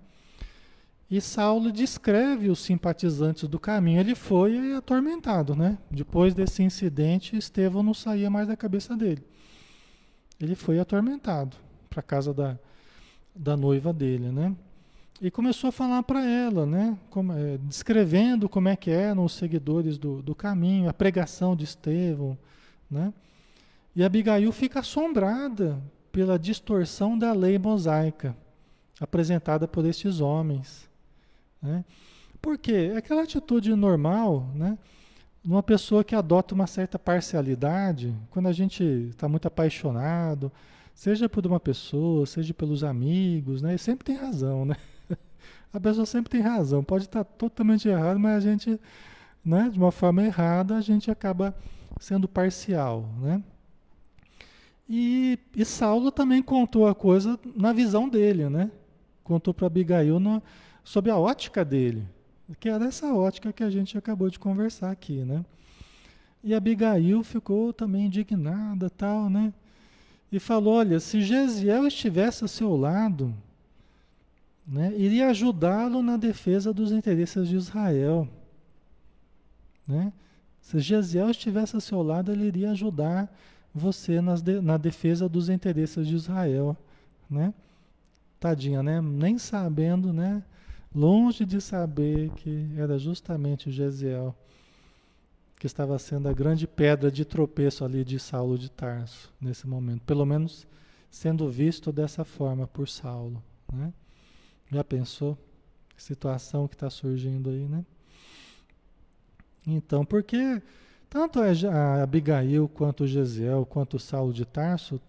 E 1.09 1.21
Saulo 1.21 1.71
descreve 1.71 2.49
os 2.49 2.59
simpatizantes 2.59 3.47
do 3.47 3.61
caminho. 3.61 4.01
Ele 4.01 4.15
foi 4.15 4.75
atormentado, 4.75 5.55
né? 5.55 5.79
Depois 5.91 6.35
desse 6.35 6.63
incidente, 6.63 7.37
Estevão 7.37 7.83
não 7.83 7.93
saía 7.93 8.31
mais 8.31 8.49
da 8.49 8.57
cabeça 8.57 8.97
dele. 8.97 9.23
Ele 10.41 10.55
foi 10.55 10.81
atormentado 10.81 11.55
para 11.93 12.03
casa 12.03 12.33
da, 12.33 12.59
da 13.35 13.55
noiva 13.55 13.93
dele, 13.93 14.33
né? 14.33 14.57
E 15.21 15.31
começou 15.31 15.69
a 15.69 15.73
falar 15.73 16.03
para 16.03 16.25
ela, 16.25 16.65
né? 16.65 16.99
Como, 17.11 17.33
é, 17.33 17.59
descrevendo 17.59 18.49
como 18.49 18.69
é 18.69 18.75
que 18.75 18.91
eram 18.91 19.25
os 19.25 19.35
seguidores 19.35 19.99
do, 19.99 20.23
do 20.23 20.35
caminho, 20.35 20.89
a 20.89 20.95
pregação 20.95 21.55
de 21.55 21.65
Estevão, 21.65 22.37
né? 22.91 23.13
E 23.95 24.03
Abigail 24.03 24.51
fica 24.53 24.81
assombrada 24.81 25.79
pela 26.11 26.39
distorção 26.39 27.19
da 27.19 27.33
lei 27.33 27.59
mosaica 27.59 28.35
apresentada 28.99 29.69
por 29.69 29.85
estes 29.85 30.21
homens. 30.21 30.89
Né? 31.61 31.85
Por 32.41 32.57
quê? 32.57 32.91
É 32.95 32.97
aquela 32.97 33.23
atitude 33.23 33.75
normal, 33.75 34.49
né? 34.55 34.79
Uma 35.45 35.63
pessoa 35.63 36.05
que 36.05 36.15
adota 36.15 36.55
uma 36.55 36.69
certa 36.69 36.99
parcialidade, 36.99 38.15
quando 38.31 38.47
a 38.47 38.53
gente 38.53 38.83
está 39.11 39.29
muito 39.29 39.47
apaixonado, 39.47 40.53
seja 40.95 41.29
por 41.29 41.47
uma 41.47 41.61
pessoa, 41.61 42.27
seja 42.27 42.53
pelos 42.55 42.85
amigos, 42.85 43.63
né? 43.63 43.75
E 43.75 43.79
sempre 43.79 44.05
tem 44.05 44.17
razão, 44.17 44.65
né? 44.65 44.77
A 45.73 45.81
pessoa 45.81 46.05
sempre 46.05 46.31
tem 46.31 46.41
razão, 46.41 46.85
pode 46.85 47.05
estar 47.05 47.25
totalmente 47.25 47.89
errado, 47.89 48.21
mas 48.21 48.37
a 48.37 48.41
gente, 48.41 48.79
né, 49.43 49.71
de 49.73 49.79
uma 49.79 49.91
forma 49.91 50.23
errada, 50.23 50.77
a 50.77 50.83
gente 50.83 51.11
acaba 51.11 51.57
sendo 51.99 52.29
parcial, 52.29 53.09
né? 53.23 53.43
E, 54.87 55.39
e 55.57 55.65
Saulo 55.65 56.11
também 56.11 56.43
contou 56.43 56.87
a 56.87 56.95
coisa 56.95 57.41
na 57.57 57.73
visão 57.73 58.07
dele, 58.07 58.51
né? 58.51 58.71
Contou 59.25 59.55
para 59.55 59.67
Abigail 59.67 60.21
no, 60.21 60.43
sob 60.85 61.09
a 61.09 61.17
ótica 61.17 61.65
dele, 61.65 62.07
que 62.61 62.69
era 62.69 62.85
essa 62.85 63.15
ótica 63.15 63.53
que 63.53 63.65
a 63.65 63.71
gente 63.71 63.97
acabou 63.97 64.29
de 64.29 64.39
conversar 64.39 64.91
aqui, 64.91 65.25
né? 65.25 65.45
E 66.45 66.55
Abigail 66.55 67.23
ficou 67.23 67.73
também 67.73 68.07
indignada, 68.07 68.91
tal, 68.91 69.31
né? 69.31 69.53
E 70.33 70.41
falou: 70.41 70.75
olha, 70.75 70.99
se 70.99 71.21
Gesiel 71.21 71.87
estivesse 71.87 72.43
ao 72.43 72.49
seu 72.49 72.75
lado, 72.75 73.35
né, 74.67 74.95
iria 74.97 75.29
ajudá-lo 75.29 76.03
na 76.03 76.17
defesa 76.17 76.73
dos 76.73 76.91
interesses 76.91 77.47
de 77.47 77.57
Israel. 77.57 78.27
Né? 79.87 80.11
Se 80.63 80.79
Gesiel 80.79 81.31
estivesse 81.31 81.75
ao 81.75 81.81
seu 81.81 82.03
lado, 82.03 82.33
ele 82.33 82.47
iria 82.47 82.71
ajudar 82.71 83.31
você 83.75 84.19
de, 84.43 84.61
na 84.61 84.79
defesa 84.79 85.29
dos 85.29 85.49
interesses 85.51 86.07
de 86.07 86.15
Israel, 86.15 86.77
né? 87.29 87.53
Tadinha, 88.39 88.83
né? 88.83 89.01
Nem 89.01 89.39
sabendo, 89.39 90.13
né? 90.13 90.43
Longe 90.95 91.45
de 91.45 91.61
saber 91.61 92.31
que 92.37 92.69
era 92.77 92.99
justamente 92.99 93.71
Gesiel 93.71 94.35
que 95.63 95.67
estava 95.69 95.97
sendo 95.97 96.29
a 96.29 96.33
grande 96.33 96.67
pedra 96.67 97.09
de 97.09 97.25
tropeço 97.25 97.85
ali 97.85 98.05
de 98.05 98.19
Saulo 98.19 98.59
de 98.59 98.69
Tarso 98.69 99.33
nesse 99.41 99.65
momento, 99.65 100.03
pelo 100.03 100.27
menos 100.27 100.67
sendo 101.09 101.49
visto 101.49 101.93
dessa 101.93 102.25
forma 102.25 102.67
por 102.67 102.89
Saulo, 102.89 103.41
né? 103.73 103.93
Já 104.73 104.83
pensou? 104.83 105.39
Que 105.95 106.03
situação 106.03 106.67
que 106.67 106.75
está 106.75 106.91
surgindo 106.91 107.49
aí, 107.49 107.69
né? 107.69 107.85
Então, 109.65 110.05
porque 110.05 110.61
tanto 111.09 111.39
a 111.41 112.03
Abigail, 112.03 112.69
quanto 112.69 113.07
Gesiel, 113.07 113.65
quanto 113.65 114.01
Saulo 114.01 114.33
de 114.33 114.45
Tarso, 114.45 115.01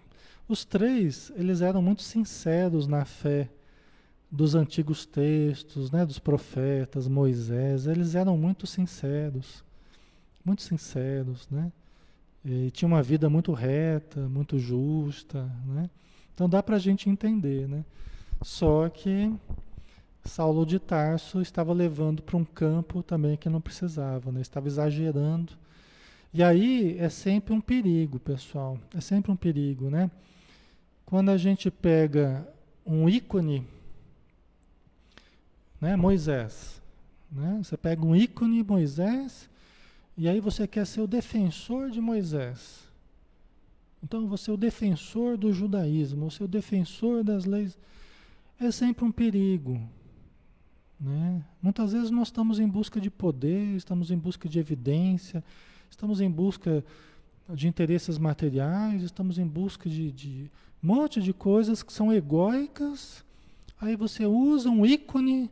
os 0.47 0.63
três, 0.63 1.31
eles 1.35 1.61
eram 1.61 1.81
muito 1.81 2.03
sinceros 2.03 2.85
na 2.85 3.05
fé 3.05 3.49
dos 4.29 4.53
antigos 4.53 5.03
textos, 5.03 5.89
né, 5.89 6.05
dos 6.05 6.19
profetas, 6.19 7.07
Moisés, 7.07 7.87
eles 7.87 8.13
eram 8.13 8.37
muito 8.37 8.67
sinceros, 8.67 9.63
muito 10.43 10.61
sinceros, 10.61 11.47
né? 11.49 11.71
E 12.45 12.71
tinha 12.71 12.87
uma 12.87 13.01
vida 13.01 13.29
muito 13.29 13.53
reta, 13.53 14.27
muito 14.27 14.59
justa, 14.59 15.49
né? 15.65 15.89
Então 16.33 16.49
dá 16.49 16.61
para 16.61 16.75
a 16.75 16.79
gente 16.79 17.09
entender, 17.09 17.67
né? 17.67 17.85
Só 18.41 18.89
que 18.89 19.33
Saulo 20.25 20.65
de 20.65 20.79
Tarso 20.79 21.41
estava 21.41 21.71
levando 21.71 22.21
para 22.21 22.37
um 22.37 22.43
campo 22.43 23.01
também 23.01 23.37
que 23.37 23.49
não 23.49 23.61
precisava, 23.61 24.31
né? 24.31 24.41
Estava 24.41 24.67
exagerando 24.67 25.53
e 26.33 26.41
aí 26.41 26.97
é 26.97 27.09
sempre 27.09 27.53
um 27.53 27.61
perigo, 27.61 28.19
pessoal. 28.19 28.79
É 28.95 28.99
sempre 28.99 29.31
um 29.31 29.35
perigo, 29.35 29.89
né? 29.91 30.09
Quando 31.05 31.29
a 31.29 31.37
gente 31.37 31.69
pega 31.69 32.47
um 32.83 33.07
ícone, 33.07 33.67
né, 35.79 35.95
Moisés, 35.95 36.81
né? 37.31 37.61
Você 37.63 37.77
pega 37.77 38.03
um 38.03 38.15
ícone 38.15 38.63
Moisés 38.63 39.47
e 40.17 40.27
aí 40.27 40.39
você 40.39 40.67
quer 40.67 40.85
ser 40.85 41.01
o 41.01 41.07
defensor 41.07 41.89
de 41.89 41.99
Moisés. 41.99 42.83
Então 44.03 44.27
você 44.27 44.51
é 44.51 44.53
o 44.53 44.57
defensor 44.57 45.37
do 45.37 45.53
judaísmo, 45.53 46.29
você 46.29 46.43
é 46.43 46.45
o 46.45 46.47
defensor 46.47 47.23
das 47.23 47.45
leis. 47.45 47.77
É 48.59 48.69
sempre 48.69 49.03
um 49.05 49.11
perigo. 49.11 49.81
Né? 50.99 51.43
Muitas 51.61 51.93
vezes 51.93 52.11
nós 52.11 52.27
estamos 52.27 52.59
em 52.59 52.67
busca 52.67 52.99
de 52.99 53.09
poder, 53.09 53.75
estamos 53.75 54.11
em 54.11 54.17
busca 54.17 54.47
de 54.47 54.59
evidência, 54.59 55.43
estamos 55.89 56.21
em 56.21 56.29
busca 56.29 56.83
de 57.49 57.67
interesses 57.67 58.17
materiais, 58.17 59.03
estamos 59.03 59.37
em 59.37 59.45
busca 59.45 59.89
de, 59.89 60.11
de 60.11 60.51
um 60.81 60.87
monte 60.87 61.21
de 61.21 61.33
coisas 61.33 61.81
que 61.81 61.91
são 61.91 62.13
egóicas. 62.13 63.23
Aí 63.81 63.95
você 63.95 64.25
usa 64.25 64.69
um 64.69 64.85
ícone 64.85 65.49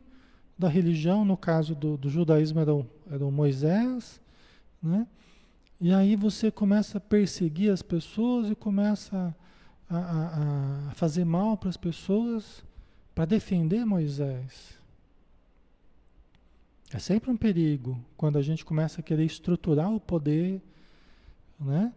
da 0.58 0.68
religião, 0.68 1.24
no 1.24 1.36
caso 1.36 1.74
do, 1.74 1.96
do 1.96 2.08
judaísmo 2.08 2.60
era 2.60 2.74
o, 2.74 2.86
era 3.10 3.26
o 3.26 3.32
Moisés, 3.32 4.21
né? 4.82 5.06
E 5.80 5.92
aí 5.92 6.16
você 6.16 6.50
começa 6.50 6.98
a 6.98 7.00
perseguir 7.00 7.72
as 7.72 7.82
pessoas 7.82 8.50
e 8.50 8.54
começa 8.54 9.34
a, 9.88 9.96
a, 9.96 10.88
a 10.90 10.94
fazer 10.94 11.24
mal 11.24 11.56
para 11.56 11.68
as 11.68 11.76
pessoas 11.76 12.64
para 13.14 13.24
defender 13.24 13.84
Moisés. 13.84 14.78
É 16.92 16.98
sempre 16.98 17.30
um 17.30 17.36
perigo 17.36 17.98
quando 18.16 18.38
a 18.38 18.42
gente 18.42 18.64
começa 18.64 19.00
a 19.00 19.02
querer 19.02 19.24
estruturar 19.24 19.92
o 19.92 19.98
poder 19.98 20.60
né, 21.58 21.92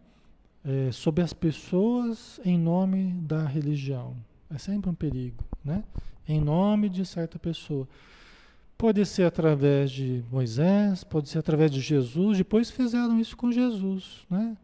é, 0.64 0.92
sobre 0.92 1.24
as 1.24 1.34
pessoas 1.34 2.40
em 2.46 2.58
nome 2.58 3.12
da 3.22 3.46
religião. 3.46 4.16
É 4.50 4.58
sempre 4.58 4.90
um 4.90 4.96
perigo, 4.96 5.44
né? 5.64 5.84
Em 6.28 6.40
nome 6.40 6.88
de 6.90 7.06
certa 7.06 7.38
pessoa. 7.38 7.88
Pode 8.78 9.06
ser 9.06 9.24
através 9.24 9.90
de 9.90 10.24
Moisés, 10.30 11.04
pode 11.04 11.30
ser 11.30 11.40
através 11.40 11.72
de 11.72 11.80
Jesus. 11.80 12.38
Depois 12.38 12.70
fizeram 12.70 13.20
isso 13.20 13.36
com 13.38 13.52
Jesus, 13.52 14.26
né? 14.30 14.58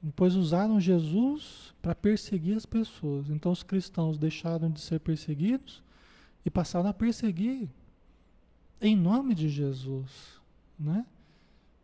Depois 0.00 0.34
usaram 0.34 0.80
Jesus 0.80 1.74
para 1.80 1.94
perseguir 1.94 2.56
as 2.56 2.66
pessoas. 2.66 3.28
Então 3.30 3.52
os 3.52 3.62
cristãos 3.62 4.18
deixaram 4.18 4.70
de 4.70 4.80
ser 4.80 5.00
perseguidos 5.00 5.82
e 6.44 6.50
passaram 6.50 6.88
a 6.88 6.94
perseguir 6.94 7.68
em 8.80 8.96
nome 8.96 9.34
de 9.34 9.48
Jesus, 9.48 10.40
né? 10.78 11.06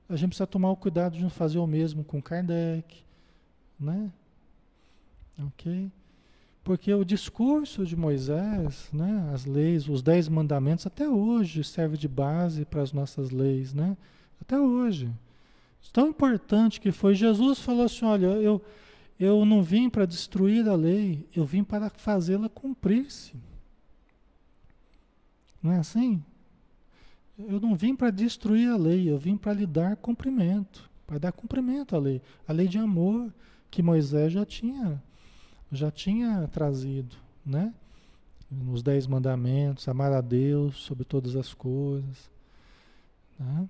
A 0.08 0.16
gente 0.16 0.30
precisa 0.30 0.46
tomar 0.46 0.70
o 0.70 0.76
cuidado 0.76 1.16
de 1.16 1.22
não 1.22 1.30
fazer 1.30 1.58
o 1.58 1.66
mesmo 1.66 2.04
com 2.04 2.20
Kardec, 2.20 3.04
né? 3.78 4.10
Ok? 5.38 5.90
Porque 6.70 6.94
o 6.94 7.04
discurso 7.04 7.84
de 7.84 7.96
Moisés, 7.96 8.88
né, 8.92 9.28
as 9.34 9.44
leis, 9.44 9.88
os 9.88 10.04
dez 10.04 10.28
mandamentos, 10.28 10.86
até 10.86 11.08
hoje 11.08 11.64
serve 11.64 11.96
de 11.96 12.06
base 12.06 12.64
para 12.64 12.80
as 12.80 12.92
nossas 12.92 13.32
leis, 13.32 13.74
né? 13.74 13.96
Até 14.40 14.56
hoje. 14.56 15.10
Tão 15.92 16.10
importante 16.10 16.80
que 16.80 16.92
foi. 16.92 17.16
Jesus 17.16 17.58
falou 17.58 17.86
assim: 17.86 18.04
olha, 18.04 18.26
eu, 18.26 18.62
eu 19.18 19.44
não 19.44 19.64
vim 19.64 19.90
para 19.90 20.06
destruir 20.06 20.68
a 20.68 20.76
lei, 20.76 21.26
eu 21.34 21.44
vim 21.44 21.64
para 21.64 21.90
fazê-la 21.90 22.48
cumprir-se. 22.48 23.34
Não 25.60 25.72
é 25.72 25.78
assim? 25.78 26.22
Eu 27.36 27.58
não 27.58 27.74
vim 27.74 27.96
para 27.96 28.12
destruir 28.12 28.70
a 28.70 28.76
lei, 28.76 29.10
eu 29.10 29.18
vim 29.18 29.36
para 29.36 29.54
lhe 29.54 29.66
dar 29.66 29.96
cumprimento, 29.96 30.88
para 31.04 31.18
dar 31.18 31.32
cumprimento 31.32 31.96
à 31.96 31.98
lei, 31.98 32.22
a 32.46 32.52
lei 32.52 32.68
de 32.68 32.78
amor 32.78 33.34
que 33.72 33.82
Moisés 33.82 34.32
já 34.32 34.46
tinha, 34.46 35.02
já 35.70 35.90
tinha 35.90 36.48
trazido, 36.48 37.16
né? 37.44 37.72
Nos 38.50 38.82
dez 38.82 39.06
mandamentos, 39.06 39.86
amar 39.88 40.12
a 40.12 40.20
Deus 40.20 40.76
sobre 40.78 41.04
todas 41.04 41.36
as 41.36 41.54
coisas. 41.54 42.30
Né? 43.38 43.68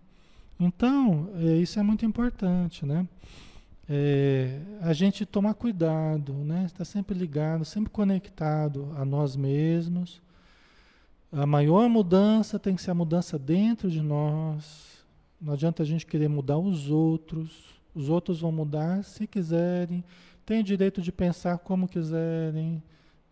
Então, 0.59 1.29
é, 1.37 1.57
isso 1.57 1.79
é 1.79 1.83
muito 1.83 2.05
importante, 2.07 2.87
né? 2.87 3.07
É, 3.89 4.61
a 4.81 4.93
gente 4.93 5.27
tomar 5.27 5.55
cuidado, 5.55 6.33
né? 6.33 6.65
Estar 6.65 6.85
sempre 6.85 7.19
ligado, 7.19 7.65
sempre 7.65 7.91
conectado 7.91 8.93
a 8.97 9.05
nós 9.05 9.37
mesmos, 9.37 10.23
a 11.33 11.47
maior 11.47 11.89
mudança 11.89 12.59
tem 12.59 12.75
que 12.75 12.83
ser 12.83 12.91
a 12.91 12.95
mudança 12.95 13.39
dentro 13.39 13.89
de 13.89 14.03
nós. 14.03 15.05
Não 15.41 15.53
adianta 15.53 15.83
a 15.83 15.87
gente 15.87 16.05
querer 16.05 16.29
mudar 16.29 16.59
os 16.59 16.91
outros. 16.91 17.71
Os 17.95 18.09
outros 18.09 18.41
vão 18.41 18.51
mudar 18.51 19.05
se 19.05 19.29
quiserem. 19.29 20.03
Tem 20.51 20.65
direito 20.65 21.01
de 21.01 21.13
pensar 21.13 21.59
como 21.59 21.87
quiserem, 21.87 22.83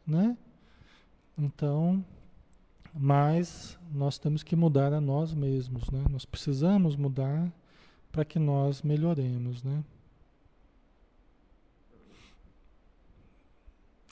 né? 0.06 0.38
Então, 1.36 2.04
mas 2.94 3.76
nós 3.92 4.20
temos 4.20 4.44
que 4.44 4.54
mudar 4.54 4.92
a 4.92 5.00
nós 5.00 5.34
mesmos, 5.34 5.90
né? 5.90 6.04
Nós 6.08 6.24
precisamos 6.24 6.94
mudar 6.94 7.52
para 8.12 8.24
que 8.24 8.38
nós 8.38 8.82
melhoremos, 8.82 9.64
né? 9.64 9.82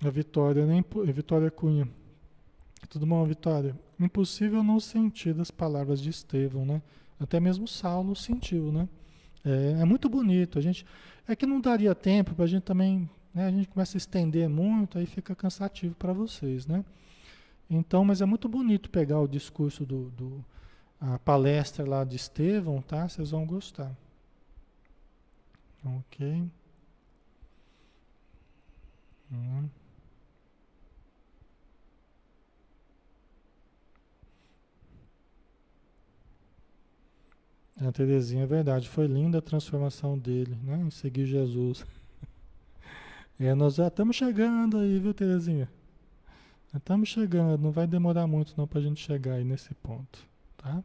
A 0.02 0.10
Vitória, 0.10 0.66
nem 0.66 0.80
a 0.80 1.12
Vitória 1.12 1.48
Cunha. 1.48 1.88
Tudo 2.88 3.06
bom, 3.06 3.24
Vitória? 3.24 3.78
Impossível 4.00 4.64
não 4.64 4.80
sentir 4.80 5.32
das 5.32 5.52
palavras 5.52 6.02
de 6.02 6.10
Estevão, 6.10 6.66
né? 6.66 6.82
Até 7.20 7.38
mesmo 7.38 7.68
Saulo 7.68 8.16
sentiu, 8.16 8.72
né? 8.72 8.88
É, 9.44 9.82
é 9.82 9.84
muito 9.84 10.08
bonito. 10.08 10.58
A 10.58 10.60
gente 10.60 10.84
é 11.26 11.36
que 11.36 11.46
não 11.46 11.60
daria 11.60 11.94
tempo 11.94 12.34
para 12.34 12.44
a 12.44 12.48
gente 12.48 12.62
também, 12.62 13.08
né? 13.34 13.46
A 13.46 13.50
gente 13.50 13.68
começa 13.68 13.96
a 13.96 13.98
estender 13.98 14.48
muito, 14.48 14.98
aí 14.98 15.06
fica 15.06 15.34
cansativo 15.34 15.94
para 15.94 16.12
vocês, 16.12 16.66
né? 16.66 16.84
Então, 17.68 18.04
mas 18.04 18.20
é 18.20 18.24
muito 18.24 18.48
bonito 18.48 18.90
pegar 18.90 19.20
o 19.20 19.26
discurso 19.26 19.84
do, 19.84 20.10
do 20.10 20.44
a 21.00 21.18
palestra 21.18 21.86
lá 21.86 22.04
de 22.04 22.16
Estevão, 22.16 22.80
tá? 22.80 23.08
Vocês 23.08 23.30
vão 23.30 23.44
gostar. 23.44 23.94
Ok. 25.84 26.48
Hum. 29.32 29.68
A 37.78 37.92
Terezinha, 37.92 38.44
é 38.44 38.46
verdade, 38.46 38.88
foi 38.88 39.06
linda 39.06 39.38
a 39.38 39.42
transformação 39.42 40.18
dele, 40.18 40.56
né? 40.62 40.82
Em 40.86 40.90
seguir 40.90 41.26
Jesus. 41.26 41.84
É, 43.38 43.54
nós 43.54 43.74
já 43.74 43.88
estamos 43.88 44.16
chegando 44.16 44.78
aí, 44.78 44.98
viu, 44.98 45.12
Terezinha? 45.12 45.68
Estamos 46.74 47.10
chegando, 47.10 47.62
não 47.62 47.70
vai 47.70 47.86
demorar 47.86 48.26
muito 48.26 48.54
não 48.56 48.66
para 48.66 48.78
a 48.78 48.82
gente 48.82 48.98
chegar 48.98 49.34
aí 49.34 49.44
nesse 49.44 49.74
ponto, 49.74 50.26
tá? 50.56 50.82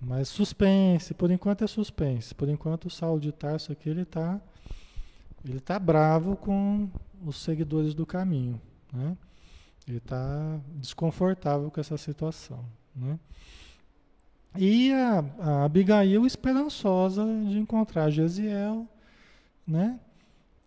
Mas 0.00 0.28
suspense, 0.28 1.12
por 1.12 1.30
enquanto 1.30 1.62
é 1.62 1.66
suspense. 1.66 2.34
Por 2.34 2.48
enquanto 2.48 2.86
o 2.86 2.90
Saulo 2.90 3.20
de 3.20 3.32
Tarso 3.32 3.72
aqui, 3.72 3.88
ele 3.88 4.02
está 4.02 4.40
ele 5.44 5.60
tá 5.60 5.78
bravo 5.78 6.36
com 6.36 6.88
os 7.24 7.36
seguidores 7.36 7.94
do 7.94 8.04
caminho, 8.04 8.60
né? 8.92 9.16
Ele 9.86 9.98
está 9.98 10.60
desconfortável 10.76 11.70
com 11.70 11.80
essa 11.80 11.96
situação, 11.96 12.64
né? 12.94 13.18
E 14.60 14.92
a, 14.92 15.24
a 15.38 15.64
Abigail 15.64 16.26
esperançosa 16.26 17.24
de 17.24 17.58
encontrar 17.58 18.10
Gesiel, 18.10 18.86
né? 19.66 20.00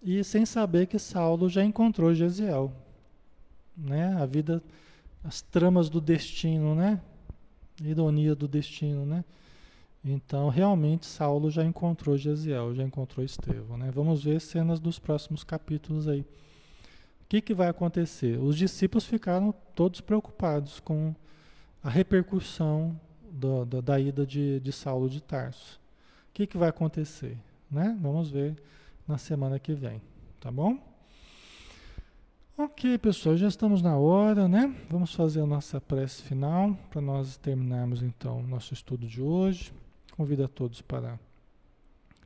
e 0.02 0.24
sem 0.24 0.46
saber 0.46 0.88
que 0.88 0.98
Saulo 0.98 1.48
já 1.48 1.64
encontrou 1.64 2.14
Gesiel. 2.14 2.74
Né? 3.78 4.16
A 4.16 4.26
vida, 4.26 4.64
as 5.24 5.42
tramas 5.42 5.89
do 5.89 6.02
destino, 6.02 6.74
né? 6.74 7.00
Ironia 7.84 8.36
do 8.36 8.48
destino, 8.48 9.06
né? 9.06 9.24
Então, 10.04 10.50
realmente, 10.50 11.06
Saulo 11.06 11.52
já 11.52 11.64
encontrou 11.64 12.18
Gesiel, 12.18 12.74
já 12.74 12.84
encontrou 12.84 13.24
Estevão, 13.24 13.78
né? 13.78 13.92
Vamos 13.94 14.24
ver 14.24 14.42
cenas 14.42 14.80
dos 14.80 14.98
próximos 14.98 15.44
capítulos 15.44 16.08
aí. 16.08 16.22
O 16.22 16.26
que, 17.30 17.42
que 17.42 17.54
vai 17.54 17.70
acontecer? 17.70 18.39
Os 18.39 18.58
discípulos 18.58 19.06
ficaram 19.06 19.54
todos 19.76 20.02
preocupados 20.02 20.80
com 20.80 21.14
a 21.84 21.89
repercussão 21.89 23.00
do, 23.32 23.65
do, 23.65 23.82
da 23.82 23.99
ida 23.99 24.25
de, 24.25 24.59
de 24.59 24.71
Saulo 24.71 25.09
de 25.09 25.21
Tarso. 25.21 25.79
O 26.29 26.34
que, 26.34 26.47
que 26.47 26.57
vai 26.57 26.69
acontecer? 26.69 27.38
Né? 27.69 27.97
Vamos 28.01 28.29
ver 28.29 28.55
na 29.07 29.17
semana 29.17 29.59
que 29.59 29.73
vem, 29.73 30.01
tá 30.39 30.51
bom? 30.51 30.77
Ok, 32.57 32.97
pessoal, 32.99 33.36
já 33.36 33.47
estamos 33.47 33.82
na 33.82 33.97
hora, 33.97 34.47
né? 34.47 34.75
Vamos 34.89 35.15
fazer 35.15 35.41
a 35.41 35.45
nossa 35.45 35.82
prece 35.82 36.21
final 36.21 36.77
para 36.89 37.01
nós 37.01 37.36
terminarmos 37.38 38.03
então 38.03 38.39
o 38.39 38.47
nosso 38.47 38.73
estudo 38.73 39.07
de 39.07 39.21
hoje. 39.21 39.73
Convido 40.15 40.43
a 40.43 40.47
todos 40.47 40.82
para 40.82 41.19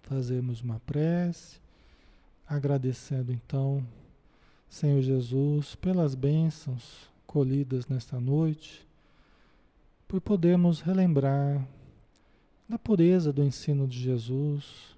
fazermos 0.02 0.62
uma 0.62 0.80
prece, 0.82 1.60
agradecendo 2.48 3.32
então, 3.32 3.86
Senhor 4.70 5.02
Jesus, 5.02 5.76
pelas 5.76 6.16
bênçãos 6.16 7.10
colhidas 7.26 7.88
nesta 7.88 8.20
noite, 8.20 8.85
por 10.08 10.22
podermos 10.22 10.82
relembrar 10.82 11.68
da 12.68 12.78
pureza 12.78 13.32
do 13.32 13.44
ensino 13.44 13.88
de 13.88 14.00
Jesus, 14.00 14.96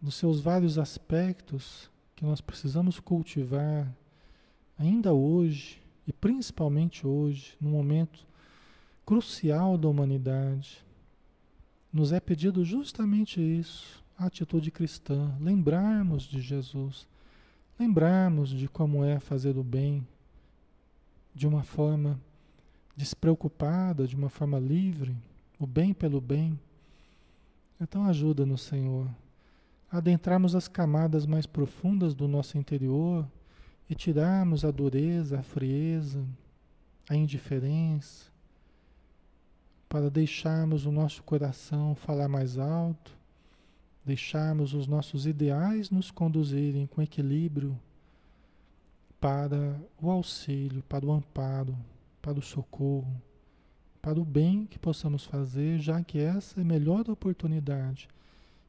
dos 0.00 0.14
seus 0.14 0.40
vários 0.40 0.78
aspectos 0.78 1.90
que 2.16 2.24
nós 2.24 2.40
precisamos 2.40 2.98
cultivar 2.98 3.92
ainda 4.78 5.12
hoje 5.12 5.80
e 6.06 6.12
principalmente 6.12 7.06
hoje, 7.06 7.56
no 7.60 7.70
momento 7.70 8.26
crucial 9.06 9.78
da 9.78 9.88
humanidade. 9.88 10.84
Nos 11.92 12.12
é 12.12 12.18
pedido 12.18 12.64
justamente 12.64 13.40
isso, 13.40 14.02
a 14.18 14.26
atitude 14.26 14.70
cristã, 14.70 15.36
lembrarmos 15.40 16.24
de 16.24 16.40
Jesus, 16.40 17.06
lembrarmos 17.78 18.50
de 18.50 18.68
como 18.68 19.04
é 19.04 19.20
fazer 19.20 19.56
o 19.56 19.62
bem 19.62 20.06
de 21.34 21.46
uma 21.46 21.62
forma 21.62 22.20
despreocupada, 22.96 24.06
de 24.06 24.14
uma 24.14 24.28
forma 24.28 24.58
livre, 24.58 25.16
o 25.58 25.66
bem 25.66 25.92
pelo 25.94 26.20
bem. 26.20 26.58
Então 27.80 28.04
ajuda-nos, 28.04 28.62
Senhor, 28.62 29.08
a 29.90 29.98
adentrarmos 29.98 30.54
as 30.54 30.68
camadas 30.68 31.26
mais 31.26 31.46
profundas 31.46 32.14
do 32.14 32.28
nosso 32.28 32.58
interior 32.58 33.26
e 33.88 33.94
tirarmos 33.94 34.64
a 34.64 34.70
dureza, 34.70 35.40
a 35.40 35.42
frieza, 35.42 36.24
a 37.08 37.16
indiferença, 37.16 38.30
para 39.88 40.08
deixarmos 40.08 40.86
o 40.86 40.92
nosso 40.92 41.22
coração 41.22 41.94
falar 41.94 42.28
mais 42.28 42.56
alto, 42.56 43.12
deixarmos 44.04 44.72
os 44.72 44.86
nossos 44.86 45.26
ideais 45.26 45.90
nos 45.90 46.10
conduzirem 46.10 46.86
com 46.86 47.02
equilíbrio 47.02 47.78
para 49.20 49.78
o 50.00 50.10
auxílio, 50.10 50.82
para 50.88 51.04
o 51.04 51.12
amparo, 51.12 51.76
para 52.22 52.38
o 52.38 52.42
socorro, 52.42 53.20
para 54.00 54.20
o 54.20 54.24
bem 54.24 54.64
que 54.64 54.78
possamos 54.78 55.24
fazer, 55.24 55.78
já 55.80 56.02
que 56.02 56.18
essa 56.18 56.60
é 56.60 56.62
a 56.62 56.66
melhor 56.66 57.10
oportunidade 57.10 58.08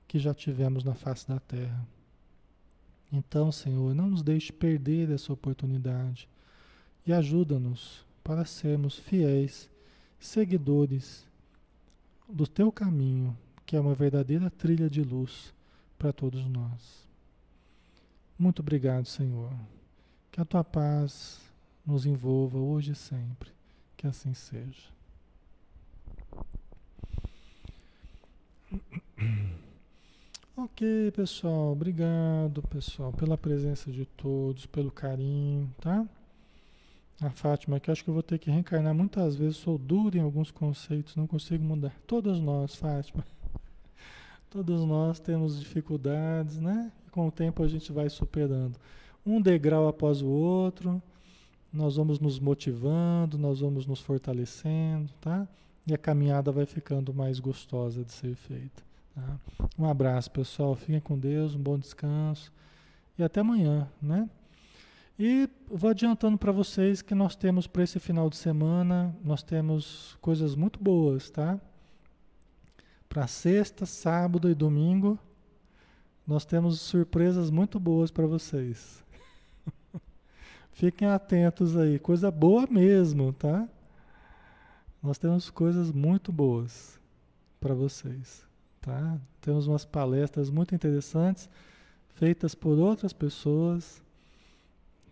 que 0.07 0.19
já 0.19 0.33
tivemos 0.33 0.83
na 0.83 0.93
face 0.93 1.27
da 1.27 1.39
terra. 1.39 1.87
Então, 3.11 3.51
Senhor, 3.51 3.93
não 3.93 4.09
nos 4.09 4.23
deixe 4.23 4.51
perder 4.51 5.11
essa 5.11 5.31
oportunidade 5.31 6.27
e 7.05 7.13
ajuda-nos 7.13 8.03
para 8.23 8.43
sermos 8.43 8.97
fiéis 8.97 9.69
seguidores 10.19 11.25
do 12.27 12.47
teu 12.47 12.71
caminho, 12.71 13.37
que 13.65 13.75
é 13.75 13.79
uma 13.79 13.93
verdadeira 13.93 14.49
trilha 14.49 14.89
de 14.89 15.03
luz 15.03 15.53
para 15.97 16.11
todos 16.11 16.45
nós. 16.47 17.07
Muito 18.37 18.61
obrigado, 18.61 19.05
Senhor. 19.05 19.53
Que 20.31 20.41
a 20.41 20.45
tua 20.45 20.63
paz 20.63 21.39
nos 21.85 22.05
envolva 22.05 22.57
hoje 22.57 22.91
e 22.91 22.95
sempre. 22.95 23.51
Que 23.97 24.07
assim 24.07 24.33
seja. 24.33 24.91
Ok, 30.55 31.11
pessoal. 31.15 31.71
Obrigado, 31.71 32.61
pessoal, 32.69 33.11
pela 33.11 33.35
presença 33.35 33.91
de 33.91 34.05
todos, 34.05 34.67
pelo 34.67 34.91
carinho, 34.91 35.67
tá? 35.81 36.07
A 37.19 37.31
Fátima, 37.31 37.79
que 37.79 37.89
acho 37.89 38.03
que 38.03 38.11
eu 38.11 38.13
vou 38.13 38.21
ter 38.21 38.37
que 38.37 38.51
reencarnar 38.51 38.93
muitas 38.93 39.35
vezes. 39.35 39.57
Sou 39.57 39.79
duro 39.79 40.15
em 40.15 40.21
alguns 40.21 40.51
conceitos, 40.51 41.15
não 41.15 41.25
consigo 41.25 41.63
mudar. 41.63 41.95
Todos 42.05 42.39
nós, 42.39 42.75
Fátima. 42.75 43.25
Todos 44.47 44.85
nós 44.85 45.19
temos 45.19 45.59
dificuldades, 45.59 46.59
né? 46.59 46.91
E 47.07 47.09
com 47.09 47.27
o 47.27 47.31
tempo 47.31 47.63
a 47.63 47.67
gente 47.67 47.91
vai 47.91 48.07
superando. 48.07 48.77
Um 49.25 49.41
degrau 49.41 49.87
após 49.87 50.21
o 50.21 50.27
outro 50.27 51.01
nós 51.73 51.95
vamos 51.95 52.19
nos 52.19 52.39
motivando, 52.39 53.37
nós 53.37 53.59
vamos 53.59 53.87
nos 53.87 53.99
fortalecendo, 53.99 55.11
tá? 55.19 55.47
E 55.87 55.93
a 55.93 55.97
caminhada 55.97 56.51
vai 56.51 56.67
ficando 56.67 57.13
mais 57.13 57.39
gostosa 57.39 58.05
de 58.05 58.11
ser 58.11 58.35
feita. 58.35 58.83
Tá? 59.15 59.39
Um 59.77 59.85
abraço, 59.85 60.29
pessoal. 60.29 60.75
Fiquem 60.75 60.99
com 60.99 61.17
Deus, 61.17 61.55
um 61.55 61.59
bom 61.59 61.77
descanso 61.77 62.51
e 63.17 63.23
até 63.23 63.41
amanhã, 63.41 63.89
né? 64.01 64.29
E 65.17 65.49
vou 65.67 65.89
adiantando 65.89 66.37
para 66.37 66.51
vocês 66.51 67.01
que 67.01 67.13
nós 67.13 67.35
temos 67.35 67.67
para 67.67 67.83
esse 67.83 67.99
final 67.99 68.29
de 68.29 68.35
semana, 68.35 69.15
nós 69.23 69.43
temos 69.43 70.17
coisas 70.21 70.55
muito 70.55 70.79
boas, 70.79 71.29
tá? 71.29 71.59
Para 73.07 73.27
sexta, 73.27 73.85
sábado 73.85 74.49
e 74.49 74.55
domingo, 74.55 75.19
nós 76.25 76.45
temos 76.45 76.79
surpresas 76.81 77.51
muito 77.51 77.79
boas 77.79 78.09
para 78.09 78.25
vocês. 78.25 79.02
Fiquem 80.73 81.07
atentos 81.07 81.77
aí, 81.77 81.97
coisa 81.99 82.29
boa 82.29 82.67
mesmo, 82.69 83.31
tá? 83.31 83.67
Nós 85.01 85.17
temos 85.17 85.49
coisas 85.49 85.91
muito 85.91 86.31
boas 86.31 86.99
para 87.59 87.73
vocês, 87.73 88.45
tá? 88.81 89.17
Temos 89.39 89.67
umas 89.67 89.85
palestras 89.85 90.49
muito 90.49 90.75
interessantes 90.75 91.49
feitas 92.15 92.55
por 92.55 92.77
outras 92.77 93.13
pessoas, 93.13 94.01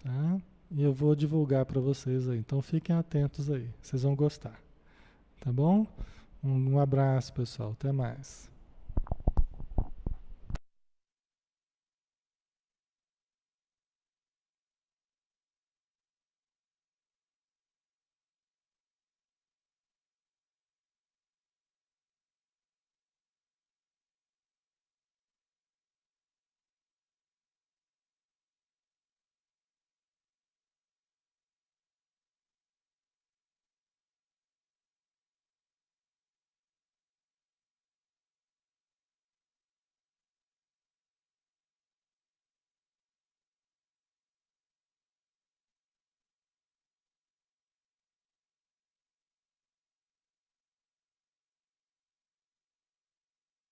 tá? 0.04 0.42
E 0.72 0.82
eu 0.84 0.94
vou 0.94 1.16
divulgar 1.16 1.66
para 1.66 1.80
vocês 1.80 2.30
aí. 2.30 2.40
Então 2.40 2.62
fiquem 2.62 2.96
atentos 2.96 3.50
aí, 3.50 3.70
vocês 3.82 4.04
vão 4.04 4.16
gostar. 4.16 4.60
Tá 5.40 5.52
bom? 5.52 5.86
Um, 6.44 6.74
um 6.74 6.80
abraço, 6.80 7.34
pessoal. 7.34 7.72
Até 7.72 7.92
mais. 7.92 8.51